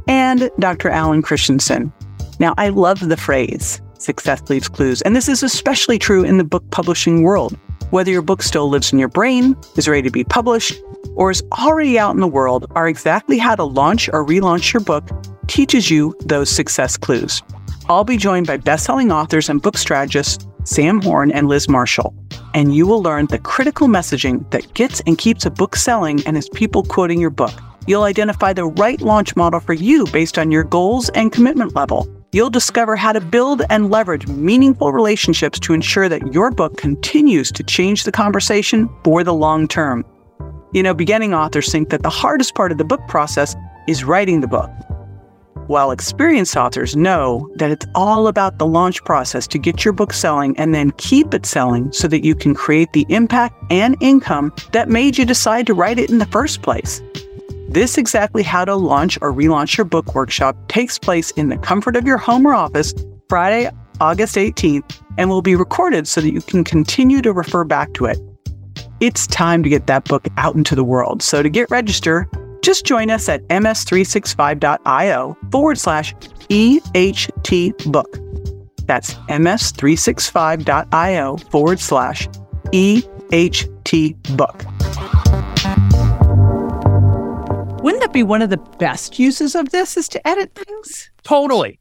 and 0.07 0.51
Dr. 0.59 0.89
Alan 0.89 1.23
Christianson. 1.23 1.91
Now, 2.37 2.53
I 2.59 2.69
love 2.69 2.99
the 3.09 3.17
phrase, 3.17 3.81
success 3.97 4.47
leaves 4.51 4.69
clues, 4.69 5.01
and 5.01 5.15
this 5.15 5.29
is 5.29 5.41
especially 5.41 5.97
true 5.97 6.23
in 6.23 6.37
the 6.37 6.43
book 6.43 6.69
publishing 6.69 7.23
world. 7.23 7.57
Whether 7.91 8.11
your 8.11 8.21
book 8.21 8.43
still 8.43 8.69
lives 8.69 8.93
in 8.93 8.99
your 8.99 9.07
brain, 9.07 9.55
is 9.75 9.87
ready 9.87 10.03
to 10.03 10.11
be 10.11 10.23
published, 10.23 10.79
or 11.15 11.31
is 11.31 11.41
already 11.57 11.97
out 11.97 12.13
in 12.13 12.21
the 12.21 12.27
world, 12.27 12.71
are 12.75 12.87
exactly 12.87 13.39
how 13.39 13.55
to 13.55 13.63
launch 13.63 14.09
or 14.09 14.23
relaunch 14.23 14.73
your 14.73 14.81
book 14.81 15.09
teaches 15.47 15.89
you 15.89 16.15
those 16.21 16.51
success 16.51 16.97
clues. 16.97 17.41
I'll 17.87 18.03
be 18.03 18.17
joined 18.17 18.45
by 18.45 18.57
best-selling 18.57 19.11
authors 19.11 19.49
and 19.49 19.59
book 19.59 19.75
strategists 19.75 20.45
Sam 20.65 21.01
Horn 21.01 21.31
and 21.31 21.47
Liz 21.47 21.67
Marshall, 21.67 22.13
and 22.53 22.75
you 22.75 22.85
will 22.85 23.01
learn 23.01 23.25
the 23.25 23.39
critical 23.39 23.87
messaging 23.87 24.47
that 24.51 24.71
gets 24.75 25.01
and 25.07 25.17
keeps 25.17 25.47
a 25.47 25.49
book 25.49 25.75
selling 25.75 26.23
and 26.27 26.35
has 26.35 26.47
people 26.49 26.83
quoting 26.83 27.19
your 27.19 27.31
book. 27.31 27.53
You'll 27.87 28.03
identify 28.03 28.53
the 28.53 28.65
right 28.65 29.01
launch 29.01 29.35
model 29.35 29.59
for 29.59 29.73
you 29.73 30.05
based 30.07 30.37
on 30.37 30.51
your 30.51 30.63
goals 30.63 31.09
and 31.09 31.31
commitment 31.31 31.73
level. 31.73 32.07
You'll 32.31 32.51
discover 32.51 32.95
how 32.95 33.11
to 33.11 33.21
build 33.21 33.63
and 33.71 33.89
leverage 33.89 34.27
meaningful 34.27 34.93
relationships 34.93 35.59
to 35.61 35.73
ensure 35.73 36.07
that 36.09 36.31
your 36.31 36.51
book 36.51 36.77
continues 36.77 37.51
to 37.53 37.63
change 37.63 38.03
the 38.03 38.11
conversation 38.11 38.87
for 39.03 39.23
the 39.23 39.33
long 39.33 39.67
term. 39.67 40.05
You 40.71 40.83
know, 40.83 40.93
beginning 40.93 41.33
authors 41.33 41.71
think 41.71 41.89
that 41.89 42.03
the 42.03 42.09
hardest 42.11 42.53
part 42.53 42.71
of 42.71 42.77
the 42.77 42.83
book 42.83 43.01
process 43.07 43.55
is 43.87 44.03
writing 44.03 44.41
the 44.41 44.47
book, 44.47 44.69
while 45.65 45.89
experienced 45.89 46.55
authors 46.55 46.95
know 46.95 47.49
that 47.55 47.71
it's 47.71 47.87
all 47.95 48.27
about 48.27 48.59
the 48.59 48.67
launch 48.67 49.03
process 49.05 49.47
to 49.47 49.57
get 49.57 49.83
your 49.83 49.95
book 49.95 50.13
selling 50.13 50.55
and 50.59 50.75
then 50.75 50.91
keep 50.97 51.33
it 51.33 51.47
selling 51.47 51.91
so 51.91 52.07
that 52.07 52.23
you 52.23 52.35
can 52.35 52.53
create 52.53 52.93
the 52.93 53.07
impact 53.09 53.55
and 53.71 53.97
income 54.01 54.53
that 54.71 54.87
made 54.87 55.17
you 55.17 55.25
decide 55.25 55.65
to 55.65 55.73
write 55.73 55.97
it 55.97 56.11
in 56.11 56.19
the 56.19 56.27
first 56.27 56.61
place. 56.61 57.01
This 57.69 57.97
exactly 57.99 58.41
how 58.41 58.65
to 58.65 58.75
launch 58.75 59.19
or 59.21 59.31
relaunch 59.31 59.77
your 59.77 59.85
book 59.85 60.15
workshop 60.15 60.57
takes 60.69 60.97
place 60.97 61.29
in 61.31 61.49
the 61.49 61.57
comfort 61.57 61.95
of 61.95 62.03
your 62.03 62.17
home 62.17 62.47
or 62.47 62.55
office 62.55 62.95
Friday, 63.29 63.69
August 64.01 64.35
18th, 64.35 64.99
and 65.19 65.29
will 65.29 65.43
be 65.43 65.55
recorded 65.55 66.07
so 66.07 66.19
that 66.19 66.33
you 66.33 66.41
can 66.41 66.63
continue 66.63 67.21
to 67.21 67.31
refer 67.31 67.63
back 67.63 67.93
to 67.93 68.05
it. 68.05 68.17
It's 69.01 69.27
time 69.27 69.61
to 69.61 69.69
get 69.69 69.85
that 69.85 70.05
book 70.05 70.27
out 70.37 70.55
into 70.55 70.73
the 70.73 70.83
world. 70.83 71.21
So 71.21 71.43
to 71.43 71.49
get 71.49 71.69
registered, 71.69 72.25
just 72.63 72.85
join 72.85 73.11
us 73.11 73.29
at 73.29 73.47
ms365.io 73.49 75.37
forward 75.51 75.77
slash 75.77 76.15
EHT 76.49 77.91
book. 77.91 78.17
That's 78.87 79.13
ms365.io 79.13 81.37
forward 81.37 81.79
slash 81.79 82.27
EHT 82.73 84.35
book. 84.35 84.65
Wouldn't 87.81 88.01
that 88.01 88.11
be 88.11 88.23
one 88.23 88.41
of 88.41 88.49
the 88.49 88.57
best 88.57 89.19
uses 89.19 89.55
of 89.55 89.69
this 89.69 89.95
is 89.95 90.09
to 90.09 90.27
edit 90.27 90.53
things? 90.53 91.09
Totally. 91.23 91.79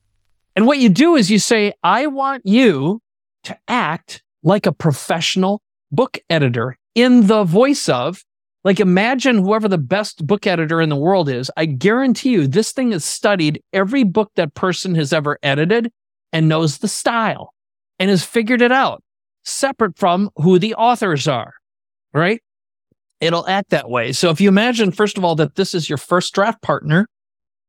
And 0.55 0.65
what 0.65 0.79
you 0.79 0.89
do 0.89 1.17
is 1.17 1.31
you 1.31 1.41
say, 1.41 1.73
I 1.83 2.07
want 2.07 2.47
you 2.47 3.03
to 3.45 3.59
act 3.67 4.23
like 4.45 4.67
a 4.67 4.73
professional 4.73 5.61
book 5.91 6.19
editor 6.31 6.77
in 6.95 7.27
the 7.27 7.43
voice 7.43 7.89
of, 7.89 8.23
like, 8.63 8.79
imagine 8.79 9.39
whoever 9.39 9.67
the 9.67 9.79
best 9.79 10.25
book 10.25 10.47
editor 10.47 10.81
in 10.81 10.89
the 10.89 10.97
world 10.97 11.29
is. 11.29 11.51
I 11.57 11.65
guarantee 11.65 12.31
you, 12.31 12.47
this 12.47 12.73
thing 12.73 12.93
has 12.93 13.05
studied 13.05 13.61
every 13.73 14.05
book 14.05 14.31
that 14.37 14.55
person 14.55 14.95
has 14.95 15.13
ever 15.13 15.39
edited 15.43 15.91
and 16.33 16.49
knows 16.49 16.79
the 16.79 16.89
style 16.89 17.55
and 17.99 18.09
has 18.09 18.25
figured 18.25 18.63
it 18.63 18.73
out 18.73 19.03
separate 19.45 19.99
from 19.99 20.31
who 20.37 20.59
the 20.59 20.75
authors 20.75 21.27
are, 21.27 21.55
right? 22.13 22.41
It'll 23.21 23.47
act 23.47 23.71
that 23.71 23.91
way. 23.91 24.13
So 24.13 24.31
if 24.31 24.41
you 24.41 24.49
imagine, 24.49 24.93
first 24.93 25.19
of 25.19 25.25
all, 25.25 25.35
that 25.37 25.57
this 25.57 25.75
is 25.75 25.89
your 25.89 25.99
first 25.99 26.35
draft 26.35 26.63
partner 26.63 27.09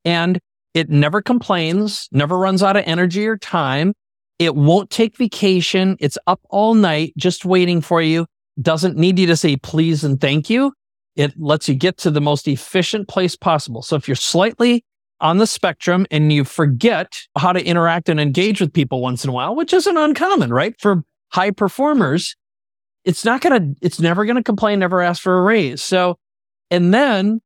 and 0.05 0.39
it 0.73 0.89
never 0.89 1.21
complains, 1.21 2.07
never 2.11 2.37
runs 2.37 2.61
out 2.61 2.77
of 2.77 2.83
energy 2.85 3.27
or 3.27 3.37
time. 3.37 3.93
It 4.37 4.55
won't 4.55 4.89
take 4.89 5.17
vacation. 5.17 5.97
It's 5.99 6.17
up 6.27 6.39
all 6.49 6.73
night 6.73 7.13
just 7.17 7.45
waiting 7.45 7.81
for 7.81 8.01
you. 8.01 8.25
Doesn't 8.61 8.95
need 8.95 9.17
you 9.17 9.27
to 9.27 9.35
say 9.35 9.55
please 9.57 10.03
and 10.03 10.21
thank 10.21 10.49
you. 10.49 10.73
It 11.15 11.33
lets 11.37 11.67
you 11.67 11.75
get 11.75 11.97
to 11.97 12.11
the 12.11 12.21
most 12.21 12.47
efficient 12.47 13.07
place 13.07 13.35
possible. 13.35 13.81
So 13.81 13.95
if 13.95 14.07
you're 14.07 14.15
slightly 14.15 14.85
on 15.19 15.37
the 15.37 15.47
spectrum 15.47 16.05
and 16.11 16.31
you 16.31 16.45
forget 16.45 17.21
how 17.37 17.51
to 17.51 17.63
interact 17.65 18.07
and 18.07 18.19
engage 18.19 18.61
with 18.61 18.71
people 18.71 19.01
once 19.01 19.23
in 19.23 19.29
a 19.29 19.33
while, 19.33 19.55
which 19.55 19.73
isn't 19.73 19.97
uncommon, 19.97 20.53
right? 20.53 20.75
For 20.79 21.03
high 21.31 21.51
performers, 21.51 22.35
it's 23.09 23.25
not 23.25 23.41
going 23.41 23.59
to, 23.59 23.79
it's 23.81 23.99
never 23.99 24.23
going 24.23 24.35
to 24.35 24.43
complain, 24.43 24.77
never 24.77 25.01
ask 25.01 25.19
for 25.23 25.35
a 25.35 25.41
raise. 25.41 25.81
So, 25.81 26.19
and 26.69 26.93
then 26.93 27.41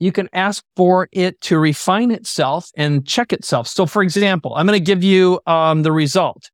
you 0.00 0.12
can 0.12 0.30
ask 0.32 0.64
for 0.76 1.08
it 1.12 1.38
to 1.42 1.58
refine 1.58 2.10
itself 2.10 2.70
and 2.74 3.06
check 3.06 3.30
itself. 3.30 3.68
So, 3.68 3.84
for 3.84 4.02
example, 4.02 4.54
I'm 4.54 4.66
going 4.66 4.78
to 4.78 4.84
give 4.84 5.04
you 5.04 5.40
um, 5.46 5.82
the 5.82 5.92
result. 5.92 6.50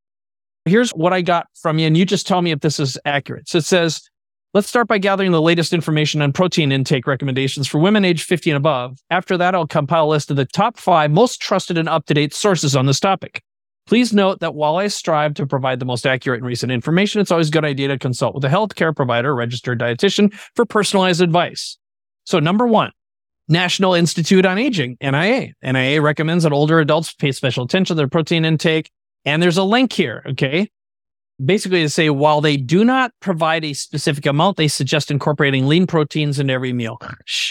Here's 0.64 0.90
what 0.90 1.12
I 1.12 1.22
got 1.22 1.46
from 1.62 1.78
you, 1.78 1.86
and 1.86 1.96
you 1.96 2.04
just 2.04 2.26
tell 2.26 2.42
me 2.42 2.50
if 2.50 2.58
this 2.58 2.80
is 2.80 2.98
accurate. 3.04 3.48
So 3.48 3.58
it 3.58 3.64
says, 3.64 4.02
Let's 4.52 4.68
start 4.68 4.88
by 4.88 4.98
gathering 4.98 5.30
the 5.30 5.40
latest 5.40 5.72
information 5.72 6.20
on 6.22 6.32
protein 6.32 6.72
intake 6.72 7.06
recommendations 7.06 7.68
for 7.68 7.78
women 7.78 8.04
aged 8.04 8.26
50 8.26 8.50
and 8.50 8.56
above. 8.56 8.98
After 9.08 9.36
that, 9.36 9.54
I'll 9.54 9.64
compile 9.64 10.06
a 10.06 10.10
list 10.10 10.28
of 10.28 10.36
the 10.36 10.44
top 10.44 10.76
five 10.76 11.12
most 11.12 11.40
trusted 11.40 11.78
and 11.78 11.88
up 11.88 12.06
to 12.06 12.14
date 12.14 12.34
sources 12.34 12.74
on 12.74 12.86
this 12.86 12.98
topic. 12.98 13.44
Please 13.90 14.12
note 14.12 14.38
that 14.38 14.54
while 14.54 14.76
I 14.76 14.86
strive 14.86 15.34
to 15.34 15.48
provide 15.48 15.80
the 15.80 15.84
most 15.84 16.06
accurate 16.06 16.38
and 16.38 16.46
recent 16.46 16.70
information, 16.70 17.20
it's 17.20 17.32
always 17.32 17.48
a 17.48 17.50
good 17.50 17.64
idea 17.64 17.88
to 17.88 17.98
consult 17.98 18.36
with 18.36 18.44
a 18.44 18.48
healthcare 18.48 18.94
provider, 18.94 19.34
registered 19.34 19.80
dietitian 19.80 20.32
for 20.54 20.64
personalized 20.64 21.20
advice. 21.20 21.76
So, 22.24 22.38
number 22.38 22.68
one, 22.68 22.92
National 23.48 23.94
Institute 23.94 24.46
on 24.46 24.58
Aging, 24.58 24.96
NIA. 25.02 25.54
NIA 25.60 26.00
recommends 26.00 26.44
that 26.44 26.52
older 26.52 26.78
adults 26.78 27.12
pay 27.12 27.32
special 27.32 27.64
attention 27.64 27.96
to 27.96 27.98
their 27.98 28.06
protein 28.06 28.44
intake. 28.44 28.92
And 29.24 29.42
there's 29.42 29.58
a 29.58 29.64
link 29.64 29.92
here, 29.92 30.22
okay? 30.24 30.70
basically 31.44 31.82
to 31.82 31.88
say 31.88 32.10
while 32.10 32.40
they 32.40 32.56
do 32.56 32.84
not 32.84 33.12
provide 33.20 33.64
a 33.64 33.72
specific 33.72 34.26
amount, 34.26 34.56
they 34.56 34.68
suggest 34.68 35.10
incorporating 35.10 35.66
lean 35.66 35.86
proteins 35.88 36.38
into 36.38 36.52
every 36.52 36.72
meal. 36.72 37.00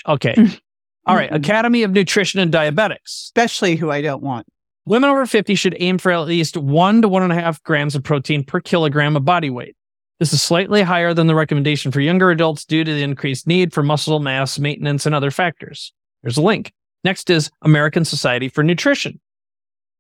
Okay. 0.08 0.36
All 1.06 1.16
right. 1.16 1.34
Academy 1.34 1.84
of 1.84 1.92
Nutrition 1.92 2.40
and 2.40 2.50
Dietetics. 2.50 3.26
Especially 3.26 3.76
who 3.76 3.92
I 3.92 4.02
don't 4.02 4.22
want. 4.22 4.48
Women 4.90 5.12
over 5.12 5.28
50 5.28 5.54
should 5.54 5.78
aim 5.80 6.00
for 6.00 6.12
at 6.12 6.22
least 6.22 6.58
one 6.58 7.04
to 7.04 7.08
one 7.08 7.22
and 7.22 7.32
a 7.32 7.36
half 7.36 7.62
grams 7.62 7.94
of 7.94 8.02
protein 8.02 8.44
per 8.44 8.60
kilogram 8.60 9.16
of 9.16 9.24
body 9.24 9.52
weight. 9.52 9.76
This 10.18 10.34
is 10.34 10.42
slightly 10.42 10.82
higher 10.82 11.14
than 11.14 11.28
the 11.28 11.36
recommendation 11.36 11.92
for 11.92 12.00
younger 12.00 12.32
adults 12.32 12.66
due 12.66 12.84
to 12.84 12.92
the 12.92 13.04
increased 13.04 13.46
need 13.46 13.72
for 13.72 13.84
muscle 13.84 14.20
mass 14.20 14.58
maintenance 14.58 15.06
and 15.06 15.14
other 15.14 15.30
factors. 15.30 15.94
There's 16.24 16.38
a 16.38 16.42
link. 16.42 16.74
Next 17.04 17.30
is 17.30 17.52
American 17.62 18.04
Society 18.04 18.50
for 18.50 18.64
Nutrition. 18.64 19.22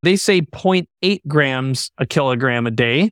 They 0.01 0.15
say 0.15 0.41
0.8 0.41 1.21
grams 1.27 1.91
a 1.99 2.07
kilogram 2.07 2.65
a 2.65 2.71
day. 2.71 3.11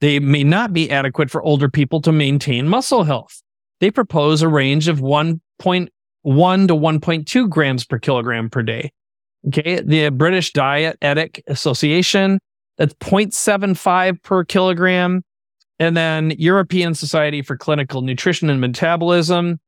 They 0.00 0.20
may 0.20 0.44
not 0.44 0.72
be 0.72 0.88
adequate 0.88 1.32
for 1.32 1.42
older 1.42 1.68
people 1.68 2.00
to 2.02 2.12
maintain 2.12 2.68
muscle 2.68 3.02
health. 3.02 3.42
They 3.80 3.90
propose 3.90 4.40
a 4.40 4.46
range 4.46 4.86
of 4.86 5.00
1.1 5.00 5.40
to 5.82 6.30
1.2 6.76 7.50
grams 7.50 7.84
per 7.84 7.98
kilogram 7.98 8.48
per 8.48 8.62
day. 8.62 8.92
Okay. 9.48 9.80
The 9.80 10.10
British 10.10 10.52
Dietetic 10.52 11.42
Association, 11.46 12.38
that's 12.78 12.94
0.75 12.94 14.22
per 14.22 14.44
kilogram. 14.44 15.22
And 15.78 15.96
then 15.96 16.32
European 16.38 16.94
Society 16.94 17.42
for 17.42 17.56
Clinical 17.56 18.02
Nutrition 18.02 18.48
and 18.50 18.60
Metabolism, 18.60 19.58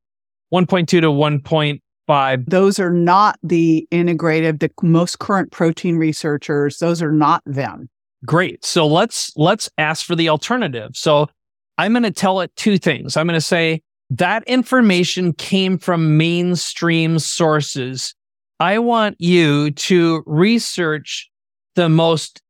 1.2 0.52 0.86
to 0.86 1.00
1.5. 1.00 2.44
Those 2.46 2.78
are 2.78 2.92
not 2.92 3.38
the 3.42 3.88
integrative, 3.90 4.60
the 4.60 4.70
most 4.82 5.18
current 5.18 5.50
protein 5.50 5.96
researchers. 5.96 6.78
Those 6.78 7.02
are 7.02 7.10
not 7.10 7.42
them. 7.46 7.88
Great. 8.24 8.64
So 8.64 8.86
let's 8.86 9.32
let's 9.36 9.68
ask 9.76 10.06
for 10.06 10.14
the 10.14 10.28
alternative. 10.28 10.90
So 10.94 11.28
I'm 11.78 11.92
going 11.92 12.04
to 12.04 12.10
tell 12.10 12.40
it 12.40 12.54
two 12.56 12.78
things. 12.78 13.16
I'm 13.16 13.26
going 13.26 13.34
to 13.34 13.40
say 13.40 13.82
that 14.10 14.44
information 14.44 15.32
came 15.32 15.78
from 15.78 16.16
mainstream 16.16 17.18
sources. 17.18 18.14
I 18.60 18.78
want 18.78 19.16
you 19.18 19.72
to 19.72 20.22
research 20.26 21.30
the 21.74 21.88
most 21.88 22.40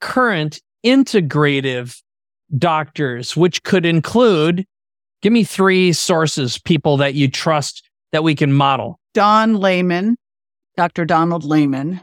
current 0.00 0.60
integrative 0.84 2.00
doctors, 2.56 3.36
which 3.36 3.62
could 3.62 3.84
include 3.84 4.64
give 5.20 5.32
me 5.32 5.44
three 5.44 5.92
sources, 5.92 6.58
people 6.58 6.96
that 6.98 7.14
you 7.14 7.28
trust 7.28 7.88
that 8.12 8.22
we 8.24 8.34
can 8.34 8.52
model. 8.52 8.98
Don 9.14 9.56
Layman, 9.56 10.16
Dr. 10.76 11.04
Donald 11.04 11.44
Layman, 11.44 12.00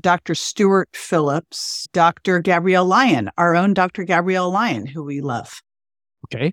Dr. 0.00 0.34
Stuart 0.34 0.88
Phillips, 0.92 1.86
Dr. 1.92 2.40
Gabrielle 2.40 2.86
Lyon, 2.86 3.30
our 3.38 3.54
own 3.54 3.74
Dr. 3.74 4.04
Gabrielle 4.04 4.50
Lyon, 4.50 4.86
who 4.86 5.04
we 5.04 5.20
love. 5.20 5.60
Okay. 6.26 6.52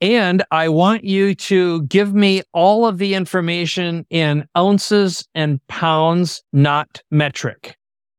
And 0.00 0.44
I 0.50 0.68
want 0.68 1.04
you 1.04 1.34
to 1.34 1.82
give 1.82 2.14
me 2.14 2.42
all 2.52 2.86
of 2.86 2.98
the 2.98 3.14
information 3.14 4.06
in 4.10 4.46
ounces 4.56 5.26
and 5.34 5.60
pounds, 5.66 6.42
not 6.52 7.02
metric. 7.10 7.76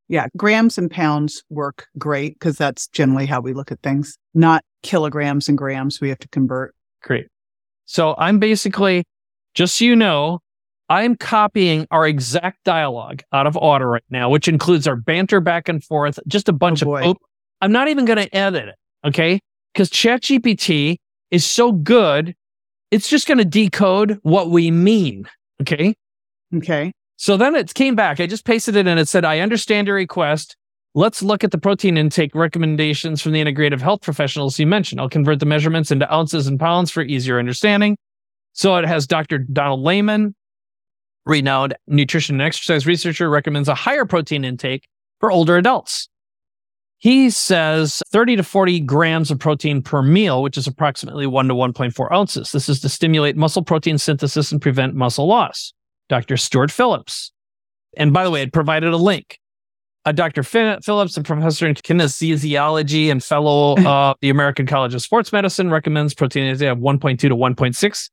Yeah, 0.09 0.27
grams 0.36 0.77
and 0.77 0.89
pounds 0.89 1.43
work 1.49 1.88
great 1.97 2.34
because 2.34 2.57
that's 2.57 2.88
generally 2.88 3.27
how 3.27 3.39
we 3.39 3.53
look 3.53 3.71
at 3.71 3.82
things, 3.82 4.17
not 4.34 4.63
kilograms 4.84 5.47
and 5.47 5.57
grams 5.57 6.01
we 6.01 6.09
have 6.09 6.19
to 6.19 6.27
convert. 6.30 6.75
Great. 7.03 7.27
So 7.86 8.15
I'm 8.17 8.39
basically, 8.39 9.05
just 9.53 9.77
so 9.77 9.86
you 9.86 9.95
know, 9.95 10.39
I'm 10.89 11.15
copying 11.15 11.88
our 11.91 12.07
exact 12.07 12.63
dialogue 12.65 13.21
out 13.32 13.45
of 13.45 13.55
Otter 13.55 13.88
right 13.88 14.03
now, 14.09 14.30
which 14.30 14.47
includes 14.47 14.88
our 14.88 14.95
banter 14.95 15.39
back 15.39 15.69
and 15.69 15.84
forth, 15.84 16.19
just 16.27 16.49
a 16.49 16.53
bunch 16.53 16.84
oh 16.84 16.95
of. 16.95 17.17
I'm 17.61 17.71
not 17.71 17.88
even 17.88 18.05
going 18.05 18.17
to 18.17 18.36
edit 18.36 18.69
it, 18.69 18.75
okay? 19.05 19.39
Because 19.73 19.89
ChatGPT 19.91 20.97
is 21.32 21.45
so 21.45 21.71
good, 21.71 22.36
it's 22.91 23.09
just 23.09 23.27
going 23.27 23.38
to 23.38 23.45
decode 23.45 24.19
what 24.23 24.49
we 24.49 24.71
mean, 24.71 25.27
okay? 25.61 25.95
Okay. 26.55 26.91
So 27.17 27.38
then 27.38 27.55
it 27.55 27.73
came 27.73 27.95
back. 27.95 28.19
I 28.19 28.27
just 28.27 28.45
pasted 28.45 28.75
it 28.75 28.88
and 28.88 28.99
it 28.99 29.07
said, 29.07 29.25
I 29.25 29.39
understand 29.39 29.88
your 29.88 29.95
request. 29.95 30.55
Let's 30.95 31.21
look 31.21 31.43
at 31.43 31.51
the 31.51 31.57
protein 31.57 31.97
intake 31.97 32.34
recommendations 32.34 33.21
from 33.21 33.34
the 33.34 33.43
integrative 33.43 33.82
health 33.82 34.01
professionals 34.01 34.57
you 34.57 34.65
mentioned. 34.65 34.99
I'll 34.99 35.09
convert 35.09 35.39
the 35.39 35.45
measurements 35.45 35.91
into 35.91 36.11
ounces 36.11 36.47
and 36.47 36.59
pounds 36.59 36.89
for 36.89 37.03
easier 37.03 37.38
understanding. 37.38 37.97
So 38.53 38.75
it 38.77 38.88
has 38.88 39.05
Dr. 39.05 39.38
Donald 39.38 39.82
Layman, 39.82 40.34
renowned 41.25 41.75
nutrition 41.88 42.36
and 42.36 42.41
exercise 42.41 42.88
researcher, 42.88 43.30
recommends 43.30 43.69
a 43.69 43.75
higher 43.75 44.05
protein 44.05 44.43
intake 44.43 44.88
for 45.19 45.32
older 45.32 45.57
adults. 45.57 46.09
He 47.00 47.30
says 47.30 48.04
30 48.12 48.38
to 48.38 48.43
40 48.43 48.82
grams 48.82 49.32
of 49.32 49.39
protein 49.39 49.82
per 49.82 50.02
meal, 50.02 50.43
which 50.43 50.58
is 50.58 50.68
approximately 50.68 51.26
1 51.26 51.47
to 51.47 51.54
1.4 51.54 52.12
ounces. 52.12 52.52
This 52.52 52.68
is 52.68 52.82
to 52.82 52.89
stimulate 52.89 53.38
muscle 53.38 53.64
protein 53.64 53.97
synthesis 53.97 54.52
and 54.52 54.62
prevent 54.62 54.95
muscle 54.95 55.26
loss. 55.26 55.74
Dr. 56.10 56.36
Stuart 56.38 56.72
Phillips. 56.72 57.32
And 57.95 58.12
by 58.12 58.24
the 58.24 58.32
way, 58.32 58.41
it 58.41 58.52
provided 58.52 58.91
a 58.91 58.97
link. 58.97 59.39
Uh, 60.06 60.12
Dr. 60.12 60.43
Phillips, 60.43 61.18
a 61.18 61.24
professor 61.24 61.68
in 61.68 61.76
kinesiology 61.76 63.12
and 63.12 63.24
fellow 63.24 63.74
of 63.78 63.86
uh, 63.86 64.14
the 64.22 64.30
American 64.30 64.66
College 64.66 64.93
of 64.93 65.02
Sports 65.02 65.32
Medicine, 65.32 65.70
recommends 65.70 66.14
protein 66.14 66.45
intake 66.45 66.70
of 66.70 66.80
1.2 66.80 67.20
to 67.20 67.30
1.6 67.30 68.10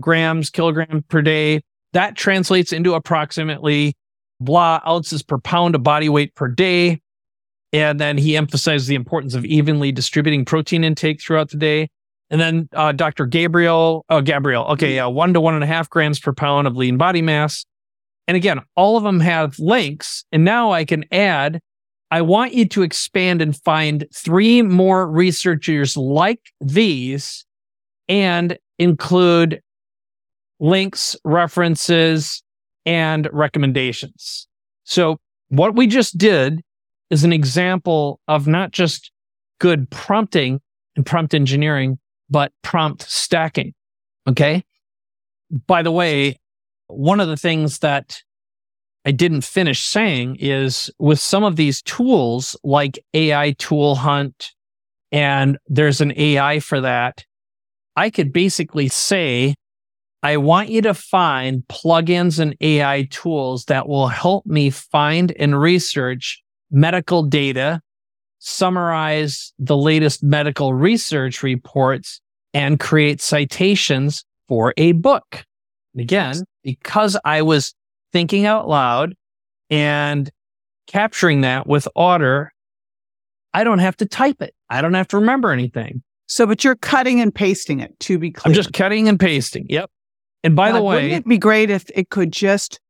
grams 0.00 0.50
kilogram 0.50 1.04
per 1.08 1.22
day 1.22 1.60
that 1.94 2.16
translates 2.16 2.72
into 2.72 2.94
approximately 2.94 3.94
blah 4.40 4.80
ounces 4.86 5.22
per 5.22 5.38
pound 5.38 5.74
of 5.74 5.82
body 5.82 6.08
weight 6.08 6.34
per 6.34 6.48
day. 6.48 7.00
And 7.74 7.98
then 7.98 8.16
he 8.16 8.36
emphasizes 8.36 8.86
the 8.86 8.94
importance 8.94 9.34
of 9.34 9.44
evenly 9.44 9.90
distributing 9.90 10.44
protein 10.44 10.84
intake 10.84 11.20
throughout 11.20 11.50
the 11.50 11.56
day. 11.56 11.88
And 12.30 12.40
then 12.40 12.68
uh, 12.72 12.92
Dr. 12.92 13.26
Gabriel, 13.26 14.04
oh, 14.08 14.20
Gabriel, 14.20 14.64
okay, 14.66 14.98
uh, 14.98 15.08
one 15.08 15.34
to 15.34 15.40
one 15.40 15.54
and 15.54 15.64
a 15.64 15.66
half 15.66 15.90
grams 15.90 16.20
per 16.20 16.32
pound 16.32 16.66
of 16.66 16.76
lean 16.76 16.96
body 16.96 17.20
mass. 17.20 17.66
And 18.28 18.36
again, 18.36 18.60
all 18.76 18.96
of 18.96 19.02
them 19.02 19.20
have 19.20 19.58
links. 19.58 20.24
And 20.32 20.44
now 20.44 20.70
I 20.70 20.84
can 20.84 21.04
add 21.12 21.60
I 22.14 22.22
want 22.22 22.54
you 22.54 22.64
to 22.68 22.82
expand 22.82 23.42
and 23.42 23.56
find 23.56 24.06
three 24.14 24.62
more 24.62 25.10
researchers 25.10 25.96
like 25.96 26.38
these 26.60 27.44
and 28.08 28.56
include 28.78 29.60
links, 30.60 31.16
references, 31.24 32.40
and 32.86 33.28
recommendations. 33.32 34.46
So 34.84 35.18
what 35.48 35.74
we 35.74 35.88
just 35.88 36.16
did 36.16 36.60
is 37.14 37.24
an 37.24 37.32
example 37.32 38.20
of 38.26 38.48
not 38.48 38.72
just 38.72 39.12
good 39.60 39.88
prompting 39.88 40.60
and 40.96 41.06
prompt 41.06 41.32
engineering, 41.32 41.98
but 42.28 42.52
prompt 42.62 43.02
stacking. 43.02 43.72
Okay. 44.28 44.64
By 45.66 45.82
the 45.82 45.92
way, 45.92 46.40
one 46.88 47.20
of 47.20 47.28
the 47.28 47.36
things 47.36 47.78
that 47.78 48.20
I 49.04 49.12
didn't 49.12 49.42
finish 49.42 49.84
saying 49.84 50.38
is 50.40 50.90
with 50.98 51.20
some 51.20 51.44
of 51.44 51.54
these 51.54 51.82
tools 51.82 52.56
like 52.64 52.98
AI 53.14 53.52
tool 53.58 53.94
hunt, 53.94 54.50
and 55.12 55.56
there's 55.68 56.00
an 56.00 56.12
AI 56.16 56.58
for 56.58 56.80
that. 56.80 57.24
I 57.94 58.10
could 58.10 58.32
basically 58.32 58.88
say, 58.88 59.54
I 60.24 60.38
want 60.38 60.68
you 60.68 60.82
to 60.82 60.94
find 60.94 61.62
plugins 61.68 62.40
and 62.40 62.56
AI 62.60 63.06
tools 63.10 63.66
that 63.66 63.86
will 63.86 64.08
help 64.08 64.46
me 64.46 64.70
find 64.70 65.32
and 65.38 65.60
research 65.60 66.43
medical 66.74 67.22
data, 67.22 67.80
summarize 68.40 69.52
the 69.58 69.76
latest 69.76 70.22
medical 70.22 70.74
research 70.74 71.42
reports, 71.42 72.20
and 72.52 72.78
create 72.78 73.20
citations 73.20 74.24
for 74.48 74.74
a 74.76 74.92
book. 74.92 75.44
And 75.94 76.02
again, 76.02 76.44
because 76.62 77.16
I 77.24 77.42
was 77.42 77.74
thinking 78.12 78.44
out 78.46 78.68
loud 78.68 79.14
and 79.70 80.30
capturing 80.86 81.40
that 81.40 81.66
with 81.66 81.88
Otter, 81.96 82.52
I 83.54 83.64
don't 83.64 83.78
have 83.78 83.96
to 83.98 84.06
type 84.06 84.42
it. 84.42 84.54
I 84.68 84.82
don't 84.82 84.94
have 84.94 85.08
to 85.08 85.18
remember 85.18 85.52
anything. 85.52 86.02
So, 86.26 86.46
but 86.46 86.64
you're 86.64 86.76
cutting 86.76 87.20
and 87.20 87.34
pasting 87.34 87.80
it 87.80 87.98
to 88.00 88.18
be 88.18 88.30
clear. 88.30 88.50
I'm 88.50 88.54
just 88.54 88.72
cutting 88.72 89.08
and 89.08 89.18
pasting. 89.18 89.66
Yep. 89.68 89.90
And 90.42 90.56
by 90.56 90.70
God, 90.70 90.78
the 90.78 90.82
way, 90.82 90.94
wouldn't 90.96 91.12
it 91.12 91.28
be 91.28 91.38
great 91.38 91.70
if 91.70 91.84
it 91.94 92.10
could 92.10 92.32
just, 92.32 92.80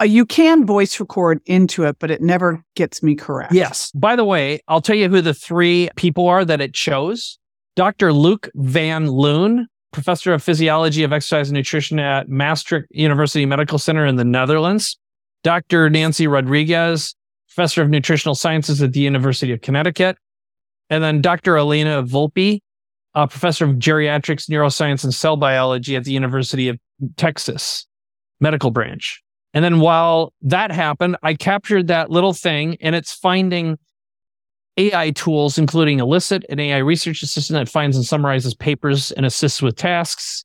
uh, 0.00 0.04
you 0.04 0.24
can 0.24 0.66
voice 0.66 0.98
record 0.98 1.40
into 1.46 1.84
it, 1.84 1.96
but 1.98 2.10
it 2.10 2.22
never 2.22 2.62
gets 2.74 3.02
me 3.02 3.14
correct. 3.14 3.52
yes. 3.52 3.90
By 3.92 4.16
the 4.16 4.24
way, 4.24 4.60
I'll 4.68 4.80
tell 4.80 4.96
you 4.96 5.08
who 5.08 5.20
the 5.20 5.34
three 5.34 5.88
people 5.96 6.26
are 6.28 6.44
that 6.44 6.60
it 6.60 6.74
chose. 6.74 7.38
Dr. 7.76 8.12
Luc 8.12 8.48
van 8.54 9.08
Loon, 9.08 9.68
professor 9.92 10.32
of 10.32 10.42
physiology 10.42 11.02
of 11.02 11.12
exercise 11.12 11.48
and 11.48 11.56
nutrition 11.56 11.98
at 11.98 12.28
Maastricht 12.28 12.88
University 12.90 13.46
Medical 13.46 13.78
Center 13.78 14.06
in 14.06 14.16
the 14.16 14.24
Netherlands. 14.24 14.98
Dr. 15.42 15.90
Nancy 15.90 16.26
Rodriguez, 16.26 17.14
professor 17.48 17.82
of 17.82 17.90
nutritional 17.90 18.34
sciences 18.34 18.82
at 18.82 18.92
the 18.92 19.00
University 19.00 19.52
of 19.52 19.60
Connecticut. 19.60 20.16
And 20.90 21.02
then 21.02 21.20
Dr. 21.20 21.56
Elena 21.56 22.02
Volpi, 22.02 22.60
a 23.14 23.26
professor 23.26 23.64
of 23.64 23.76
geriatrics, 23.76 24.48
neuroscience, 24.48 25.04
and 25.04 25.12
cell 25.14 25.36
biology 25.36 25.96
at 25.96 26.04
the 26.04 26.12
University 26.12 26.68
of 26.68 26.78
Texas 27.16 27.86
medical 28.40 28.70
branch. 28.70 29.22
And 29.54 29.64
then 29.64 29.80
while 29.80 30.32
that 30.42 30.72
happened, 30.72 31.16
I 31.22 31.34
captured 31.34 31.88
that 31.88 32.10
little 32.10 32.32
thing 32.32 32.76
and 32.80 32.94
it's 32.94 33.12
finding 33.12 33.78
AI 34.78 35.10
tools, 35.10 35.58
including 35.58 36.00
Elicit, 36.00 36.44
an 36.48 36.58
AI 36.58 36.78
research 36.78 37.22
assistant 37.22 37.58
that 37.58 37.70
finds 37.70 37.96
and 37.96 38.06
summarizes 38.06 38.54
papers 38.54 39.12
and 39.12 39.26
assists 39.26 39.60
with 39.60 39.76
tasks. 39.76 40.44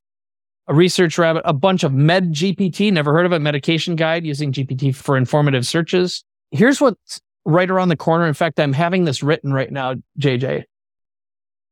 A 0.69 0.73
research 0.73 1.17
rabbit, 1.17 1.43
a 1.45 1.53
bunch 1.53 1.85
of 1.85 1.93
Med 1.93 2.33
GPT, 2.33 2.91
never 2.91 3.13
heard 3.13 3.25
of 3.25 3.31
it, 3.31 3.39
medication 3.39 3.95
guide 3.95 4.25
using 4.25 4.51
GPT 4.51 4.93
for 4.93 5.15
informative 5.15 5.65
searches. 5.65 6.25
Here's 6.51 6.81
what's 6.81 7.21
right 7.45 7.69
around 7.69 7.87
the 7.87 7.95
corner. 7.95 8.27
In 8.27 8.33
fact, 8.33 8.59
I'm 8.59 8.73
having 8.73 9.05
this 9.05 9.23
written 9.23 9.53
right 9.53 9.71
now, 9.71 9.95
JJ. 10.19 10.65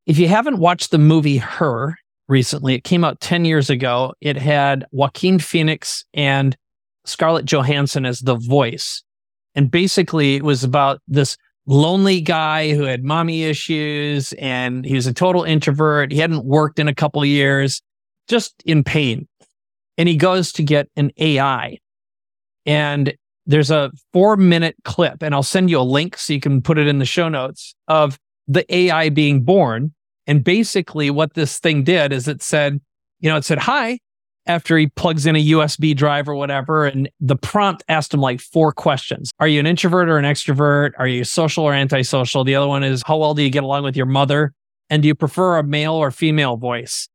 If 0.05 0.17
you 0.17 0.29
haven't 0.29 0.59
watched 0.59 0.91
the 0.91 0.97
movie 0.97 1.37
Her 1.37 1.97
recently, 2.29 2.75
it 2.75 2.85
came 2.85 3.03
out 3.03 3.19
10 3.19 3.43
years 3.43 3.69
ago. 3.69 4.13
It 4.21 4.37
had 4.37 4.85
Joaquin 4.91 5.39
Phoenix 5.39 6.05
and 6.13 6.55
Scarlett 7.07 7.45
Johansson 7.45 8.05
as 8.05 8.19
the 8.19 8.35
voice. 8.35 9.03
And 9.55 9.71
basically, 9.71 10.35
it 10.35 10.43
was 10.43 10.63
about 10.63 11.01
this 11.07 11.37
lonely 11.65 12.21
guy 12.21 12.73
who 12.73 12.83
had 12.83 13.03
mommy 13.03 13.43
issues 13.43 14.33
and 14.33 14.85
he 14.85 14.95
was 14.95 15.07
a 15.07 15.13
total 15.13 15.43
introvert. 15.43 16.11
He 16.11 16.19
hadn't 16.19 16.45
worked 16.45 16.79
in 16.79 16.87
a 16.87 16.93
couple 16.93 17.23
years, 17.25 17.81
just 18.27 18.61
in 18.65 18.83
pain. 18.83 19.27
And 19.97 20.09
he 20.09 20.17
goes 20.17 20.51
to 20.53 20.63
get 20.63 20.89
an 20.95 21.11
AI. 21.17 21.77
And 22.65 23.15
there's 23.45 23.71
a 23.71 23.91
four 24.11 24.37
minute 24.37 24.75
clip, 24.83 25.21
and 25.21 25.33
I'll 25.33 25.43
send 25.43 25.69
you 25.69 25.79
a 25.79 25.81
link 25.81 26.17
so 26.17 26.33
you 26.33 26.39
can 26.39 26.61
put 26.61 26.77
it 26.77 26.87
in 26.87 26.99
the 26.99 27.05
show 27.05 27.29
notes 27.29 27.75
of 27.87 28.19
the 28.47 28.65
AI 28.73 29.09
being 29.09 29.43
born. 29.43 29.93
And 30.27 30.43
basically, 30.43 31.11
what 31.11 31.35
this 31.35 31.59
thing 31.59 31.83
did 31.83 32.11
is 32.11 32.27
it 32.27 32.41
said, 32.41 32.81
you 33.19 33.29
know, 33.29 33.37
it 33.37 33.45
said, 33.45 33.59
Hi, 33.59 33.99
after 34.47 34.77
he 34.77 34.87
plugs 34.87 35.25
in 35.25 35.35
a 35.35 35.43
USB 35.49 35.95
drive 35.95 36.29
or 36.29 36.35
whatever. 36.35 36.85
And 36.85 37.09
the 37.19 37.35
prompt 37.35 37.83
asked 37.87 38.13
him 38.13 38.21
like 38.21 38.39
four 38.39 38.71
questions 38.71 39.31
Are 39.39 39.47
you 39.47 39.59
an 39.59 39.65
introvert 39.67 40.09
or 40.09 40.17
an 40.17 40.25
extrovert? 40.25 40.91
Are 40.97 41.07
you 41.07 41.23
social 41.23 41.63
or 41.63 41.73
antisocial? 41.73 42.43
The 42.43 42.55
other 42.55 42.67
one 42.67 42.83
is, 42.83 43.03
How 43.05 43.17
well 43.17 43.33
do 43.33 43.41
you 43.41 43.49
get 43.49 43.63
along 43.63 43.83
with 43.83 43.95
your 43.97 44.05
mother? 44.05 44.53
And 44.89 45.01
do 45.01 45.07
you 45.07 45.15
prefer 45.15 45.57
a 45.57 45.63
male 45.63 45.93
or 45.93 46.11
female 46.11 46.57
voice? 46.57 47.09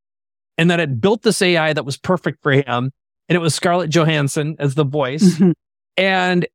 And 0.59 0.71
then 0.71 0.81
it 0.81 1.01
built 1.01 1.23
this 1.23 1.41
AI 1.41 1.73
that 1.73 1.85
was 1.85 1.97
perfect 1.97 2.43
for 2.43 2.53
him. 2.53 2.91
And 3.29 3.37
it 3.37 3.39
was 3.39 3.55
Scarlett 3.55 3.91
Johansson 3.91 4.57
as 4.59 4.75
the 4.75 4.85
voice. 4.85 5.37
Mhm. 5.37 5.53
And 5.97 6.47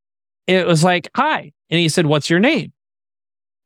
it 0.48 0.68
was 0.68 0.84
like, 0.84 1.10
hi. 1.16 1.52
And 1.70 1.80
he 1.80 1.90
said, 1.90 2.06
what's 2.06 2.30
your 2.30 2.40
name? 2.40 2.74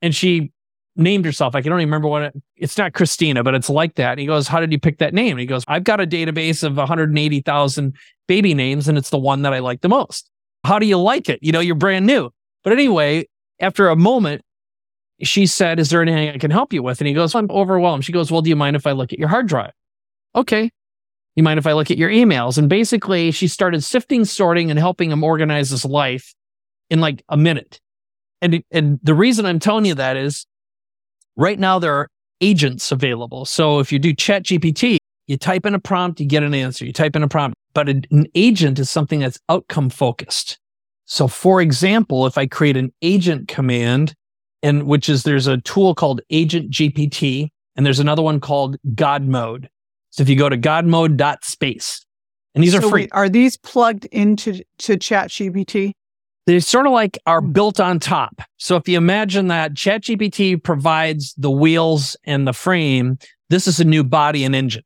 And 0.01 0.14
she 0.16 0.51
named 1.00 1.26
herself. 1.26 1.56
I 1.56 1.62
can 1.62 1.72
only 1.72 1.86
remember 1.86 2.08
what 2.08 2.22
it, 2.24 2.34
it's 2.58 2.78
not 2.78 2.93
Christina, 2.93 3.43
but 3.43 3.56
it's 3.56 3.70
like 3.70 3.95
that. 3.95 4.12
And 4.12 4.20
he 4.20 4.26
goes, 4.26 4.47
how 4.47 4.60
did 4.60 4.72
you 4.72 4.80
pick 4.80 5.00
that 5.00 5.14
name? 5.14 5.32
And 5.32 5.39
he 5.39 5.45
goes, 5.45 5.64
I've 5.68 5.84
got 5.84 6.02
a 6.02 6.08
database 6.08 6.64
of 6.64 6.78
180,000 6.78 7.95
baby 8.28 8.54
names 8.54 8.88
and 8.88 8.97
it's 8.97 9.10
the 9.10 9.18
one 9.18 9.41
that 9.43 9.54
I 9.54 9.60
like 9.60 9.82
the 9.82 9.89
most. 9.89 10.30
How 10.64 10.78
do 10.78 10.86
you 10.86 10.97
like 10.97 11.30
it? 11.30 11.39
You 11.41 11.52
know, 11.52 11.62
you're 11.62 11.76
brand 11.76 12.06
new. 12.06 12.32
But 12.64 12.74
anyway, 12.74 13.28
after 13.60 13.89
a 13.89 13.95
moment, 13.95 14.43
she 15.22 15.45
said, 15.47 15.80
is 15.80 15.89
there 15.89 16.02
anything 16.02 16.30
I 16.30 16.38
can 16.38 16.52
help 16.52 16.74
you 16.74 16.84
with? 16.84 17.02
And 17.02 17.08
he 17.08 17.14
goes, 17.14 17.36
I'm 17.36 17.50
overwhelmed. 17.50 18.06
She 18.06 18.12
goes, 18.12 18.32
well, 18.32 18.41
do 18.41 18.50
you 18.50 18.56
mind 18.56 18.76
if 18.76 18.88
I 18.88 18.91
look 18.91 19.12
at 19.12 19.20
your 19.20 19.28
hard 19.28 19.47
drive? 19.47 19.72
Okay. 20.36 20.72
You 21.36 21.43
mind 21.43 21.58
if 21.58 21.68
I 21.68 21.74
look 21.74 21.91
at 21.91 21.97
your 21.97 22.10
emails? 22.10 22.58
And 22.58 22.70
basically, 22.70 23.32
she 23.32 23.47
started 23.47 23.84
sifting, 23.84 24.26
sorting, 24.26 24.70
and 24.70 24.80
helping 24.80 25.12
him 25.12 25.24
organize 25.24 25.70
his 25.70 25.86
life 25.86 26.34
in 26.89 27.00
like 27.00 27.24
a 27.30 27.38
minute. 27.38 27.80
And, 28.41 28.64
and 28.72 29.00
the 29.04 29.14
reason 29.14 29.45
I'm 29.45 29.60
telling 29.60 29.86
you 29.86 29.95
that 29.95 30.18
is 30.18 30.45
right 31.39 31.57
now 31.57 31.79
there 31.79 31.95
are 31.95 32.07
agents 32.41 32.91
available. 32.91 33.45
So 33.45 33.79
if 33.79 33.91
you 33.91 33.97
do 33.97 34.13
chat 34.13 34.43
GPT, 34.43 34.97
you 35.27 35.37
type 35.37 35.65
in 35.65 35.73
a 35.73 35.79
prompt, 35.79 36.19
you 36.19 36.25
get 36.25 36.43
an 36.43 36.53
answer. 36.53 36.85
You 36.85 36.93
type 36.93 37.15
in 37.15 37.23
a 37.23 37.27
prompt, 37.27 37.55
but 37.73 37.89
an, 37.89 38.27
agent 38.35 38.79
is 38.79 38.89
something 38.89 39.19
that's 39.19 39.39
outcome 39.47 39.89
focused. 39.89 40.59
So 41.05 41.27
for 41.27 41.61
example, 41.61 42.27
if 42.27 42.37
I 42.37 42.45
create 42.45 42.77
an 42.77 42.91
agent 43.01 43.47
command 43.47 44.13
and 44.61 44.83
which 44.83 45.07
is 45.09 45.23
there's 45.23 45.47
a 45.47 45.57
tool 45.57 45.95
called 45.95 46.21
agent 46.29 46.71
GPT 46.71 47.49
and 47.75 47.85
there's 47.85 47.99
another 47.99 48.21
one 48.21 48.39
called 48.39 48.77
God 48.93 49.23
mode. 49.23 49.69
So 50.11 50.21
if 50.21 50.29
you 50.29 50.35
go 50.35 50.49
to 50.49 50.57
godmode.space 50.57 52.05
and 52.55 52.63
these 52.63 52.75
are 52.75 52.81
free. 52.81 53.03
wait, 53.03 53.09
are 53.13 53.29
these 53.29 53.55
plugged 53.57 54.05
into 54.05 54.61
to 54.79 54.97
Chat 54.97 55.29
GPT? 55.29 55.93
They 56.50 56.60
sort 56.60 56.86
of 56.88 56.93
like 56.93 57.20
are 57.28 57.41
hmm. 57.41 57.52
built 57.52 57.80
on 57.80 58.00
top. 58.00 58.41
So 58.58 58.76
if 58.76 58.89
you 58.89 58.97
imagine 58.97 59.50
that 59.50 59.76
ChatGPT 59.76 60.64
provides 60.64 61.36
the 61.38 61.52
wheels 61.52 62.18
and 62.24 62.47
the 62.47 62.54
frame, 62.54 63.20
this 63.50 63.68
is 63.68 63.80
a 63.80 63.86
new 63.86 64.04
body 64.04 64.43
and 64.43 64.56
engine. 64.56 64.82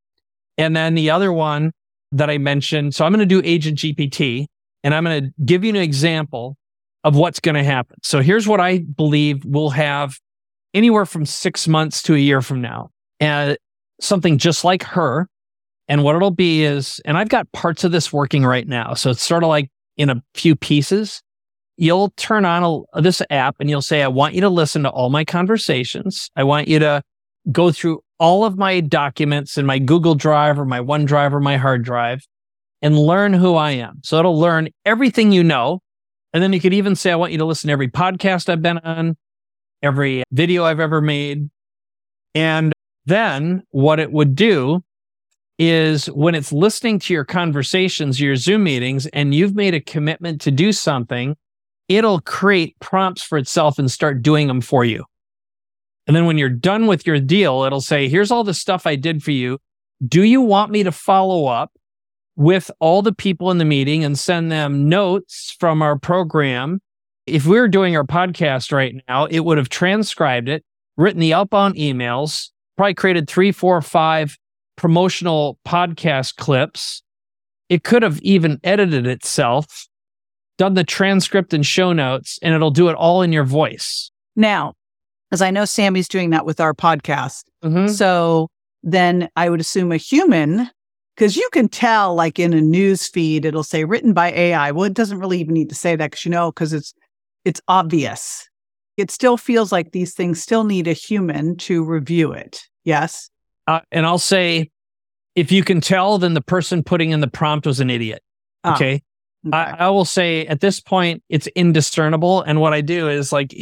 And 0.57 0.75
then 0.75 0.95
the 0.95 1.11
other 1.11 1.31
one 1.31 1.71
that 2.11 2.29
I 2.29 2.39
mentioned. 2.39 2.93
So 2.93 3.05
I'm 3.05 3.13
going 3.13 3.25
to 3.27 3.35
do 3.41 3.41
Agent 3.45 3.77
GPT 3.77 4.47
and 4.83 4.93
I'm 4.93 5.05
going 5.05 5.23
to 5.23 5.31
give 5.45 5.63
you 5.63 5.69
an 5.69 5.77
example 5.77 6.57
of 7.05 7.15
what's 7.15 7.39
going 7.39 7.55
to 7.55 7.63
happen. 7.63 7.95
So 8.01 8.19
here's 8.21 8.47
what 8.47 8.59
I 8.59 8.79
believe 8.79 9.45
we'll 9.45 9.69
have 9.69 10.19
anywhere 10.73 11.05
from 11.05 11.25
six 11.25 11.67
months 11.67 12.01
to 12.03 12.15
a 12.15 12.17
year 12.17 12.41
from 12.41 12.61
now. 12.61 12.89
And 13.19 13.57
something 14.01 14.39
just 14.39 14.65
like 14.65 14.83
her. 14.83 15.29
And 15.87 16.03
what 16.03 16.15
it'll 16.15 16.31
be 16.31 16.63
is, 16.63 16.99
and 17.05 17.15
I've 17.15 17.29
got 17.29 17.49
parts 17.51 17.83
of 17.83 17.91
this 17.91 18.11
working 18.11 18.43
right 18.43 18.67
now. 18.67 18.95
So 18.95 19.11
it's 19.11 19.21
sort 19.21 19.43
of 19.43 19.49
like 19.49 19.69
in 19.97 20.09
a 20.09 20.21
few 20.33 20.55
pieces. 20.55 21.21
You'll 21.77 22.09
turn 22.17 22.43
on 22.43 22.83
a, 22.93 23.01
this 23.01 23.21
app 23.29 23.57
and 23.59 23.69
you'll 23.69 23.83
say, 23.83 24.01
I 24.01 24.07
want 24.07 24.33
you 24.33 24.41
to 24.41 24.49
listen 24.49 24.81
to 24.83 24.89
all 24.89 25.11
my 25.11 25.23
conversations. 25.23 26.31
I 26.35 26.43
want 26.43 26.67
you 26.67 26.79
to 26.79 27.03
go 27.51 27.71
through 27.71 28.01
all 28.19 28.45
of 28.45 28.57
my 28.57 28.79
documents 28.79 29.59
in 29.59 29.65
my 29.67 29.77
Google 29.77 30.15
Drive 30.15 30.59
or 30.59 30.65
my 30.65 30.79
OneDrive 30.79 31.33
or 31.33 31.39
my 31.39 31.57
hard 31.57 31.83
drive 31.83 32.25
and 32.81 32.97
learn 32.97 33.33
who 33.33 33.55
I 33.55 33.71
am. 33.71 34.01
So 34.03 34.17
it'll 34.17 34.39
learn 34.39 34.69
everything 34.85 35.31
you 35.31 35.43
know. 35.43 35.81
And 36.35 36.43
then 36.43 36.51
you 36.51 36.59
could 36.59 36.73
even 36.73 36.97
say, 36.97 37.13
I 37.13 37.15
want 37.15 37.31
you 37.31 37.37
to 37.37 37.45
listen 37.45 37.69
to 37.69 37.71
every 37.71 37.87
podcast 37.87 38.49
I've 38.49 38.61
been 38.61 38.77
on, 38.79 39.15
every 39.81 40.25
video 40.33 40.65
I've 40.65 40.81
ever 40.81 40.99
made. 40.99 41.49
And 42.33 42.73
then 43.05 43.63
what 43.69 44.01
it 44.01 44.11
would 44.11 44.35
do 44.35 44.83
is 45.57 46.07
when 46.07 46.35
it's 46.35 46.51
listening 46.51 46.99
to 46.99 47.13
your 47.13 47.23
conversations, 47.23 48.19
your 48.19 48.35
Zoom 48.35 48.65
meetings, 48.65 49.05
and 49.07 49.33
you've 49.33 49.55
made 49.55 49.75
a 49.75 49.79
commitment 49.79 50.41
to 50.41 50.51
do 50.51 50.73
something, 50.73 51.37
it'll 51.87 52.19
create 52.19 52.77
prompts 52.81 53.23
for 53.23 53.37
itself 53.37 53.79
and 53.79 53.89
start 53.89 54.21
doing 54.21 54.47
them 54.47 54.59
for 54.59 54.83
you. 54.83 55.05
And 56.05 56.13
then 56.13 56.25
when 56.25 56.37
you're 56.37 56.49
done 56.49 56.85
with 56.85 57.07
your 57.07 57.21
deal, 57.21 57.63
it'll 57.63 57.79
say, 57.79 58.09
here's 58.09 58.29
all 58.29 58.43
the 58.43 58.53
stuff 58.53 58.85
I 58.85 58.97
did 58.97 59.23
for 59.23 59.31
you. 59.31 59.57
Do 60.05 60.23
you 60.23 60.41
want 60.41 60.69
me 60.69 60.83
to 60.83 60.91
follow 60.91 61.45
up 61.45 61.71
with 62.35 62.69
all 62.79 63.01
the 63.01 63.13
people 63.13 63.51
in 63.51 63.57
the 63.57 63.65
meeting 63.65 64.03
and 64.03 64.17
send 64.17 64.51
them 64.51 64.89
notes 64.89 65.55
from 65.59 65.81
our 65.81 65.97
program? 65.97 66.81
If 67.25 67.45
we 67.45 67.59
were 67.59 67.67
doing 67.67 67.95
our 67.95 68.03
podcast 68.03 68.71
right 68.71 68.95
now, 69.07 69.25
it 69.25 69.39
would 69.41 69.57
have 69.57 69.69
transcribed 69.69 70.47
it, 70.47 70.63
written 70.97 71.19
the 71.19 71.33
outbound 71.33 71.75
emails, 71.75 72.49
probably 72.77 72.93
created 72.93 73.27
three, 73.29 73.51
four, 73.51 73.81
five 73.81 74.37
promotional 74.75 75.57
podcast 75.65 76.35
clips. 76.35 77.01
It 77.69 77.83
could 77.83 78.03
have 78.03 78.19
even 78.21 78.59
edited 78.63 79.07
itself, 79.07 79.87
done 80.57 80.75
the 80.75 80.83
transcript 80.83 81.53
and 81.53 81.65
show 81.65 81.93
notes, 81.93 82.37
and 82.43 82.53
it'll 82.53 82.69
do 82.71 82.89
it 82.89 82.95
all 82.95 83.21
in 83.21 83.33
your 83.33 83.43
voice. 83.45 84.11
Now, 84.35 84.73
as 85.31 85.41
I 85.41 85.49
know 85.49 85.65
Sammy's 85.65 86.07
doing 86.07 86.29
that 86.29 86.45
with 86.45 86.59
our 86.59 86.73
podcast. 86.73 87.45
Mhm. 87.63 87.89
So 87.89 88.49
then 88.83 89.29
I 89.35 89.49
would 89.49 89.59
assume 89.59 89.91
a 89.91 89.97
human, 89.97 90.69
because 91.15 91.35
you 91.37 91.47
can 91.53 91.67
tell, 91.69 92.13
like 92.15 92.39
in 92.39 92.53
a 92.53 92.61
news 92.61 93.07
feed, 93.07 93.45
it'll 93.45 93.63
say 93.63 93.85
written 93.85 94.13
by 94.13 94.31
AI. 94.31 94.71
Well, 94.71 94.85
it 94.85 94.93
doesn't 94.93 95.19
really 95.19 95.39
even 95.39 95.53
need 95.53 95.69
to 95.69 95.75
say 95.75 95.95
that 95.95 96.11
because 96.11 96.25
you 96.25 96.31
know, 96.31 96.51
because 96.51 96.73
it's 96.73 96.93
it's 97.43 97.61
obvious. 97.67 98.47
It 98.97 99.11
still 99.11 99.37
feels 99.37 99.71
like 99.71 99.91
these 99.91 100.13
things 100.13 100.41
still 100.41 100.63
need 100.63 100.87
a 100.87 100.93
human 100.93 101.57
to 101.57 101.83
review 101.83 102.31
it. 102.31 102.61
Yes. 102.83 103.29
Uh, 103.67 103.81
and 103.91 104.05
I'll 104.05 104.17
say, 104.17 104.71
if 105.35 105.51
you 105.51 105.63
can 105.63 105.81
tell, 105.81 106.17
then 106.17 106.33
the 106.33 106.41
person 106.41 106.81
putting 106.83 107.09
in 107.11 107.19
the 107.19 107.27
prompt 107.27 107.65
was 107.67 107.79
an 107.79 107.89
idiot. 107.89 108.23
Ah, 108.63 108.75
Okay. 108.75 109.01
okay. 109.47 109.57
I, 109.57 109.85
I 109.85 109.89
will 109.89 110.05
say 110.05 110.45
at 110.47 110.61
this 110.61 110.79
point, 110.79 111.23
it's 111.29 111.47
indiscernible. 111.47 112.41
And 112.43 112.61
what 112.61 112.73
I 112.73 112.81
do 112.81 113.09
is 113.09 113.31
like 113.33 113.53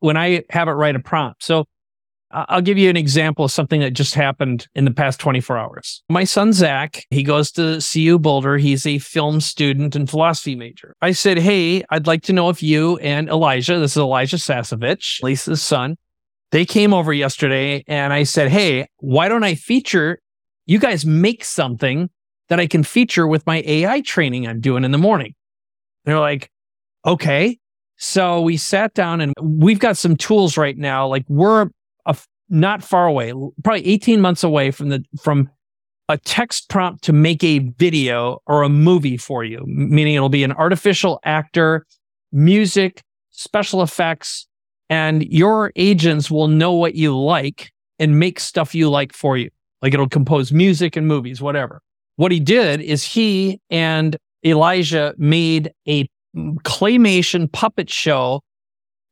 when 0.00 0.16
I 0.16 0.44
have 0.50 0.68
it 0.68 0.72
write 0.72 0.94
a 0.94 1.00
prompt. 1.00 1.42
So 1.42 1.64
I'll 2.32 2.62
give 2.62 2.78
you 2.78 2.88
an 2.88 2.96
example 2.96 3.44
of 3.44 3.50
something 3.50 3.80
that 3.80 3.92
just 3.92 4.14
happened 4.14 4.66
in 4.74 4.84
the 4.84 4.90
past 4.90 5.20
24 5.20 5.58
hours. 5.58 6.02
My 6.08 6.24
son, 6.24 6.52
Zach, 6.52 7.04
he 7.10 7.22
goes 7.22 7.52
to 7.52 7.80
CU 7.80 8.18
Boulder. 8.18 8.58
He's 8.58 8.86
a 8.86 8.98
film 8.98 9.40
student 9.40 9.94
and 9.94 10.08
philosophy 10.08 10.54
major. 10.54 10.94
I 11.02 11.12
said, 11.12 11.38
Hey, 11.38 11.84
I'd 11.90 12.06
like 12.06 12.22
to 12.22 12.32
know 12.32 12.48
if 12.48 12.62
you 12.62 12.96
and 12.98 13.28
Elijah, 13.28 13.78
this 13.78 13.92
is 13.92 13.98
Elijah 13.98 14.36
Sasevich, 14.36 15.22
Lisa's 15.22 15.62
son, 15.62 15.96
they 16.50 16.64
came 16.64 16.92
over 16.92 17.12
yesterday 17.12 17.84
and 17.86 18.12
I 18.12 18.22
said, 18.22 18.50
Hey, 18.50 18.86
why 18.98 19.28
don't 19.28 19.44
I 19.44 19.54
feature 19.54 20.18
you 20.66 20.78
guys 20.78 21.04
make 21.04 21.44
something 21.44 22.10
that 22.48 22.60
I 22.60 22.66
can 22.66 22.82
feature 22.82 23.26
with 23.26 23.46
my 23.46 23.62
AI 23.66 24.00
training 24.02 24.46
I'm 24.46 24.60
doing 24.60 24.84
in 24.84 24.90
the 24.90 24.98
morning? 24.98 25.34
They're 26.04 26.20
like, 26.20 26.50
okay. 27.06 27.58
So 27.96 28.40
we 28.40 28.56
sat 28.56 28.94
down 28.94 29.20
and 29.20 29.32
we've 29.40 29.78
got 29.78 29.96
some 29.96 30.16
tools 30.16 30.56
right 30.56 30.76
now. 30.76 31.06
Like 31.06 31.24
we're 31.28 31.68
a 32.06 32.16
not 32.48 32.82
far 32.82 33.06
away, 33.06 33.32
probably 33.64 33.86
18 33.86 34.20
months 34.20 34.44
away 34.44 34.70
from 34.70 34.90
the, 34.90 35.04
from 35.20 35.50
a 36.08 36.18
text 36.18 36.68
prompt 36.68 37.02
to 37.04 37.12
make 37.12 37.42
a 37.42 37.60
video 37.78 38.40
or 38.46 38.62
a 38.62 38.68
movie 38.68 39.16
for 39.16 39.42
you, 39.44 39.64
meaning 39.66 40.14
it'll 40.14 40.28
be 40.28 40.44
an 40.44 40.52
artificial 40.52 41.18
actor, 41.24 41.86
music, 42.32 43.02
special 43.30 43.82
effects, 43.82 44.46
and 44.90 45.22
your 45.32 45.72
agents 45.76 46.30
will 46.30 46.48
know 46.48 46.72
what 46.72 46.94
you 46.94 47.18
like 47.18 47.72
and 47.98 48.18
make 48.18 48.38
stuff 48.38 48.74
you 48.74 48.90
like 48.90 49.14
for 49.14 49.38
you. 49.38 49.48
Like 49.80 49.94
it'll 49.94 50.08
compose 50.08 50.52
music 50.52 50.96
and 50.96 51.06
movies, 51.06 51.40
whatever. 51.40 51.80
What 52.16 52.30
he 52.30 52.40
did 52.40 52.80
is 52.82 53.02
he 53.02 53.60
and 53.70 54.16
Elijah 54.44 55.14
made 55.16 55.72
a 55.88 56.08
claymation 56.36 57.50
puppet 57.50 57.88
show 57.88 58.42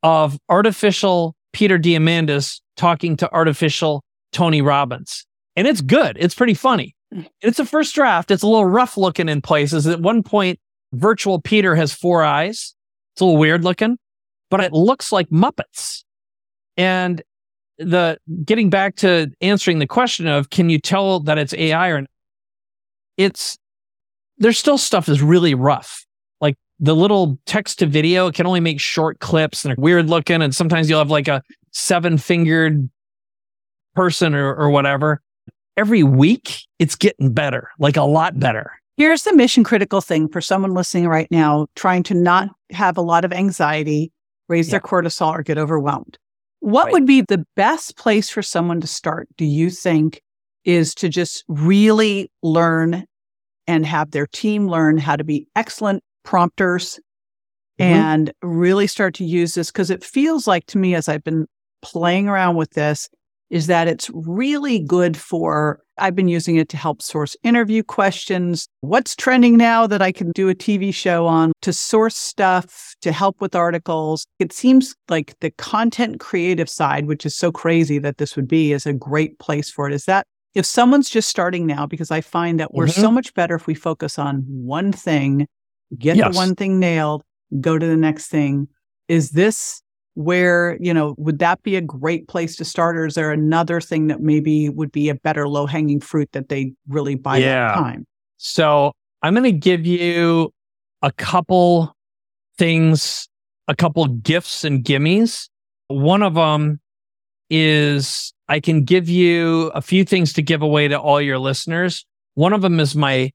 of 0.03 0.37
artificial 0.49 1.35
Peter 1.53 1.77
Diamandis 1.77 2.61
talking 2.77 3.17
to 3.17 3.31
artificial 3.33 4.03
Tony 4.31 4.61
Robbins. 4.61 5.25
And 5.55 5.67
it's 5.67 5.81
good. 5.81 6.17
It's 6.19 6.35
pretty 6.35 6.53
funny. 6.53 6.95
Mm. 7.13 7.27
It's 7.41 7.59
a 7.59 7.65
first 7.65 7.93
draft. 7.93 8.31
It's 8.31 8.43
a 8.43 8.47
little 8.47 8.65
rough 8.65 8.97
looking 8.97 9.29
in 9.29 9.41
places. 9.41 9.87
At 9.87 10.01
one 10.01 10.23
point, 10.23 10.59
virtual 10.93 11.41
Peter 11.41 11.75
has 11.75 11.93
four 11.93 12.23
eyes. 12.23 12.73
It's 13.13 13.21
a 13.21 13.25
little 13.25 13.39
weird 13.39 13.63
looking, 13.63 13.97
but 14.49 14.61
it 14.61 14.71
looks 14.71 15.11
like 15.11 15.29
Muppets. 15.29 16.03
And 16.77 17.21
the 17.77 18.17
getting 18.45 18.69
back 18.69 18.95
to 18.97 19.31
answering 19.41 19.79
the 19.79 19.87
question 19.87 20.27
of 20.27 20.49
can 20.49 20.69
you 20.69 20.79
tell 20.79 21.19
that 21.21 21.37
it's 21.37 21.53
AI 21.53 21.89
or 21.89 22.01
not? 22.01 22.09
It's 23.17 23.57
there's 24.37 24.57
still 24.57 24.77
stuff 24.77 25.05
that's 25.05 25.21
really 25.21 25.53
rough. 25.53 26.05
The 26.83 26.95
little 26.95 27.37
text 27.45 27.79
to 27.79 27.85
video 27.85 28.27
it 28.27 28.35
can 28.35 28.47
only 28.47 28.59
make 28.59 28.79
short 28.79 29.19
clips 29.19 29.63
and 29.63 29.69
they're 29.69 29.81
weird 29.81 30.09
looking. 30.09 30.41
And 30.41 30.53
sometimes 30.53 30.89
you'll 30.89 30.99
have 30.99 31.11
like 31.11 31.27
a 31.27 31.43
seven 31.71 32.17
fingered 32.17 32.89
person 33.95 34.33
or, 34.33 34.53
or 34.55 34.69
whatever. 34.69 35.21
Every 35.77 36.03
week 36.03 36.57
it's 36.79 36.95
getting 36.95 37.31
better, 37.33 37.69
like 37.79 37.97
a 37.97 38.03
lot 38.03 38.39
better. 38.39 38.71
Here's 38.97 39.23
the 39.23 39.33
mission 39.33 39.63
critical 39.63 40.01
thing 40.01 40.27
for 40.27 40.41
someone 40.41 40.73
listening 40.73 41.07
right 41.07 41.29
now, 41.31 41.67
trying 41.75 42.03
to 42.03 42.13
not 42.13 42.49
have 42.71 42.97
a 42.97 43.01
lot 43.01 43.25
of 43.25 43.31
anxiety, 43.31 44.11
raise 44.49 44.69
their 44.69 44.81
cortisol, 44.81 45.31
or 45.31 45.43
get 45.43 45.57
overwhelmed. 45.57 46.17
What 46.59 46.85
Right. 46.85 46.93
would 46.93 47.05
be 47.05 47.21
the 47.21 47.45
best 47.55 47.95
place 47.95 48.29
for 48.29 48.41
someone 48.41 48.81
to 48.81 48.87
start, 48.87 49.27
do 49.37 49.45
you 49.45 49.69
think, 49.69 50.21
is 50.65 50.93
to 50.95 51.09
just 51.09 51.43
really 51.47 52.31
learn 52.43 53.05
and 53.65 53.85
have 53.85 54.11
their 54.11 54.27
team 54.27 54.67
learn 54.67 54.97
how 54.97 55.15
to 55.15 55.23
be 55.23 55.47
excellent 55.55 56.03
prompters 56.23 56.99
Mhm. 57.79 57.85
and 57.85 58.33
really 58.41 58.87
start 58.87 59.13
to 59.15 59.25
use 59.25 59.53
this? 59.55 59.71
Because 59.71 59.89
it 59.89 60.03
feels 60.03 60.47
like 60.47 60.65
to 60.67 60.77
me, 60.77 60.95
as 60.95 61.07
I've 61.09 61.23
been 61.23 61.47
playing 61.81 62.27
around 62.27 62.55
with 62.55 62.71
this, 62.71 63.09
is 63.49 63.67
that 63.67 63.87
it's 63.87 64.09
really 64.13 64.79
good 64.79 65.17
for 65.17 65.79
I've 65.97 66.15
been 66.15 66.29
using 66.29 66.55
it 66.55 66.67
to 66.69 66.77
help 66.77 66.99
source 67.01 67.35
interview 67.43 67.83
questions. 67.83 68.65
What's 68.79 69.15
trending 69.15 69.55
now 69.57 69.85
that 69.85 70.01
I 70.01 70.11
can 70.11 70.31
do 70.31 70.49
a 70.49 70.55
TV 70.55 70.91
show 70.91 71.27
on 71.27 71.51
to 71.61 71.71
source 71.73 72.15
stuff, 72.15 72.95
to 73.01 73.11
help 73.11 73.39
with 73.39 73.53
articles. 73.53 74.25
It 74.39 74.51
seems 74.51 74.95
like 75.09 75.35
the 75.41 75.51
content 75.51 76.19
creative 76.19 76.69
side, 76.69 77.05
which 77.05 77.23
is 77.25 77.35
so 77.35 77.51
crazy 77.51 77.99
that 77.99 78.17
this 78.17 78.35
would 78.35 78.47
be, 78.47 78.71
is 78.73 78.87
a 78.87 78.93
great 78.93 79.37
place 79.37 79.69
for 79.69 79.87
it. 79.87 79.93
Is 79.93 80.05
that 80.05 80.25
if 80.55 80.65
someone's 80.65 81.09
just 81.09 81.29
starting 81.29 81.67
now, 81.67 81.85
because 81.85 82.09
I 82.09 82.21
find 82.21 82.59
that 82.59 82.73
we're 82.73 82.87
Mhm. 82.87 82.99
so 83.01 83.11
much 83.11 83.33
better 83.35 83.53
if 83.55 83.67
we 83.67 83.75
focus 83.75 84.17
on 84.17 84.43
one 84.47 84.91
thing, 84.91 85.45
get 85.97 86.15
Yes. 86.17 86.33
the 86.33 86.37
one 86.37 86.55
thing 86.55 86.79
nailed, 86.79 87.23
go 87.59 87.77
to 87.77 87.85
the 87.85 87.97
next 87.97 88.27
thing. 88.27 88.67
Is 89.07 89.31
this 89.31 89.81
where, 90.15 90.77
you 90.81 90.93
know, 90.93 91.15
would 91.17 91.39
that 91.39 91.61
be 91.63 91.75
a 91.75 91.81
great 91.81 92.27
place 92.27 92.55
to 92.57 92.65
start? 92.65 92.97
Or 92.97 93.05
is 93.05 93.15
there 93.15 93.31
another 93.31 93.79
thing 93.81 94.07
that 94.07 94.21
maybe 94.21 94.69
would 94.69 94.91
be 94.91 95.09
a 95.09 95.15
better 95.15 95.47
low 95.47 95.65
hanging 95.65 95.99
fruit 96.01 96.29
that 96.33 96.49
they 96.49 96.73
really 96.87 97.15
buy 97.15 97.37
Yeah. 97.37 97.67
that 97.69 97.73
time? 97.75 98.05
So 98.37 98.91
I'm 99.21 99.33
going 99.33 99.43
to 99.45 99.51
give 99.51 99.85
you 99.85 100.51
a 101.01 101.11
couple 101.13 101.95
things, 102.57 103.27
a 103.67 103.75
couple 103.75 104.05
gifts 104.07 104.63
and 104.63 104.83
gimmies. 104.83 105.47
One 105.87 106.23
of 106.23 106.33
them 106.35 106.79
is 107.49 108.33
I 108.47 108.59
can 108.59 108.83
give 108.83 109.09
you 109.09 109.71
a 109.75 109.81
few 109.81 110.03
things 110.03 110.33
to 110.33 110.41
give 110.41 110.61
away 110.61 110.87
to 110.87 110.99
all 110.99 111.21
your 111.21 111.39
listeners. 111.39 112.05
One 112.35 112.53
of 112.53 112.61
them 112.61 112.79
is 112.79 112.95
my 112.95 113.31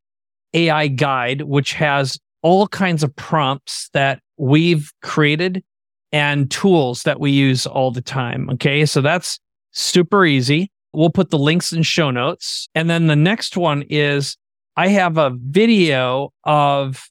AI 0.55 0.89
guide, 0.89 1.43
which 1.43 1.75
has 1.75 2.19
all 2.47 2.69
kinds 2.69 3.03
of 3.03 3.15
prompts 3.17 3.91
that 3.93 4.21
we've 4.37 4.93
created 5.03 5.65
and 6.13 6.49
tools 6.49 7.03
that 7.03 7.19
we 7.19 7.33
use 7.33 7.67
all 7.67 7.91
the 7.91 8.01
time. 8.01 8.49
Okay. 8.51 8.87
So 8.87 9.01
that's 9.01 9.41
super 9.73 10.25
easy. 10.25 10.71
We'll 10.93 11.11
put 11.11 11.31
the 11.31 11.39
links 11.39 11.73
in 11.73 11.83
show 11.83 12.13
notes. 12.13 12.69
And 12.77 12.89
then 12.89 13.09
the 13.09 13.17
next 13.17 13.57
one 13.57 13.83
is 13.91 14.37
I 14.77 14.87
have 14.89 15.19
a 15.19 15.33
video 15.37 16.31
of 16.45 17.11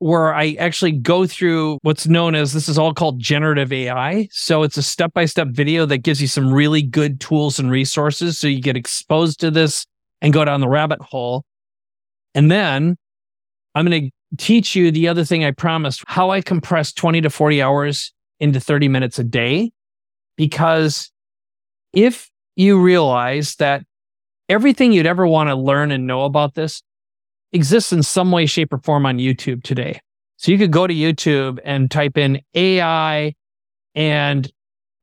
where 0.00 0.34
I 0.34 0.56
actually 0.58 0.90
go 0.90 1.28
through 1.28 1.78
what's 1.82 2.08
known 2.08 2.34
as 2.34 2.52
this 2.52 2.68
is 2.68 2.76
all 2.76 2.92
called 2.92 3.20
generative 3.20 3.72
AI. 3.72 4.26
So 4.32 4.64
it's 4.64 4.76
a 4.76 4.82
step 4.82 5.12
by 5.12 5.26
step 5.26 5.46
video 5.52 5.86
that 5.86 5.98
gives 5.98 6.20
you 6.20 6.26
some 6.26 6.52
really 6.52 6.82
good 6.82 7.20
tools 7.20 7.60
and 7.60 7.70
resources. 7.70 8.36
So 8.36 8.48
you 8.48 8.60
get 8.60 8.76
exposed 8.76 9.38
to 9.40 9.52
this 9.52 9.86
and 10.20 10.32
go 10.32 10.44
down 10.44 10.60
the 10.60 10.68
rabbit 10.68 11.00
hole. 11.00 11.44
And 12.34 12.50
then 12.50 12.96
I'm 13.76 13.86
going 13.86 14.06
to 14.06 14.10
teach 14.38 14.74
you 14.74 14.90
the 14.90 15.08
other 15.08 15.24
thing 15.24 15.44
I 15.44 15.50
promised 15.50 16.02
how 16.06 16.30
I 16.30 16.40
compress 16.40 16.92
20 16.92 17.20
to 17.22 17.30
40 17.30 17.62
hours 17.62 18.12
into 18.40 18.60
30 18.60 18.88
minutes 18.88 19.18
a 19.18 19.24
day. 19.24 19.72
Because 20.36 21.12
if 21.92 22.30
you 22.56 22.80
realize 22.80 23.56
that 23.56 23.84
everything 24.48 24.92
you'd 24.92 25.06
ever 25.06 25.26
want 25.26 25.48
to 25.48 25.54
learn 25.54 25.90
and 25.90 26.06
know 26.06 26.24
about 26.24 26.54
this 26.54 26.82
exists 27.52 27.92
in 27.92 28.02
some 28.02 28.32
way, 28.32 28.46
shape, 28.46 28.72
or 28.72 28.78
form 28.78 29.06
on 29.06 29.18
YouTube 29.18 29.62
today. 29.62 30.00
So 30.36 30.50
you 30.50 30.58
could 30.58 30.72
go 30.72 30.86
to 30.86 30.94
YouTube 30.94 31.58
and 31.64 31.90
type 31.90 32.16
in 32.16 32.40
AI 32.54 33.34
and 33.94 34.50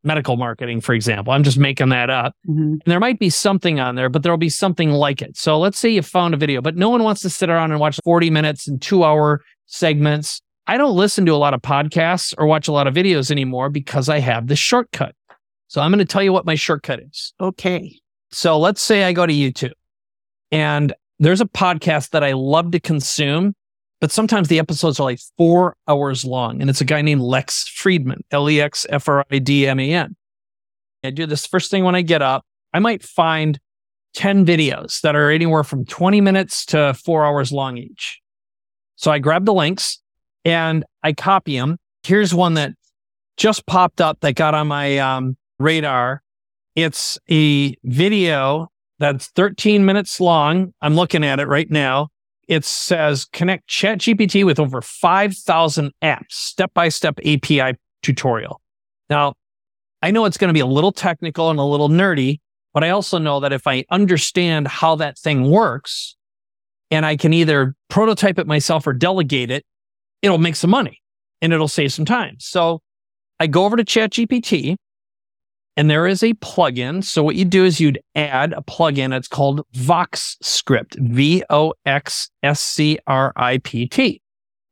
medical 0.04 0.38
marketing, 0.38 0.82
for 0.82 0.93
example. 0.93 1.34
I'm 1.34 1.43
just 1.43 1.58
making 1.58 1.89
that 1.89 2.10
up. 2.10 2.34
Mhm. 2.47 2.74
And 2.74 2.82
there 2.86 3.00
might 3.00 3.20
be 3.20 3.30
something 3.30 3.80
on 3.80 3.95
there, 3.95 4.10
but 4.10 4.24
there'll 4.24 4.38
be 4.38 4.50
something 4.50 4.91
like 4.91 5.22
it. 5.22 5.38
So 5.38 5.60
let's 5.60 5.78
say 5.78 5.89
you 5.89 6.02
found 6.02 6.34
a 6.34 6.38
video, 6.38 6.62
but 6.62 6.76
no 6.76 6.89
one 6.89 7.04
wants 7.04 7.22
to 7.22 7.30
sit 7.30 7.50
around 7.50 7.72
and 7.72 7.80
watch 7.80 8.00
40 8.04 8.30
minutes 8.30 8.68
and 8.68 8.82
two 8.82 9.04
hour 9.04 9.41
segments. 9.66 10.41
I 10.68 10.78
don't 10.78 10.95
listen 10.95 11.26
to 11.26 11.34
a 11.34 11.38
lot 11.38 11.54
of 11.54 11.62
podcasts 11.62 12.34
or 12.38 12.45
watch 12.45 12.68
a 12.68 12.72
lot 12.72 12.88
of 12.88 12.93
videos 12.93 13.32
anymore 13.32 13.70
because 13.70 14.08
I 14.08 14.20
have 14.20 14.47
this 14.47 14.60
shortcut. 14.60 15.16
So 15.68 15.82
I'm 15.82 15.91
going 15.91 16.00
to 16.00 16.06
tell 16.06 16.24
you 16.24 16.34
what 16.34 16.45
my 16.45 16.56
shortcut 16.56 17.00
is. 17.02 17.34
Okay. 17.41 18.00
So 18.32 18.58
let's 18.58 18.82
say 18.82 19.04
I 19.04 19.14
go 19.14 19.26
to 19.26 19.34
YouTube 19.34 19.74
and 20.52 20.93
there's 21.20 21.41
a 21.41 21.45
podcast 21.45 22.12
that 22.12 22.24
I 22.24 22.34
love 22.34 22.72
to 22.72 22.80
consume, 22.80 23.54
but 24.02 24.12
sometimes 24.12 24.47
the 24.47 24.60
episodes 24.60 25.00
are 25.00 25.04
like 25.04 25.20
four 25.38 25.76
hours 25.88 26.24
long. 26.24 26.62
And 26.62 26.70
it's 26.70 26.82
a 26.82 26.86
guy 26.86 27.02
named 27.02 27.22
Lex 27.22 27.66
Fridman, 27.70 28.22
L 28.32 28.50
E 28.50 28.62
X 28.62 28.86
F 28.89 29.08
R 29.10 29.26
I 29.30 29.39
D 29.39 29.68
M 29.68 29.80
A 29.80 29.93
N. 29.93 30.16
I 31.04 31.12
do 31.12 31.26
this 31.26 31.45
first 31.45 31.72
thing 31.72 31.84
when 31.84 31.95
I 31.95 32.02
get 32.02 32.22
up. 32.22 32.45
I 32.74 32.80
might 32.80 33.04
find 33.04 33.60
10 34.16 34.45
videos 34.45 35.02
that 35.02 35.16
are 35.16 35.30
anywhere 35.30 35.64
from 35.64 35.86
20 35.86 36.22
minutes 36.22 36.66
to 36.68 36.93
four 36.93 37.26
hours 37.26 37.52
long 37.52 37.78
each. 37.78 38.20
So 38.95 39.12
I 39.12 39.20
grab 39.20 39.45
the 39.45 39.54
links 39.54 40.02
and 40.43 40.84
I 41.04 41.14
copy 41.14 41.58
them. 41.58 41.78
Here's 42.04 42.34
one 42.34 42.56
that 42.56 42.74
just 43.38 43.66
popped 43.66 44.02
up 44.02 44.20
that 44.22 44.36
got 44.36 44.54
on 44.54 44.68
my 44.68 44.97
um, 44.97 45.38
radar. 45.58 46.22
It's 46.76 47.18
a 47.30 47.76
video 47.84 48.68
that's 49.00 49.28
13 49.28 49.86
minutes 49.86 50.20
long. 50.20 50.74
I'm 50.82 50.95
looking 50.95 51.24
at 51.24 51.39
it 51.39 51.47
right 51.47 51.70
now. 51.70 52.10
It 52.50 52.66
says 52.66 53.26
connect 53.26 53.70
ChatGPT 53.70 54.43
with 54.43 54.60
over 54.60 54.82
5,000 54.82 55.91
apps, 56.02 56.32
step 56.32 56.74
by 56.74 56.89
step 56.89 57.20
API 57.20 57.78
tutorial. 58.02 58.60
Now, 59.08 59.36
I 60.02 60.10
know 60.10 60.26
it's 60.26 60.38
going 60.38 60.50
to 60.50 60.54
be 60.54 60.60
a 60.60 60.66
little 60.66 60.91
technical 60.91 61.52
and 61.52 61.60
a 61.60 61.64
little 61.64 61.89
nerdy, 61.89 62.39
but 62.74 62.84
I 62.84 62.89
also 62.89 63.20
know 63.20 63.39
that 63.41 63.54
if 63.54 63.68
I 63.68 63.86
understand 63.91 64.68
how 64.68 64.95
that 64.95 65.18
thing 65.18 65.52
works 65.52 66.16
and 66.89 67.06
I 67.06 67.18
can 67.18 67.34
either 67.34 67.76
prototype 67.88 68.39
it 68.39 68.47
myself 68.47 68.88
or 68.88 68.93
delegate 68.93 69.52
it, 69.52 69.64
it'll 70.24 70.39
make 70.39 70.56
some 70.56 70.72
money 70.72 71.02
and 71.43 71.54
it'll 71.54 71.68
save 71.68 71.93
some 71.93 72.06
time. 72.06 72.38
So 72.39 72.82
I 73.39 73.45
go 73.45 73.66
over 73.66 73.78
to 73.78 73.86
ChatGPT 73.86 74.76
and 75.80 75.89
there 75.89 76.07
is 76.07 76.23
a 76.23 76.34
plugin. 76.34 77.01
So 77.01 77.23
what 77.23 77.38
you 77.38 77.45
do 77.45 77.63
is 77.63 77.80
you'd 77.80 78.01
add 78.13 78.51
a 78.51 78.61
plugin. 78.61 79.15
It's 79.15 79.30
called 79.30 79.61
VoxScript, 79.75 80.99
V 80.99 81.41
O 81.49 81.73
X 81.86 82.30
S 82.43 82.59
C 82.59 82.99
R 83.07 83.32
I 83.38 83.59
P 83.59 83.88
T. 83.88 84.21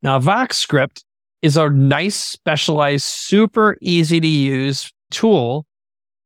Now, 0.02 0.20
VoxScript 0.20 1.06
is 1.42 1.56
a 1.56 1.70
nice, 1.70 2.18
specialized, 2.18 3.06
super 3.06 3.78
easy 3.80 4.20
to 4.20 4.28
use 4.28 4.92
tool. 5.10 5.66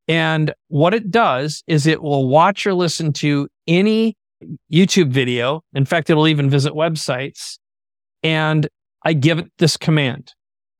And 0.07 0.51
what 0.69 0.95
it 0.95 1.11
does 1.11 1.63
is 1.67 1.85
it 1.85 2.01
will 2.01 2.27
watch 2.27 2.65
or 2.65 2.73
listen 2.73 3.13
to 3.13 3.47
any 3.67 4.17
YouTube 4.73 5.11
video. 5.11 5.61
In 5.75 5.85
fact, 5.85 6.09
it'll 6.09 6.27
even 6.27 6.49
visit 6.49 6.73
websites. 6.73 7.59
And 8.23 8.67
I 9.05 9.13
give 9.13 9.37
it 9.37 9.51
this 9.59 9.77
command. 9.77 10.33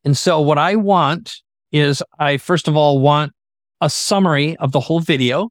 And 0.03 0.17
so 0.17 0.41
what 0.41 0.57
I 0.57 0.75
want 0.75 1.35
is 1.71 2.01
I 2.17 2.37
first 2.37 2.67
of 2.67 2.75
all 2.75 2.97
want 2.97 3.33
a 3.81 3.89
summary 3.89 4.55
of 4.57 4.71
the 4.71 4.79
whole 4.79 4.99
video. 4.99 5.49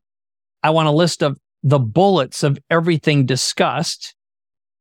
I 0.63 0.71
want 0.71 0.89
a 0.89 0.93
list 0.93 1.23
of 1.23 1.37
the 1.63 1.79
bullets 1.79 2.43
of 2.43 2.59
everything 2.71 3.27
discussed. 3.27 4.15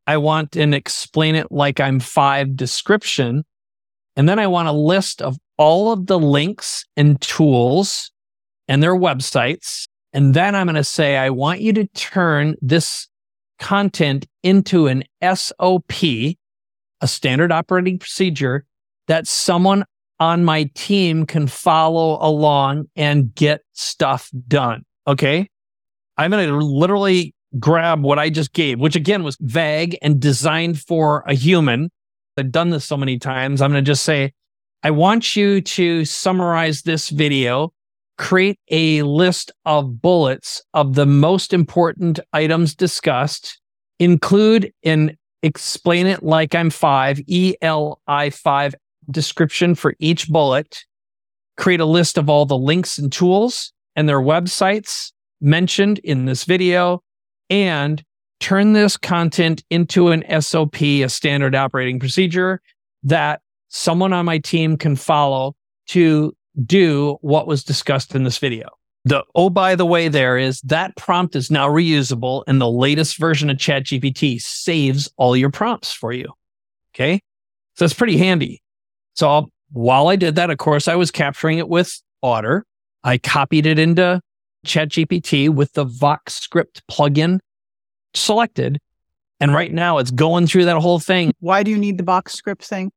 I 0.08 0.18
want 0.18 0.56
an 0.56 0.74
explain 0.74 1.36
it 1.36 1.52
like 1.52 1.80
I'm 1.80 2.00
five 2.00 2.56
description. 2.56 3.44
And 4.16 4.30
then 4.30 4.40
I 4.40 4.48
want 4.48 4.68
a 4.68 4.74
list 4.74 5.22
of 5.22 5.38
all 5.58 5.92
of 5.92 6.08
the 6.08 6.20
links 6.20 6.86
and 6.96 7.20
tools 7.22 8.12
and 8.68 8.82
their 8.82 8.96
websites. 8.96 9.88
And 10.14 10.34
then 10.34 10.56
I'm 10.56 10.68
going 10.68 10.76
to 10.76 10.84
say, 10.84 11.18
I 11.18 11.30
want 11.30 11.62
you 11.62 11.74
to 11.74 11.88
turn 11.88 12.56
this 12.62 13.08
content 13.60 14.26
into 14.42 14.88
an 14.88 15.04
SOP, 15.22 15.92
a 16.02 17.08
standard 17.08 17.52
operating 17.52 18.00
procedure 18.00 18.66
that 19.08 19.28
someone 19.28 19.86
on 20.20 20.44
my 20.44 20.70
team 20.76 21.26
can 21.26 21.48
follow 21.48 22.18
along 22.22 22.86
and 22.96 23.34
get 23.36 23.62
stuff 23.74 24.30
done. 24.48 24.84
Okay. 25.08 25.50
I'm 26.18 26.32
going 26.32 26.50
to 26.50 26.58
literally 26.58 27.34
grab 27.58 28.04
what 28.04 28.20
I 28.20 28.30
just 28.30 28.54
gave, 28.54 28.80
which 28.80 28.96
again 28.96 29.24
was 29.24 29.38
vague 29.40 29.98
and 30.02 30.20
designed 30.20 30.80
for 30.80 31.24
a 31.28 31.34
human. 31.34 31.90
I've 32.38 32.52
done 32.52 32.70
this 32.70 32.86
so 32.86 32.98
many 32.98 33.18
times. 33.18 33.62
I'm 33.62 33.72
going 33.72 33.84
to 33.84 33.90
just 33.90 34.04
say, 34.04 34.34
I 34.84 34.92
want 34.92 35.36
you 35.36 35.62
to 35.62 36.06
summarize 36.06 36.84
this 36.84 37.10
video, 37.10 37.74
create 38.18 38.60
a 38.70 39.02
list 39.04 39.52
of 39.66 40.02
bullets 40.02 40.62
of 40.74 40.96
the 40.96 41.06
most 41.06 41.54
important 41.54 42.20
items 42.34 42.76
discussed, 42.76 43.60
include 44.00 44.72
and 44.84 45.16
explain 45.44 46.06
it 46.06 46.24
like 46.24 46.54
I'm 46.56 46.70
five, 46.70 47.20
E 47.28 47.56
L 47.62 48.02
I 48.08 48.30
five 48.30 48.76
description 49.12 49.76
for 49.76 49.96
each 50.00 50.30
bullet, 50.30 50.86
create 51.58 51.80
a 51.80 51.86
list 51.86 52.18
of 52.18 52.30
all 52.30 52.46
the 52.46 52.58
links 52.58 52.98
and 52.98 53.12
tools 53.12 53.74
and 53.96 54.08
their 54.08 54.22
websites 54.22 55.12
mentioned 55.42 56.00
in 56.00 56.26
this 56.26 56.44
video, 56.44 57.02
and 57.50 58.04
turn 58.40 58.74
this 58.74 58.98
content 58.98 59.64
into 59.70 60.10
an 60.10 60.24
SOP, 60.42 60.82
a 60.82 61.08
standard 61.08 61.56
operating 61.56 62.00
procedure 62.00 62.62
that 63.04 63.42
someone 63.70 64.14
on 64.14 64.26
my 64.26 64.38
team 64.38 64.78
can 64.78 64.96
follow 64.96 65.56
to 65.88 66.36
do 66.66 67.18
what 67.22 67.48
was 67.48 67.64
discussed 67.64 68.16
in 68.16 68.24
this 68.24 68.38
video. 68.38 68.68
The 69.06 69.24
oh, 69.34 69.50
by 69.50 69.76
the 69.76 69.86
way, 69.86 70.10
there 70.10 70.38
is 70.38 70.60
that 70.62 70.96
prompt 70.98 71.36
is 71.36 71.50
now 71.50 71.70
reusable, 71.70 72.44
and 72.48 72.60
the 72.60 72.70
latest 72.70 73.18
version 73.18 73.50
of 73.50 73.58
ChatGPT 73.58 74.42
saves 74.42 75.10
all 75.16 75.38
your 75.38 75.50
prompts 75.50 75.92
for 75.92 76.12
you. 76.12 76.28
Okay. 76.94 77.22
So 77.76 77.86
it's 77.86 77.94
pretty 77.94 78.18
handy. 78.18 78.62
So 79.20 79.52
while 79.74 80.08
I 80.08 80.16
did 80.16 80.36
that, 80.36 80.50
of 80.50 80.58
course, 80.60 80.88
I 80.88 80.96
was 80.96 81.12
capturing 81.12 81.58
it 81.58 81.68
with 81.68 82.02
Otter. 82.24 82.66
I 83.04 83.18
copied 83.18 83.66
it 83.66 83.78
into 83.78 84.22
ChatGPT 84.66 85.50
with 85.50 85.74
the 85.74 85.84
Vox 85.84 86.36
script 86.36 86.82
plugin 86.90 87.40
selected. 88.14 88.80
And 89.42 89.54
right 89.54 89.74
now 89.74 89.98
it's 89.98 90.12
going 90.12 90.48
through 90.48 90.64
that 90.66 90.78
whole 90.78 91.00
thing. 91.00 91.34
Why 91.42 91.64
do 91.64 91.72
you 91.72 91.78
need 91.78 91.98
the 91.98 92.04
VoxScript 92.04 92.64
thing? 92.64 92.94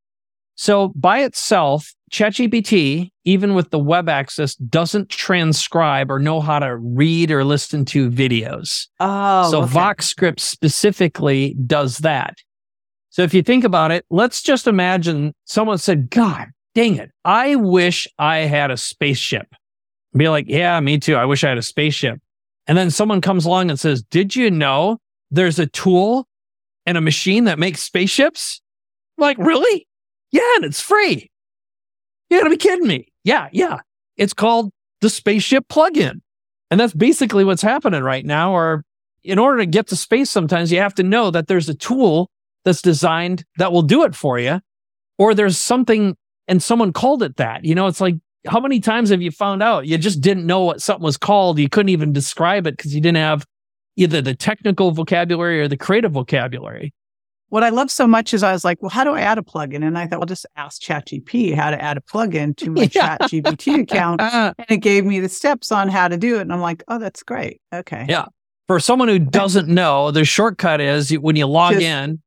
So 0.55 0.93
by 0.95 1.25
itself, 1.25 1.93
ChatGPT, 2.13 3.11
even 3.25 3.55
with 3.55 3.71
the 3.71 3.81
web 3.81 4.09
access, 4.09 4.55
doesn't 4.55 5.09
transcribe 5.09 6.09
or 6.09 6.21
know 6.21 6.41
how 6.41 6.61
to 6.61 6.77
read 6.77 7.33
or 7.33 7.43
listen 7.45 7.85
to 7.87 8.09
videos. 8.11 8.87
Oh, 9.01 9.51
so 9.51 9.63
okay. 9.63 9.73
Vox 9.73 10.07
script 10.07 10.39
specifically 10.39 11.57
does 11.67 11.99
that. 11.99 12.37
So 13.13 13.23
if 13.23 13.35
you 13.35 13.43
think 13.43 13.63
about 13.63 13.91
it, 13.91 14.05
let's 14.11 14.43
just 14.43 14.67
imagine 14.67 15.35
someone 15.45 15.79
said, 15.79 16.11
God 16.11 16.49
dang 16.75 16.97
it, 16.97 17.11
I 17.25 17.57
wish 17.57 18.09
I 18.19 18.39
had 18.39 18.71
a 18.71 18.77
spaceship. 18.77 19.47
Be 20.17 20.29
like, 20.29 20.47
yeah, 20.49 20.81
me 20.81 20.99
too. 20.99 21.15
I 21.17 21.27
wish 21.27 21.45
I 21.45 21.51
had 21.51 21.59
a 21.59 21.63
spaceship. 21.63 22.21
And 22.67 22.77
then 22.77 22.91
someone 22.91 23.21
comes 23.21 23.45
along 23.45 23.71
and 23.71 23.79
says, 23.79 24.03
Did 24.03 24.37
you 24.37 24.51
know 24.51 24.99
there's 25.31 25.59
a 25.59 25.67
tool 25.67 26.27
and 26.87 26.97
a 26.97 27.01
machine 27.01 27.45
that 27.45 27.59
makes 27.59 27.83
spaceships? 27.83 28.61
I'm 29.19 29.23
like, 29.23 29.39
really? 29.39 29.87
Yeah, 30.31 30.57
and 30.57 30.65
it's 30.65 30.81
free. 30.81 31.31
You 32.31 32.39
gotta 32.39 32.51
be 32.51 32.57
kidding 32.57 32.87
me. 32.87 33.09
Yeah, 33.25 33.49
yeah. 33.53 33.81
It's 34.17 34.33
called 34.35 34.71
the 35.01 35.11
spaceship 35.11 35.67
plugin. 35.69 36.21
And 36.71 36.81
that's 36.81 36.95
basically 36.95 37.45
what's 37.45 37.63
happening 37.63 38.03
right 38.03 38.25
now. 38.25 38.53
Or 38.53 38.85
in 39.23 39.39
order 39.39 39.59
to 39.59 39.67
get 39.67 39.89
to 39.89 39.97
space, 39.97 40.31
sometimes 40.31 40.73
you 40.73 40.79
have 40.79 40.95
to 40.95 41.03
know 41.03 41.31
that 41.31 41.47
there's 41.47 41.69
a 41.69 41.75
tool 41.75 42.31
that's 42.65 42.83
designed 42.83 43.45
that 43.59 43.73
will 43.73 43.83
do 43.83 44.05
it 44.05 44.15
for 44.15 44.39
you. 44.39 44.61
Or 45.19 45.35
there's 45.35 45.59
something 45.59 46.17
and 46.49 46.63
someone 46.63 46.93
called 46.93 47.23
it 47.23 47.37
that. 47.37 47.65
You 47.65 47.75
know, 47.75 47.87
it's 47.87 48.01
like, 48.01 48.17
how 48.47 48.59
many 48.61 48.81
times 48.81 49.11
have 49.11 49.23
you 49.23 49.31
found 49.31 49.63
out 49.63 49.87
you 49.87 49.97
just 49.99 50.21
didn't 50.21 50.47
know 50.47 50.65
what 50.65 50.83
something 50.83 51.05
was 51.05 51.17
called? 51.17 51.59
You 51.59 51.69
couldn't 51.69 51.91
even 51.91 52.13
describe 52.13 52.67
it 52.67 52.77
because 52.77 52.95
you 52.95 53.01
didn't 53.01 53.19
have 53.19 53.47
either 53.97 54.21
the 54.21 54.35
technical 54.35 54.91
vocabulary 54.91 55.61
or 55.61 55.69
the 55.69 55.77
creative 55.77 56.13
vocabulary. 56.13 56.93
What 57.51 57.63
I 57.63 57.69
love 57.69 57.91
so 57.91 58.07
much 58.07 58.33
is 58.33 58.43
I 58.43 58.51
was 58.53 58.65
like, 58.65 58.81
well, 58.81 58.89
how 58.89 59.05
do 59.05 59.13
I 59.13 59.21
add 59.21 59.37
a 59.37 59.43
plugin? 59.43 59.87
And 59.87 59.99
I 59.99 60.07
thought, 60.07 60.19
well, 60.21 60.27
just 60.27 60.47
ask 60.57 60.81
ChatGPT 60.81 61.55
how 61.55 61.71
to 61.71 61.81
add 61.81 61.99
a 61.99 62.01
plugin 62.01 62.57
to 62.57 62.71
my 62.71 62.89
Yeah. 62.95 63.19
ChatGPT 63.19 63.81
account. 63.83 64.23
And 64.33 64.55
it 64.71 64.79
gave 64.79 65.05
me 65.05 65.21
the 65.21 65.29
steps 65.29 65.71
on 65.71 65.89
how 65.89 66.09
to 66.09 66.17
do 66.17 66.39
it. 66.39 66.41
And 66.41 66.53
I'm 66.53 66.63
like, 66.63 66.83
oh, 66.89 66.99
that's 66.99 67.23
great. 67.23 67.61
Okay. 67.73 68.07
Yeah. 68.09 68.25
For 68.69 68.81
someone 68.81 69.09
who 69.09 69.19
doesn't 69.19 69.69
know, 69.69 70.11
the 70.11 70.25
shortcut 70.25 70.81
is 70.81 71.11
when 71.19 71.37
you 71.37 71.47
log 71.47 71.75
Just- 71.75 71.85
in, 71.85 72.23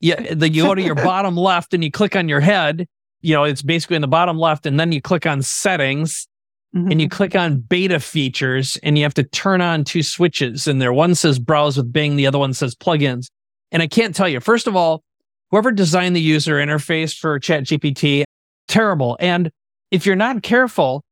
yeah, 0.00 0.34
the, 0.34 0.48
you 0.50 0.62
go 0.64 0.74
to 0.74 0.82
your 0.82 0.94
bottom 1.12 1.36
left 1.36 1.74
and 1.74 1.82
you 1.84 1.90
click 1.90 2.16
on 2.16 2.28
your 2.28 2.40
head. 2.40 2.86
You 3.20 3.34
know, 3.34 3.44
it's 3.44 3.62
basically 3.62 3.96
in 3.96 4.02
the 4.02 4.08
bottom 4.08 4.38
left, 4.38 4.64
and 4.66 4.78
then 4.78 4.92
you 4.92 5.00
click 5.02 5.26
on 5.26 5.42
settings 5.42 6.28
Mhm. 6.76 6.90
and 6.92 7.00
you 7.00 7.08
click 7.08 7.34
on 7.34 7.60
beta 7.60 7.98
features 7.98 8.76
and 8.82 8.98
you 8.98 9.04
have 9.04 9.14
to 9.14 9.22
turn 9.24 9.62
on 9.62 9.84
two 9.84 10.02
switches 10.02 10.66
and 10.68 10.82
there 10.82 10.92
one 10.92 11.14
says 11.14 11.38
browse 11.38 11.78
with 11.78 11.90
Bing, 11.90 12.16
the 12.16 12.26
other 12.26 12.38
one 12.38 12.52
says 12.52 12.74
plugins. 12.74 13.28
And 13.72 13.82
I 13.82 13.86
can't 13.86 14.14
tell 14.14 14.28
you, 14.28 14.38
first 14.38 14.66
of 14.66 14.76
all, 14.76 15.02
whoever 15.50 15.72
designed 15.72 16.14
the 16.14 16.20
user 16.20 16.56
interface 16.56 17.16
for 17.16 17.40
ChatGPT, 17.40 18.24
terrible. 18.68 19.16
And 19.18 19.50
if 19.90 20.04
you're 20.04 20.14
not 20.14 20.42
careful, 20.42 21.02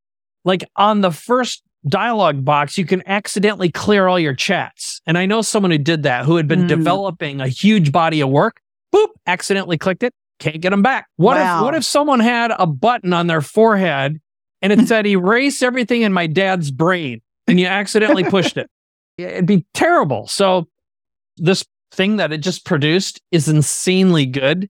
like 0.45 0.63
on 0.77 1.01
the 1.01 1.11
first 1.11 1.63
dialog 1.89 2.45
box, 2.45 2.77
you 2.77 2.85
can 2.85 3.03
accidentally 3.09 3.71
clear 3.71 4.09
all 4.09 4.19
your 4.21 4.35
chats. 4.35 5.01
And 5.07 5.17
I 5.17 5.25
know 5.25 5.41
someone 5.41 5.71
who 5.71 5.79
did 5.79 6.03
that 6.03 6.27
who 6.27 6.37
had 6.37 6.47
been 6.47 6.65
Mm. 6.65 6.69
developing 6.69 7.41
a 7.41 7.49
huge 7.49 7.93
body 7.93 8.21
of 8.21 8.29
work. 8.29 8.61
Boop, 8.97 9.09
accidentally 9.27 9.77
clicked 9.79 10.03
it, 10.03 10.13
can't 10.39 10.61
get 10.61 10.71
them 10.71 10.83
back. 10.83 11.07
What 11.17 11.37
Wow. 11.37 11.59
if 11.59 11.65
what 11.65 11.75
if 11.75 11.85
someone 11.85 12.21
had 12.21 12.53
a 12.59 12.67
button 12.67 13.13
on 13.13 13.27
their 13.27 13.41
forehead 13.41 14.21
and 14.63 14.73
it 14.73 14.81
said 14.89 15.07
erase 15.07 15.63
everything 15.63 16.03
in 16.03 16.13
my 16.13 16.27
dad's 16.27 16.71
brain 16.71 17.21
and 17.47 17.61
you 17.61 17.67
accidentally 17.67 18.25
pushed 18.31 18.57
it? 18.57 18.71
It'd 19.19 19.47
be 19.47 19.65
terrible. 19.75 20.27
So 20.27 20.69
this 21.37 21.65
thing 21.93 22.17
that 22.17 22.33
it 22.33 22.39
just 22.39 22.65
produced 22.65 23.21
is 23.33 23.49
insanely 23.49 24.27
good. 24.27 24.69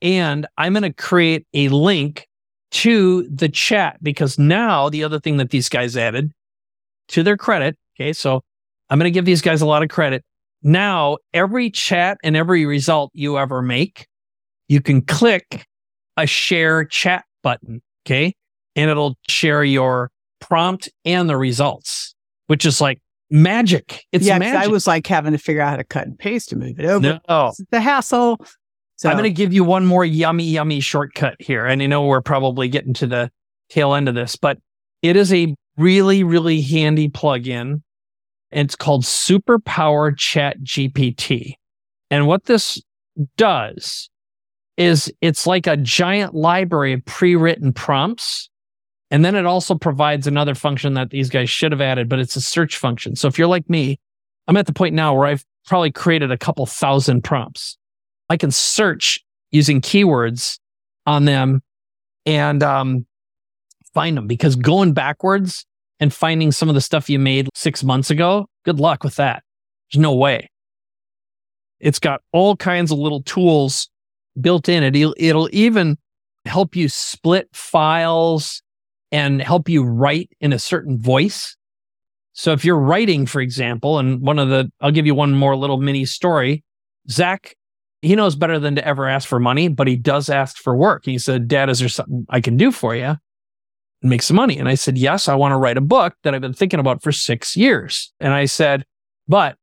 And 0.00 0.46
I'm 0.58 0.72
going 0.72 0.82
to 0.82 0.92
create 0.92 1.46
a 1.54 1.68
link 1.68 2.26
to 2.72 3.22
the 3.28 3.48
chat 3.48 4.02
because 4.02 4.38
now 4.38 4.88
the 4.88 5.04
other 5.04 5.20
thing 5.20 5.36
that 5.36 5.50
these 5.50 5.68
guys 5.68 5.96
added 5.96 6.32
to 7.08 7.22
their 7.22 7.36
credit. 7.36 7.76
Okay. 7.96 8.12
So 8.12 8.42
I'm 8.88 8.98
going 8.98 9.10
to 9.12 9.14
give 9.14 9.26
these 9.26 9.42
guys 9.42 9.60
a 9.60 9.66
lot 9.66 9.82
of 9.82 9.90
credit. 9.90 10.24
Now, 10.62 11.18
every 11.34 11.70
chat 11.70 12.18
and 12.22 12.36
every 12.36 12.66
result 12.66 13.10
you 13.14 13.38
ever 13.38 13.62
make, 13.62 14.06
you 14.68 14.80
can 14.80 15.02
click 15.02 15.66
a 16.16 16.26
share 16.26 16.84
chat 16.84 17.24
button. 17.42 17.82
Okay. 18.06 18.34
And 18.76 18.90
it'll 18.90 19.16
share 19.28 19.64
your 19.64 20.10
prompt 20.40 20.88
and 21.04 21.28
the 21.28 21.36
results, 21.36 22.14
which 22.46 22.64
is 22.64 22.80
like 22.80 23.00
magic. 23.30 24.04
It's 24.12 24.26
yeah, 24.26 24.38
magic. 24.38 24.60
I 24.60 24.66
was 24.68 24.86
like 24.86 25.06
having 25.06 25.32
to 25.32 25.38
figure 25.38 25.62
out 25.62 25.70
how 25.70 25.76
to 25.76 25.84
cut 25.84 26.06
and 26.06 26.18
paste 26.18 26.50
to 26.50 26.56
move 26.56 26.78
it 26.78 26.86
over. 26.86 27.20
no. 27.28 27.48
It's 27.48 27.60
the 27.70 27.80
hassle. 27.80 28.38
So 28.96 29.08
I'm 29.08 29.16
going 29.16 29.24
to 29.24 29.30
give 29.30 29.52
you 29.52 29.64
one 29.64 29.84
more 29.84 30.04
yummy, 30.04 30.44
yummy 30.44 30.78
shortcut 30.78 31.34
here. 31.40 31.66
And 31.66 31.82
I 31.82 31.86
know 31.86 32.06
we're 32.06 32.20
probably 32.20 32.68
getting 32.68 32.94
to 32.94 33.06
the 33.08 33.30
tail 33.68 33.94
end 33.94 34.08
of 34.08 34.14
this, 34.14 34.36
but 34.36 34.58
it 35.02 35.16
is 35.16 35.32
a 35.32 35.56
really, 35.76 36.22
really 36.22 36.60
handy 36.60 37.08
plugin. 37.08 37.82
It's 38.52 38.76
called 38.76 39.04
Superpower 39.04 40.16
Chat 40.16 40.60
GPT. 40.62 41.54
And 42.10 42.26
what 42.26 42.44
this 42.44 42.82
does 43.36 44.10
is 44.76 45.12
it's 45.20 45.46
like 45.46 45.66
a 45.66 45.76
giant 45.76 46.34
library 46.34 46.92
of 46.92 47.04
pre 47.04 47.36
written 47.36 47.72
prompts. 47.72 48.48
And 49.10 49.24
then 49.24 49.34
it 49.34 49.44
also 49.44 49.74
provides 49.74 50.26
another 50.26 50.54
function 50.54 50.94
that 50.94 51.10
these 51.10 51.28
guys 51.28 51.50
should 51.50 51.72
have 51.72 51.82
added, 51.82 52.08
but 52.08 52.18
it's 52.18 52.36
a 52.36 52.40
search 52.40 52.78
function. 52.78 53.14
So 53.14 53.28
if 53.28 53.38
you're 53.38 53.48
like 53.48 53.68
me, 53.68 53.98
I'm 54.48 54.56
at 54.56 54.66
the 54.66 54.72
point 54.72 54.94
now 54.94 55.14
where 55.14 55.26
I've 55.26 55.44
probably 55.66 55.92
created 55.92 56.30
a 56.30 56.38
couple 56.38 56.64
thousand 56.66 57.22
prompts. 57.22 57.76
I 58.30 58.36
can 58.36 58.50
search 58.50 59.20
using 59.50 59.82
keywords 59.82 60.58
on 61.06 61.26
them 61.26 61.62
and 62.24 62.62
um, 62.62 63.06
find 63.92 64.16
them 64.16 64.26
because 64.26 64.56
going 64.56 64.94
backwards 64.94 65.66
and 66.02 66.12
finding 66.12 66.50
some 66.50 66.68
of 66.68 66.74
the 66.74 66.80
stuff 66.80 67.08
you 67.08 67.16
made 67.16 67.48
six 67.54 67.84
months 67.84 68.10
ago, 68.10 68.48
good 68.64 68.80
luck 68.80 69.04
with 69.04 69.14
that. 69.14 69.44
There's 69.92 70.02
no 70.02 70.12
way. 70.12 70.50
It's 71.78 72.00
got 72.00 72.22
all 72.32 72.56
kinds 72.56 72.90
of 72.90 72.98
little 72.98 73.22
tools 73.22 73.88
built 74.40 74.68
in. 74.68 74.82
It, 74.82 74.96
it'll 74.96 75.48
even 75.52 75.96
help 76.44 76.74
you 76.74 76.88
split 76.88 77.48
files 77.52 78.62
and 79.12 79.40
help 79.40 79.68
you 79.68 79.84
write 79.84 80.28
in 80.40 80.52
a 80.52 80.58
certain 80.58 80.98
voice. 80.98 81.56
So 82.32 82.50
if 82.50 82.64
you're 82.64 82.80
writing, 82.80 83.24
for 83.24 83.40
example, 83.40 84.00
and 84.00 84.20
one 84.20 84.40
of 84.40 84.48
the, 84.48 84.72
I'll 84.80 84.90
give 84.90 85.06
you 85.06 85.14
one 85.14 85.32
more 85.32 85.54
little 85.54 85.78
mini 85.78 86.04
story. 86.04 86.64
Zach 87.08 87.54
he 88.00 88.16
knows 88.16 88.34
better 88.34 88.58
than 88.58 88.74
to 88.74 88.84
ever 88.84 89.08
ask 89.08 89.28
for 89.28 89.38
money, 89.38 89.68
but 89.68 89.86
he 89.86 89.94
does 89.94 90.28
ask 90.28 90.56
for 90.56 90.76
work. 90.76 91.04
He 91.04 91.18
said, 91.18 91.46
Dad, 91.46 91.70
is 91.70 91.78
there 91.78 91.88
something 91.88 92.26
I 92.28 92.40
can 92.40 92.56
do 92.56 92.72
for 92.72 92.96
you 92.96 93.18
make 94.02 94.22
some 94.22 94.36
money? 94.36 94.58
And 94.58 94.68
I 94.68 94.74
said, 94.74 94.98
Yes, 94.98 95.28
I 95.28 95.34
want 95.34 95.52
to 95.52 95.56
write 95.56 95.76
a 95.76 95.82
book 95.82 96.14
that 96.22 96.34
I've 96.34 96.40
been 96.40 96.52
thinking 96.52 96.80
about 96.80 97.02
for 97.02 97.12
six 97.12 97.56
years. 97.56 98.12
And 98.20 98.32
I 98.32 98.44
said, 98.46 98.84
But 99.28 99.56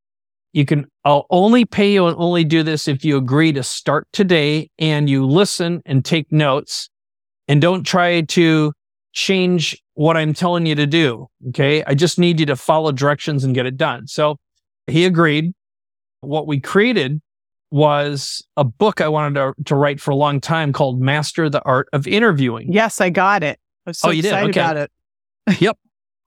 you 0.54 0.66
can, 0.66 0.86
I'll 1.06 1.28
only 1.30 1.66
pay 1.66 1.94
you 1.94 2.08
and 2.08 2.16
only 2.18 2.44
do 2.44 2.64
this 2.64 2.88
if 2.88 3.06
you 3.06 3.18
agree 3.18 3.52
to 3.54 3.64
start 3.64 4.08
today 4.14 4.70
and 4.80 5.10
you 5.10 5.26
listen 5.26 5.82
and 5.86 6.04
take 6.04 6.32
notes 6.32 6.90
and 7.48 7.62
don't 7.62 7.84
try 7.84 8.22
to 8.22 8.74
change 9.14 9.78
what 9.94 10.18
I'm 10.18 10.34
telling 10.34 10.66
you 10.66 10.76
to 10.76 10.88
do. 10.88 11.28
Okay. 11.50 11.84
I 11.84 11.94
just 11.94 12.18
need 12.18 12.40
you 12.40 12.46
to 12.48 12.56
follow 12.56 12.92
directions 12.92 13.44
and 13.44 13.54
get 13.54 13.66
it 13.66 13.78
done. 13.78 14.08
So 14.08 14.38
he 14.88 15.06
agreed. 15.06 15.54
What 16.22 16.48
we 16.48 16.60
created 16.60 17.22
was 17.72 18.44
a 18.58 18.64
book 18.64 19.02
I 19.02 19.08
wanted 19.08 19.36
to, 19.36 19.54
to 19.66 19.76
write 19.76 20.02
for 20.02 20.12
a 20.12 20.16
long 20.16 20.42
time 20.42 20.74
called 20.74 21.00
Master 21.00 21.50
the 21.50 21.62
Art 21.64 21.88
of 21.94 22.08
Interviewing. 22.08 22.74
Yes, 22.74 23.00
I 23.00 23.10
got 23.10 23.44
it. 23.44 23.60
I 23.90 23.92
was 23.92 24.00
oh, 24.04 24.08
so 24.08 24.10
Oh, 24.10 24.12
you 24.12 24.22
did? 24.22 24.30
excited 24.30 24.50
Okay. 24.52 24.60
about 24.60 24.78
it. 24.78 24.92
Yep. 25.62 25.78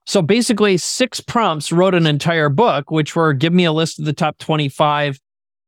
So 0.05 0.21
basically, 0.21 0.75
six 0.77 1.21
prompts 1.21 1.71
wrote 1.71 1.95
an 1.95 2.05
entire 2.05 2.49
book, 2.49 2.91
which 2.91 3.15
were 3.15 3.31
give 3.33 3.53
me 3.53 3.63
a 3.63 3.71
list 3.71 3.99
of 3.99 4.05
the 4.05 4.11
top 4.13 4.37
25 4.37 5.17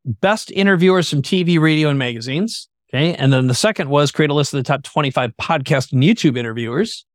best 0.05 0.51
interviewers 0.51 1.09
from 1.09 1.21
TV, 1.21 1.57
radio, 1.59 1.89
and 1.89 1.97
magazines. 1.97 2.67
Okay. 2.93 3.15
And 3.15 3.31
then 3.31 3.47
the 3.47 3.53
second 3.55 3.89
was 3.89 4.11
create 4.11 4.29
a 4.29 4.33
list 4.33 4.53
of 4.53 4.57
the 4.57 4.63
top 4.63 4.83
25 4.83 5.31
podcast 5.41 5.93
and 5.93 6.03
YouTube 6.03 6.37
interviewers. 6.37 7.05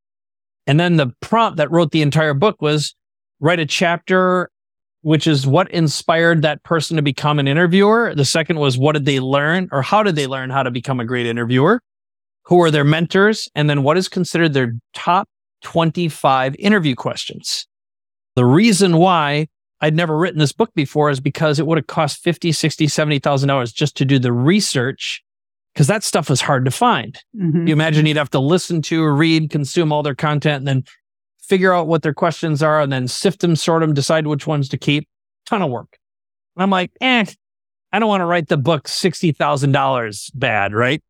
And 0.67 0.81
then 0.81 0.97
the 0.97 1.09
prompt 1.21 1.59
that 1.59 1.71
wrote 1.71 1.91
the 1.91 2.03
entire 2.03 2.35
book 2.35 2.63
was 2.63 2.95
write 3.39 3.61
a 3.61 3.67
chapter, 3.67 4.51
which 5.03 5.27
is 5.27 5.47
what 5.47 5.71
inspired 5.71 6.43
that 6.43 6.63
person 6.63 6.97
to 6.97 7.03
become 7.03 7.39
an 7.39 7.47
interviewer. 7.47 8.15
The 8.15 8.25
second 8.25 8.59
was 8.59 8.79
what 8.79 8.93
did 8.93 9.05
they 9.05 9.21
learn 9.21 9.69
or 9.73 9.83
how 9.83 10.03
did 10.03 10.17
they 10.17 10.27
learn 10.27 10.49
how 10.51 10.63
to 10.63 10.71
become 10.71 11.01
a 11.01 11.05
great 11.05 11.27
interviewer? 11.27 11.81
Who 12.45 12.61
are 12.63 12.71
their 12.71 12.85
mentors? 12.85 13.49
And 13.55 13.69
then 13.71 13.83
what 13.83 13.97
is 13.97 14.09
considered 14.09 14.53
their 14.55 14.73
top 14.95 15.29
25 15.63 16.57
interview 16.59 16.95
questions. 16.95 17.67
The 18.37 18.45
reason 18.45 18.97
why 18.97 19.49
I'd 19.81 19.95
never 19.95 20.17
written 20.17 20.39
this 20.39 20.53
book 20.53 20.71
before 20.75 21.11
is 21.11 21.21
because 21.21 21.59
it 21.59 21.67
would 21.67 21.79
have 21.79 21.87
cost 21.87 22.23
50, 22.23 22.53
60, 22.53 22.87
70,000 22.89 23.49
dollars 23.49 23.73
just 23.73 23.97
to 23.97 24.05
do 24.05 24.19
the 24.19 24.33
research 24.33 25.23
because 25.75 25.87
that 25.87 26.03
stuff 26.03 26.29
was 26.29 26.41
hard 26.41 26.65
to 26.65 26.71
find. 26.71 27.19
Mhm. 27.37 27.67
You 27.67 27.73
imagine 27.73 28.07
you'd 28.07 28.17
have 28.17 28.31
to 28.31 28.41
listen 28.41 28.83
to, 28.83 29.07
read, 29.07 29.51
consume 29.51 29.93
all 29.93 30.03
their 30.03 30.15
content 30.15 30.57
and 30.61 30.69
then 30.69 30.85
figure 31.41 31.73
out 31.73 31.87
what 31.87 32.03
their 32.03 32.15
questions 32.15 32.63
are 32.63 32.81
and 32.81 32.93
then 32.93 33.09
sift 33.09 33.41
them, 33.41 33.57
sort 33.57 33.81
them, 33.81 33.95
decide 33.95 34.27
which 34.27 34.47
ones 34.47 34.69
to 34.69 34.77
keep. 34.79 35.09
Ton 35.47 35.63
of 35.63 35.71
work. 35.71 35.99
And 36.57 36.63
I'm 36.63 36.71
like, 36.71 36.91
eh, 37.01 37.25
I 37.93 37.99
don't 37.99 38.09
want 38.09 38.21
to 38.21 38.27
write 38.27 38.49
the 38.49 38.57
book 38.57 38.87
$60,000 38.87 40.31
bad, 40.35 40.73
right? 40.75 41.03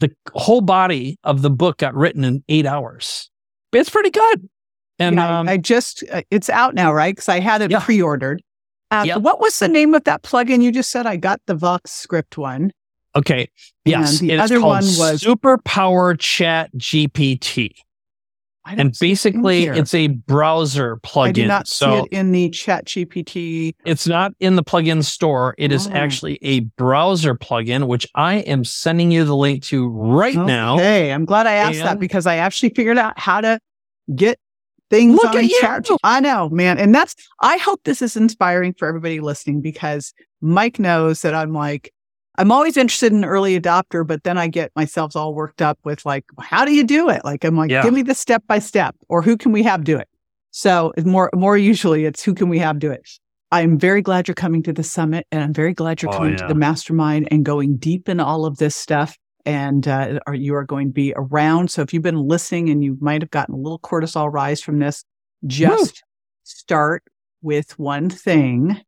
The 0.00 0.10
whole 0.34 0.60
body 0.60 1.18
of 1.24 1.42
the 1.42 1.50
book 1.50 1.78
got 1.78 1.94
written 1.94 2.24
in 2.24 2.42
eight 2.48 2.66
hours. 2.66 3.30
It's 3.72 3.90
pretty 3.90 4.10
good. 4.10 4.48
And 4.98 5.16
Yeah, 5.16 5.28
I- 5.28 5.38
um, 5.40 5.48
I 5.48 5.56
just, 5.56 6.04
uh, 6.12 6.22
it's 6.30 6.48
out 6.50 6.74
now, 6.74 6.92
right? 6.92 7.14
Because 7.14 7.28
I 7.28 7.40
had 7.40 7.62
it 7.62 7.70
Yeah. 7.70 7.80
pre 7.80 8.00
ordered. 8.02 8.42
Uh, 8.90 9.04
Yep. 9.06 9.18
What 9.18 9.40
was 9.40 9.58
the 9.58 9.68
name 9.68 9.94
of 9.94 10.04
that 10.04 10.22
plugin 10.22 10.62
you 10.62 10.72
just 10.72 10.90
said? 10.90 11.06
I 11.06 11.16
got 11.16 11.40
the 11.46 11.54
Vox 11.54 11.90
script 11.92 12.38
one. 12.38 12.72
okay. 13.16 13.48
Yes. 13.84 14.20
And 14.20 14.30
the 14.30 14.38
other 14.38 14.60
called 14.60 14.70
one 14.70 14.84
was- 14.84 15.22
Superpower 15.22 16.18
Chat 16.18 16.70
GPT. 16.76 17.74
And 18.76 18.90
it 18.90 18.98
basically, 18.98 19.60
here. 19.60 19.74
it's 19.74 19.94
a 19.94 20.08
browser 20.08 20.98
I 21.14 21.30
do 21.32 21.42
plugin. 21.42 21.46
not 21.46 21.68
so 21.68 21.90
see 21.90 21.98
it 22.00 22.08
in 22.18 22.32
the 22.32 22.50
Chat 22.50 22.86
GPT. 22.86 23.74
It's 23.84 24.06
not 24.06 24.32
in 24.40 24.56
the 24.56 24.64
plugin 24.64 25.04
store. 25.04 25.54
It 25.58 25.72
is 25.72 25.86
Oh. 25.86 25.92
actually 25.92 26.38
a 26.42 26.60
browser 26.60 27.34
plugin, 27.34 27.86
which 27.86 28.06
I 28.14 28.36
am 28.36 28.64
sending 28.64 29.10
you 29.10 29.24
the 29.24 29.36
link 29.36 29.62
to 29.64 29.88
right 29.88 30.34
now. 30.34 30.74
Okay, 30.76 31.12
I'm 31.12 31.24
glad 31.24 31.46
I 31.46 31.54
asked 31.54 31.78
that 31.80 32.00
because 32.00 32.26
I 32.26 32.36
actually 32.36 32.70
figured 32.70 32.98
out 32.98 33.18
how 33.18 33.40
to 33.40 33.58
get 34.14 34.38
things 34.90 35.14
Look 35.22 35.34
on. 35.34 35.48
Chat. 35.60 35.86
I 36.02 36.20
know, 36.20 36.48
man, 36.50 36.78
and 36.78 36.94
that's. 36.94 37.14
I 37.40 37.58
hope 37.58 37.80
this 37.84 38.02
is 38.02 38.16
inspiring 38.16 38.74
for 38.78 38.88
everybody 38.88 39.20
listening 39.20 39.60
because 39.60 40.12
Mike 40.40 40.78
knows 40.78 41.22
that 41.22 41.34
I'm 41.34 41.52
like. 41.52 41.92
I'm 42.38 42.52
always 42.52 42.76
interested 42.76 43.12
in 43.12 43.24
early 43.24 43.60
adopter, 43.60 44.06
but 44.06 44.22
then 44.22 44.38
I 44.38 44.46
get 44.46 44.70
myself 44.76 45.16
all 45.16 45.34
worked 45.34 45.60
up 45.60 45.78
with 45.84 46.06
like, 46.06 46.24
how 46.40 46.64
do 46.64 46.72
you 46.72 46.84
do 46.84 47.10
it? 47.10 47.24
Like, 47.24 47.44
I'm 47.44 47.56
like, 47.56 47.70
Yeah. 47.70 47.82
give 47.82 47.92
me 47.92 48.02
the 48.02 48.14
step 48.14 48.44
by 48.46 48.60
step, 48.60 48.94
or 49.08 49.22
who 49.22 49.36
can 49.36 49.50
we 49.52 49.62
have 49.64 49.82
do 49.84 49.98
it? 49.98 50.08
So 50.52 50.92
more, 51.04 51.30
more 51.34 51.58
usually 51.58 52.04
it's 52.04 52.22
who 52.22 52.34
can 52.34 52.48
we 52.48 52.58
have 52.60 52.78
do 52.78 52.90
it. 52.90 53.06
I'm 53.50 53.78
very 53.78 54.02
glad 54.02 54.28
you're 54.28 54.34
coming 54.34 54.62
to 54.64 54.72
the 54.72 54.82
summit, 54.84 55.26
and 55.32 55.42
I'm 55.42 55.52
very 55.52 55.74
glad 55.74 56.00
you're 56.00 56.12
Oh, 56.14 56.18
coming 56.18 56.36
to 56.36 56.46
the 56.46 56.54
mastermind 56.54 57.28
and 57.30 57.44
going 57.44 57.76
deep 57.76 58.08
in 58.08 58.20
all 58.20 58.44
of 58.46 58.58
this 58.58 58.76
stuff 58.76 59.16
and 59.44 59.88
uh, 59.88 60.20
are, 60.26 60.34
you 60.34 60.54
are 60.54 60.64
going 60.64 60.88
to 60.88 60.92
be 60.92 61.14
around. 61.16 61.70
So 61.70 61.82
if 61.82 61.92
you've 61.92 62.02
been 62.02 62.28
listening 62.28 62.68
and 62.68 62.84
you 62.84 62.98
might 63.00 63.22
have 63.22 63.30
gotten 63.30 63.54
a 63.54 63.58
little 63.58 63.78
cortisol 63.78 64.30
rise 64.32 64.60
from 64.60 64.78
this, 64.78 65.04
just 65.46 66.02
start 66.44 67.02
with 67.42 67.78
one 67.78 68.10
thing. 68.10 68.80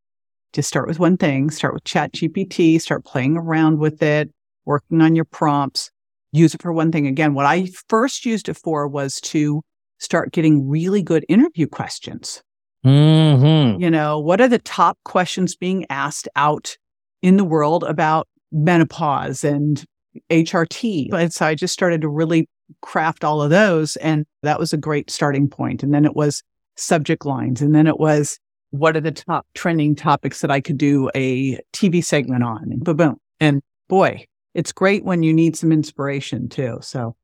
Just 0.53 0.69
start 0.69 0.89
with 0.89 0.99
one 0.99 1.17
thing. 1.17 1.51
Start 1.51 1.75
with 1.75 1.85
Chat 1.85 2.13
GPT. 2.13 2.81
Start 2.81 3.05
playing 3.05 3.37
around 3.37 3.79
with 3.79 4.03
it, 4.03 4.31
working 4.65 5.01
on 5.01 5.15
your 5.15 5.25
prompts. 5.25 5.91
Use 6.33 6.55
it 6.55 6.63
for 6.63 6.73
one 6.73 6.91
thing. 6.91 7.07
Again, 7.07 7.35
what 7.35 7.47
I 7.47 7.69
first 7.89 8.25
used 8.25 8.49
it 8.49 8.57
for 8.57 8.89
was 8.89 9.21
to 9.23 9.63
start 9.99 10.33
getting 10.33 10.69
really 10.69 11.03
good 11.03 11.25
interview 11.29 11.67
questions. 11.67 12.43
Mm-hmm. 12.85 13.81
You 13.81 13.91
know, 13.91 14.19
what 14.19 14.41
are 14.41 14.49
the 14.49 14.59
top 14.59 14.99
questions 15.05 15.55
being 15.55 15.87
asked 15.91 16.29
out 16.35 16.77
in 17.23 17.37
the 17.37 17.45
world 17.45 17.85
about 17.85 18.27
menopause 18.51 19.45
and 19.45 19.85
HRT? 20.31 21.13
And 21.13 21.33
so 21.33 21.47
I 21.47 21.55
just 21.55 21.75
started 21.75 22.01
to 22.01 22.09
really 22.09 22.49
craft 22.83 23.25
all 23.25 23.43
of 23.43 23.51
those. 23.51 23.97
And 23.97 24.27
that 24.43 24.59
was 24.59 24.73
a 24.73 24.79
great 24.79 25.11
starting 25.11 25.49
point. 25.49 25.83
And 25.83 25.93
then 25.93 26.05
it 26.05 26.17
was 26.17 26.43
subject 26.77 27.27
lines. 27.27 27.61
And 27.61 27.75
then 27.75 27.87
it 27.87 27.99
was 27.99 28.39
what 28.71 28.97
are 28.97 29.01
the 29.01 29.13
top 29.13 29.47
trending 29.55 29.95
topics 29.95 30.41
that 30.41 30.51
I 30.51 30.61
could 30.61 30.79
do 30.79 31.11
a 31.15 31.59
TV 31.73 32.05
segment 32.05 32.43
on? 32.45 32.71
And 32.71 32.85
boom. 32.85 33.17
And 33.41 33.63
boy, 33.89 34.25
it's 34.55 34.73
great 34.73 35.05
when 35.05 35.23
you 35.23 35.33
need 35.33 35.57
some 35.57 35.73
inspiration 35.73 36.49
too. 36.49 36.79
So, 36.81 37.17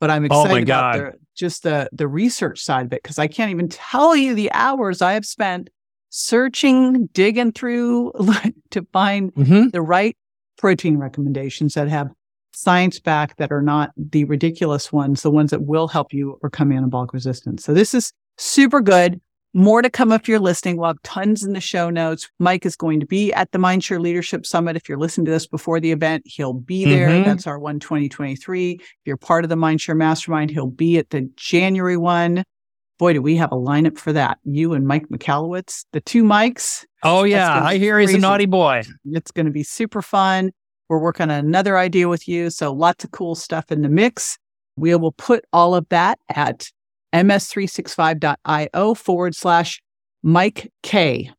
but 0.00 0.10
I'm 0.10 0.24
Oh 0.30 0.44
excited 0.44 0.68
about 0.68 0.94
the, 0.94 1.12
just 1.34 1.62
the 1.62 1.88
the 1.92 2.08
research 2.08 2.60
side 2.60 2.86
of 2.86 2.92
it 2.92 3.02
because 3.02 3.18
I 3.18 3.26
can't 3.26 3.50
even 3.50 3.68
tell 3.68 4.14
you 4.16 4.34
the 4.34 4.50
hours 4.52 5.02
I 5.02 5.14
have 5.14 5.26
spent 5.26 5.70
searching, 6.10 7.06
digging 7.12 7.52
through 7.52 8.12
to 8.70 8.86
find 8.92 9.34
Mhm. 9.34 9.72
the 9.72 9.82
right 9.82 10.16
protein 10.56 10.96
recommendations 10.96 11.74
that 11.74 11.88
have 11.88 12.10
science 12.52 13.00
back 13.00 13.36
that 13.36 13.50
are 13.50 13.60
not 13.62 13.90
the 13.96 14.24
ridiculous 14.24 14.92
ones, 14.92 15.22
the 15.22 15.30
ones 15.30 15.50
that 15.50 15.62
will 15.62 15.88
help 15.88 16.12
you 16.14 16.34
overcome 16.34 16.70
anabolic 16.70 17.12
resistance. 17.12 17.64
So 17.64 17.74
this 17.74 17.94
is 17.94 18.12
super 18.38 18.80
good. 18.80 19.20
More 19.56 19.82
to 19.82 19.88
come 19.88 20.10
if 20.10 20.28
you're 20.28 20.40
listening. 20.40 20.76
We'll 20.76 20.88
have 20.88 21.02
tons 21.02 21.44
in 21.44 21.52
the 21.52 21.60
show 21.60 21.88
notes. 21.88 22.28
Mike 22.40 22.66
is 22.66 22.74
going 22.74 22.98
to 22.98 23.06
be 23.06 23.32
at 23.32 23.52
the 23.52 23.58
Mindshare 23.58 24.00
Leadership 24.00 24.44
Summit. 24.44 24.74
If 24.74 24.88
you're 24.88 24.98
listening 24.98 25.26
to 25.26 25.30
this 25.30 25.46
before 25.46 25.78
the 25.78 25.92
event, 25.92 26.24
he'll 26.26 26.52
be 26.52 26.84
there. 26.84 27.08
Mhm. 27.08 27.24
That's 27.24 27.46
our 27.46 27.60
one 27.60 27.78
2023. 27.78 28.72
If 28.80 28.86
you're 29.04 29.16
part 29.16 29.44
of 29.44 29.50
the 29.50 29.56
Mindshare 29.56 29.96
Mastermind, 29.96 30.50
he'll 30.50 30.66
be 30.66 30.98
at 30.98 31.10
the 31.10 31.30
January 31.36 31.96
one. 31.96 32.42
Boy, 32.98 33.12
do 33.12 33.22
we 33.22 33.36
have 33.36 33.52
a 33.52 33.56
lineup 33.56 33.96
for 33.96 34.12
that. 34.12 34.38
You 34.44 34.72
and 34.72 34.86
Mike 34.88 35.08
Michalowicz, 35.08 35.84
the 35.92 36.00
two 36.00 36.24
Mikes. 36.24 36.84
Oh 37.04 37.22
yeah, 37.22 37.62
I 37.62 37.76
hear 37.78 38.00
he's 38.00 38.14
a 38.14 38.18
naughty 38.18 38.46
boy. 38.46 38.82
It's 39.04 39.30
going 39.30 39.46
to 39.46 39.52
be 39.52 39.62
super 39.62 40.02
fun. 40.02 40.50
We're 40.88 40.98
working 40.98 41.24
on 41.24 41.30
another 41.30 41.78
idea 41.78 42.08
with 42.08 42.26
you. 42.26 42.50
So 42.50 42.72
lots 42.72 43.04
of 43.04 43.12
cool 43.12 43.36
stuff 43.36 43.70
in 43.70 43.82
the 43.82 43.88
mix. 43.88 44.36
We 44.76 44.94
will 44.96 45.12
put 45.12 45.44
all 45.52 45.76
of 45.76 45.88
that 45.90 46.18
at 46.28 46.70
ms365.io 47.14 48.94
forward 48.94 49.34
slash 49.34 49.80
Mike 50.22 50.72
K 50.82 51.30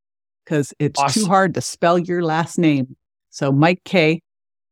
because 0.43 0.73
it's 0.79 1.13
too 1.13 1.25
hard 1.25 1.53
to 1.55 1.61
spell 1.61 1.97
your 1.97 2.23
last 2.23 2.57
name. 2.57 2.95
So 3.29 3.51
Mike 3.51 3.81
K, 3.83 4.21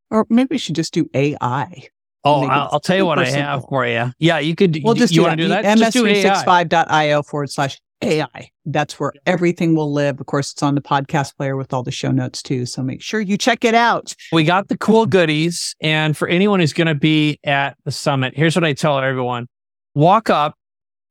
or 0.10 0.26
maybe 0.30 0.50
we 0.52 0.58
should 0.58 0.76
just 0.76 0.94
do 0.94 1.10
AI. 1.14 1.88
Oh, 2.24 2.46
I'll, 2.46 2.70
I'll 2.74 2.80
tell 2.80 2.96
you 2.96 3.06
what 3.06 3.20
I 3.20 3.30
have 3.30 3.66
for 3.68 3.86
you. 3.86 4.12
Yeah, 4.18 4.40
you 4.40 4.56
could. 4.56 4.80
We'll 4.82 4.94
just 4.94 5.12
you 5.12 5.22
do 5.22 5.24
want 5.24 5.38
to 5.38 5.44
do 5.44 5.50
that. 5.50 5.64
that? 5.64 5.78
Just 5.78 5.94
do 5.94 6.08
AI. 6.08 6.24
ms365.io 6.24 7.24
forward 7.24 7.50
slash 7.50 7.78
AI. 8.02 8.50
That's 8.66 9.00
where 9.00 9.12
everything 9.26 9.76
will 9.76 9.92
live. 9.92 10.22
Of 10.22 10.28
course, 10.28 10.54
it's 10.54 10.64
on 10.64 10.76
the 10.76 10.82
podcast 10.82 11.36
player 11.36 11.58
with 11.58 11.74
all 11.74 11.84
the 11.84 11.92
show 11.92 12.12
notes 12.12 12.42
too. 12.42 12.66
So 12.66 12.82
make 12.82 13.02
sure 13.02 13.20
you 13.20 13.38
check 13.38 13.66
it 13.66 13.76
out. 13.76 14.16
We 14.32 14.46
got 14.46 14.70
the 14.70 14.78
cool 14.78 15.06
goodies. 15.06 15.76
And 15.82 16.16
for 16.16 16.28
anyone 16.28 16.62
who's 16.62 16.74
going 16.74 16.88
to 16.88 16.96
be 16.96 17.40
at 17.44 17.76
the 17.84 17.92
summit, 17.92 18.34
here's 18.38 18.56
what 18.56 18.64
I 18.64 18.74
tell 18.74 19.00
everyone 19.00 19.48
walk 19.96 20.30
up 20.30 20.56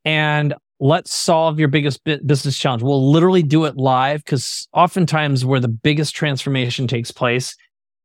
and 0.05 0.55
let's 0.81 1.15
solve 1.15 1.59
your 1.59 1.69
biggest 1.69 2.03
business 2.05 2.59
challenge. 2.59 2.83
We'll 2.83 3.11
literally 3.11 3.43
do 3.43 3.65
it 3.67 3.77
live 3.77 4.25
because 4.25 4.67
oftentimes 4.73 5.45
where 5.45 5.61
the 5.61 5.69
biggest 5.69 6.15
transformation 6.15 6.89
takes 6.89 7.13
place 7.13 7.57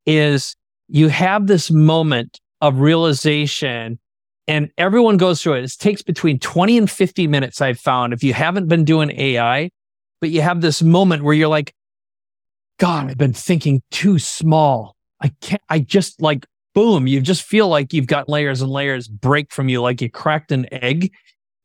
is 0.06 0.54
you 0.88 1.08
have 1.08 1.48
this 1.48 1.70
moment 1.70 2.40
of 2.60 2.78
realization 2.78 3.98
and 4.46 4.70
everyone 4.78 5.16
goes 5.16 5.42
through 5.42 5.54
it. 5.54 5.64
It 5.64 5.76
takes 5.78 6.02
between 6.02 6.38
20 6.38 6.78
and 6.78 6.90
50 6.90 7.26
minutes, 7.26 7.60
I've 7.60 7.80
found, 7.80 8.12
if 8.12 8.22
you 8.22 8.32
haven't 8.32 8.68
been 8.68 8.84
doing 8.84 9.10
AI, 9.10 9.70
but 10.20 10.30
you 10.30 10.40
have 10.40 10.60
this 10.60 10.80
moment 10.82 11.22
where 11.22 11.34
you're 11.34 11.48
like, 11.48 11.74
God, 12.78 13.10
I've 13.10 13.18
been 13.18 13.34
thinking 13.34 13.82
too 13.90 14.18
small. 14.18 14.96
I 15.20 15.32
can't, 15.40 15.62
I 15.68 15.80
just 15.80 16.22
like, 16.22 16.46
boom, 16.74 17.06
you 17.08 17.20
just 17.20 17.42
feel 17.42 17.68
like 17.68 17.92
you've 17.92 18.06
got 18.06 18.28
layers 18.28 18.62
and 18.62 18.70
layers 18.70 19.08
break 19.08 19.52
from 19.52 19.68
you, 19.68 19.82
like 19.82 20.00
you 20.00 20.08
cracked 20.08 20.52
an 20.52 20.72
egg. 20.72 21.12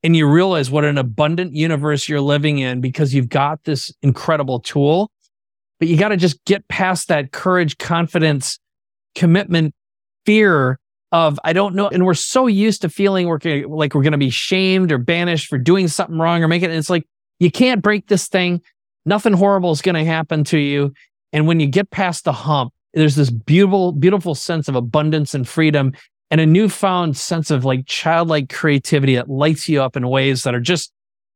And 0.03 0.15
you 0.15 0.27
realize 0.27 0.69
what 0.69 0.83
an 0.83 0.97
abundant 0.97 1.55
universe 1.55 2.09
you're 2.09 2.21
living 2.21 2.59
in 2.59 2.81
because 2.81 3.13
you've 3.13 3.29
got 3.29 3.63
this 3.63 3.93
incredible 4.01 4.59
tool. 4.59 5.11
But 5.79 5.87
you 5.87 5.97
got 5.97 6.09
to 6.09 6.17
just 6.17 6.43
get 6.45 6.67
past 6.67 7.07
that 7.07 7.31
courage, 7.31 7.77
confidence, 7.77 8.59
commitment, 9.15 9.73
fear 10.25 10.79
of, 11.11 11.39
I 11.43 11.53
don't 11.53 11.75
know. 11.75 11.87
And 11.87 12.05
we're 12.05 12.15
so 12.15 12.47
used 12.47 12.81
to 12.81 12.89
feeling 12.89 13.27
we're 13.27 13.39
like 13.67 13.93
we're 13.93 14.01
going 14.01 14.11
to 14.11 14.17
be 14.17 14.29
shamed 14.29 14.91
or 14.91 14.97
banished 14.97 15.47
for 15.47 15.57
doing 15.57 15.87
something 15.87 16.17
wrong 16.17 16.43
or 16.43 16.47
making 16.47 16.69
it. 16.71 16.75
It's 16.75 16.89
like, 16.89 17.05
you 17.39 17.51
can't 17.51 17.81
break 17.81 18.07
this 18.07 18.27
thing. 18.27 18.61
Nothing 19.05 19.33
horrible 19.33 19.71
is 19.71 19.81
going 19.81 19.95
to 19.95 20.05
happen 20.05 20.43
to 20.45 20.57
you. 20.57 20.93
And 21.31 21.47
when 21.47 21.59
you 21.59 21.67
get 21.67 21.91
past 21.91 22.23
the 22.23 22.31
hump, 22.31 22.73
there's 22.93 23.15
this 23.15 23.31
beautiful, 23.31 23.91
beautiful 23.91 24.35
sense 24.35 24.67
of 24.67 24.75
abundance 24.75 25.33
and 25.33 25.47
freedom 25.47 25.93
and 26.33 26.41
a 26.41 26.47
newfound 26.47 27.15
sense 27.15 27.51
of 27.51 27.63
like 27.63 27.85
childlike 27.85 28.49
creativity 28.49 29.13
that 29.13 29.29
lights 29.29 29.69
you 29.69 29.83
up 29.83 29.95
in 29.95 30.09
ways 30.09 30.41
that 30.41 30.55
are 30.55 30.59
just 30.59 30.91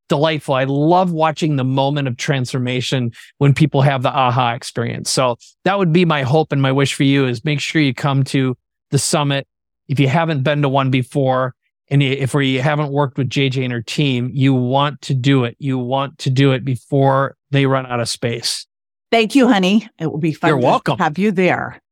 delightful. 0.09 0.55
I 0.55 0.63
love 0.63 1.11
watching 1.11 1.55
the 1.55 1.63
moment 1.63 2.07
of 2.07 2.17
transformation 2.17 3.11
when 3.37 3.53
people 3.53 3.83
have 3.83 4.01
the 4.01 4.09
aha 4.09 4.53
experience. 4.53 5.11
So 5.11 5.37
that 5.65 5.77
would 5.77 5.93
be 5.93 6.03
my 6.03 6.23
hope 6.23 6.51
and 6.51 6.63
my 6.63 6.71
wish 6.71 6.95
for 6.95 7.03
you 7.03 7.27
is 7.27 7.45
make 7.45 7.59
sure 7.59 7.79
you 7.79 7.93
come 7.93 8.23
to 8.23 8.57
the 8.89 8.97
summit. 8.97 9.47
If 9.87 9.99
you 9.99 10.07
haven't 10.07 10.41
been 10.41 10.63
to 10.63 10.69
one 10.69 10.89
before, 10.89 11.53
and 11.91 12.01
if 12.01 12.33
you 12.33 12.59
haven't 12.63 12.91
worked 12.91 13.19
with 13.19 13.29
JJ 13.29 13.65
and 13.65 13.73
her 13.73 13.83
team, 13.83 14.31
you 14.33 14.55
want 14.55 15.03
to 15.03 15.13
do 15.13 15.43
it. 15.43 15.57
You 15.59 15.77
want 15.77 16.17
to 16.19 16.31
do 16.31 16.53
it 16.53 16.65
before 16.65 17.37
they 17.51 17.67
run 17.67 17.85
out 17.85 17.99
of 17.99 18.09
space. 18.09 18.65
Thank 19.11 19.35
you, 19.35 19.47
honey. 19.47 19.87
It 19.99 20.07
will 20.07 20.17
be 20.17 20.33
fun 20.33 20.47
You're 20.47 20.59
to 20.59 20.65
welcome. 20.65 20.97
have 20.97 21.19
you 21.19 21.31
there. 21.31 21.83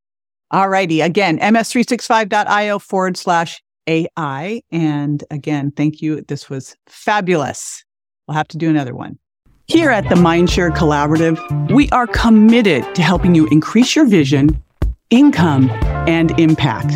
All 0.55 0.69
righty. 0.69 1.01
Again, 1.01 1.37
ms365.io 1.39 2.79
forward 2.79 3.17
slash 3.17 3.61
AI. 3.87 4.61
And 4.71 5.21
again, 5.29 5.69
thank 5.71 6.01
you. 6.01 6.21
This 6.21 6.49
was 6.49 6.77
fabulous. 6.87 7.83
We'll 8.25 8.37
have 8.37 8.47
to 8.47 8.57
do 8.57 8.69
another 8.69 8.95
one. 8.95 9.19
Here 9.67 9.89
at 9.89 10.07
the 10.07 10.15
Mindshare 10.15 10.73
Collaborative, 10.73 11.37
we 11.69 11.89
are 11.89 12.07
committed 12.07 12.95
to 12.95 13.01
helping 13.01 13.35
you 13.35 13.47
increase 13.47 13.97
your 13.97 14.05
vision, 14.05 14.63
income, 15.09 15.69
and 16.07 16.31
impact. 16.39 16.95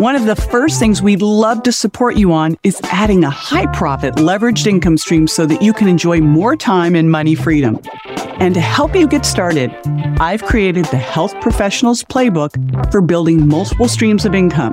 One 0.00 0.16
of 0.16 0.24
the 0.24 0.34
first 0.34 0.78
things 0.78 1.02
we'd 1.02 1.20
love 1.20 1.62
to 1.64 1.72
support 1.72 2.16
you 2.16 2.32
on 2.32 2.56
is 2.62 2.80
adding 2.84 3.22
a 3.22 3.28
high 3.28 3.66
profit 3.66 4.14
leveraged 4.14 4.66
income 4.66 4.96
stream 4.96 5.26
so 5.26 5.44
that 5.44 5.60
you 5.60 5.74
can 5.74 5.88
enjoy 5.88 6.22
more 6.22 6.56
time 6.56 6.94
and 6.94 7.10
money 7.10 7.34
freedom. 7.34 7.78
And 8.38 8.54
to 8.54 8.62
help 8.62 8.96
you 8.96 9.06
get 9.06 9.26
started, 9.26 9.70
I've 10.18 10.42
created 10.42 10.86
the 10.86 10.96
Health 10.96 11.38
Professionals 11.42 12.02
Playbook 12.02 12.90
for 12.90 13.02
building 13.02 13.46
multiple 13.46 13.88
streams 13.88 14.24
of 14.24 14.34
income 14.34 14.72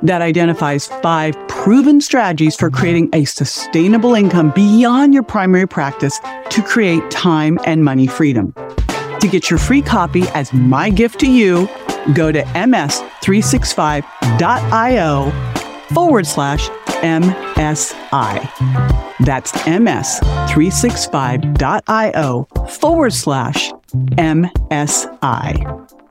that 0.00 0.22
identifies 0.22 0.86
five 0.86 1.36
proven 1.48 2.00
strategies 2.00 2.56
for 2.56 2.70
creating 2.70 3.10
a 3.12 3.26
sustainable 3.26 4.14
income 4.14 4.52
beyond 4.52 5.12
your 5.12 5.22
primary 5.22 5.68
practice 5.68 6.18
to 6.48 6.62
create 6.62 7.10
time 7.10 7.58
and 7.66 7.84
money 7.84 8.06
freedom. 8.06 8.54
To 9.20 9.28
get 9.30 9.50
your 9.50 9.58
free 9.58 9.82
copy 9.82 10.22
as 10.28 10.50
my 10.54 10.88
gift 10.88 11.20
to 11.20 11.30
you, 11.30 11.68
go 12.14 12.32
to 12.32 12.42
ms365.io 12.42 15.30
forward 15.94 16.26
slash 16.26 16.68
MSI. 17.02 18.48
That's 19.24 19.52
ms365.io 19.52 22.48
forward 22.68 23.12
slash 23.12 23.72
MSI. 23.92 26.01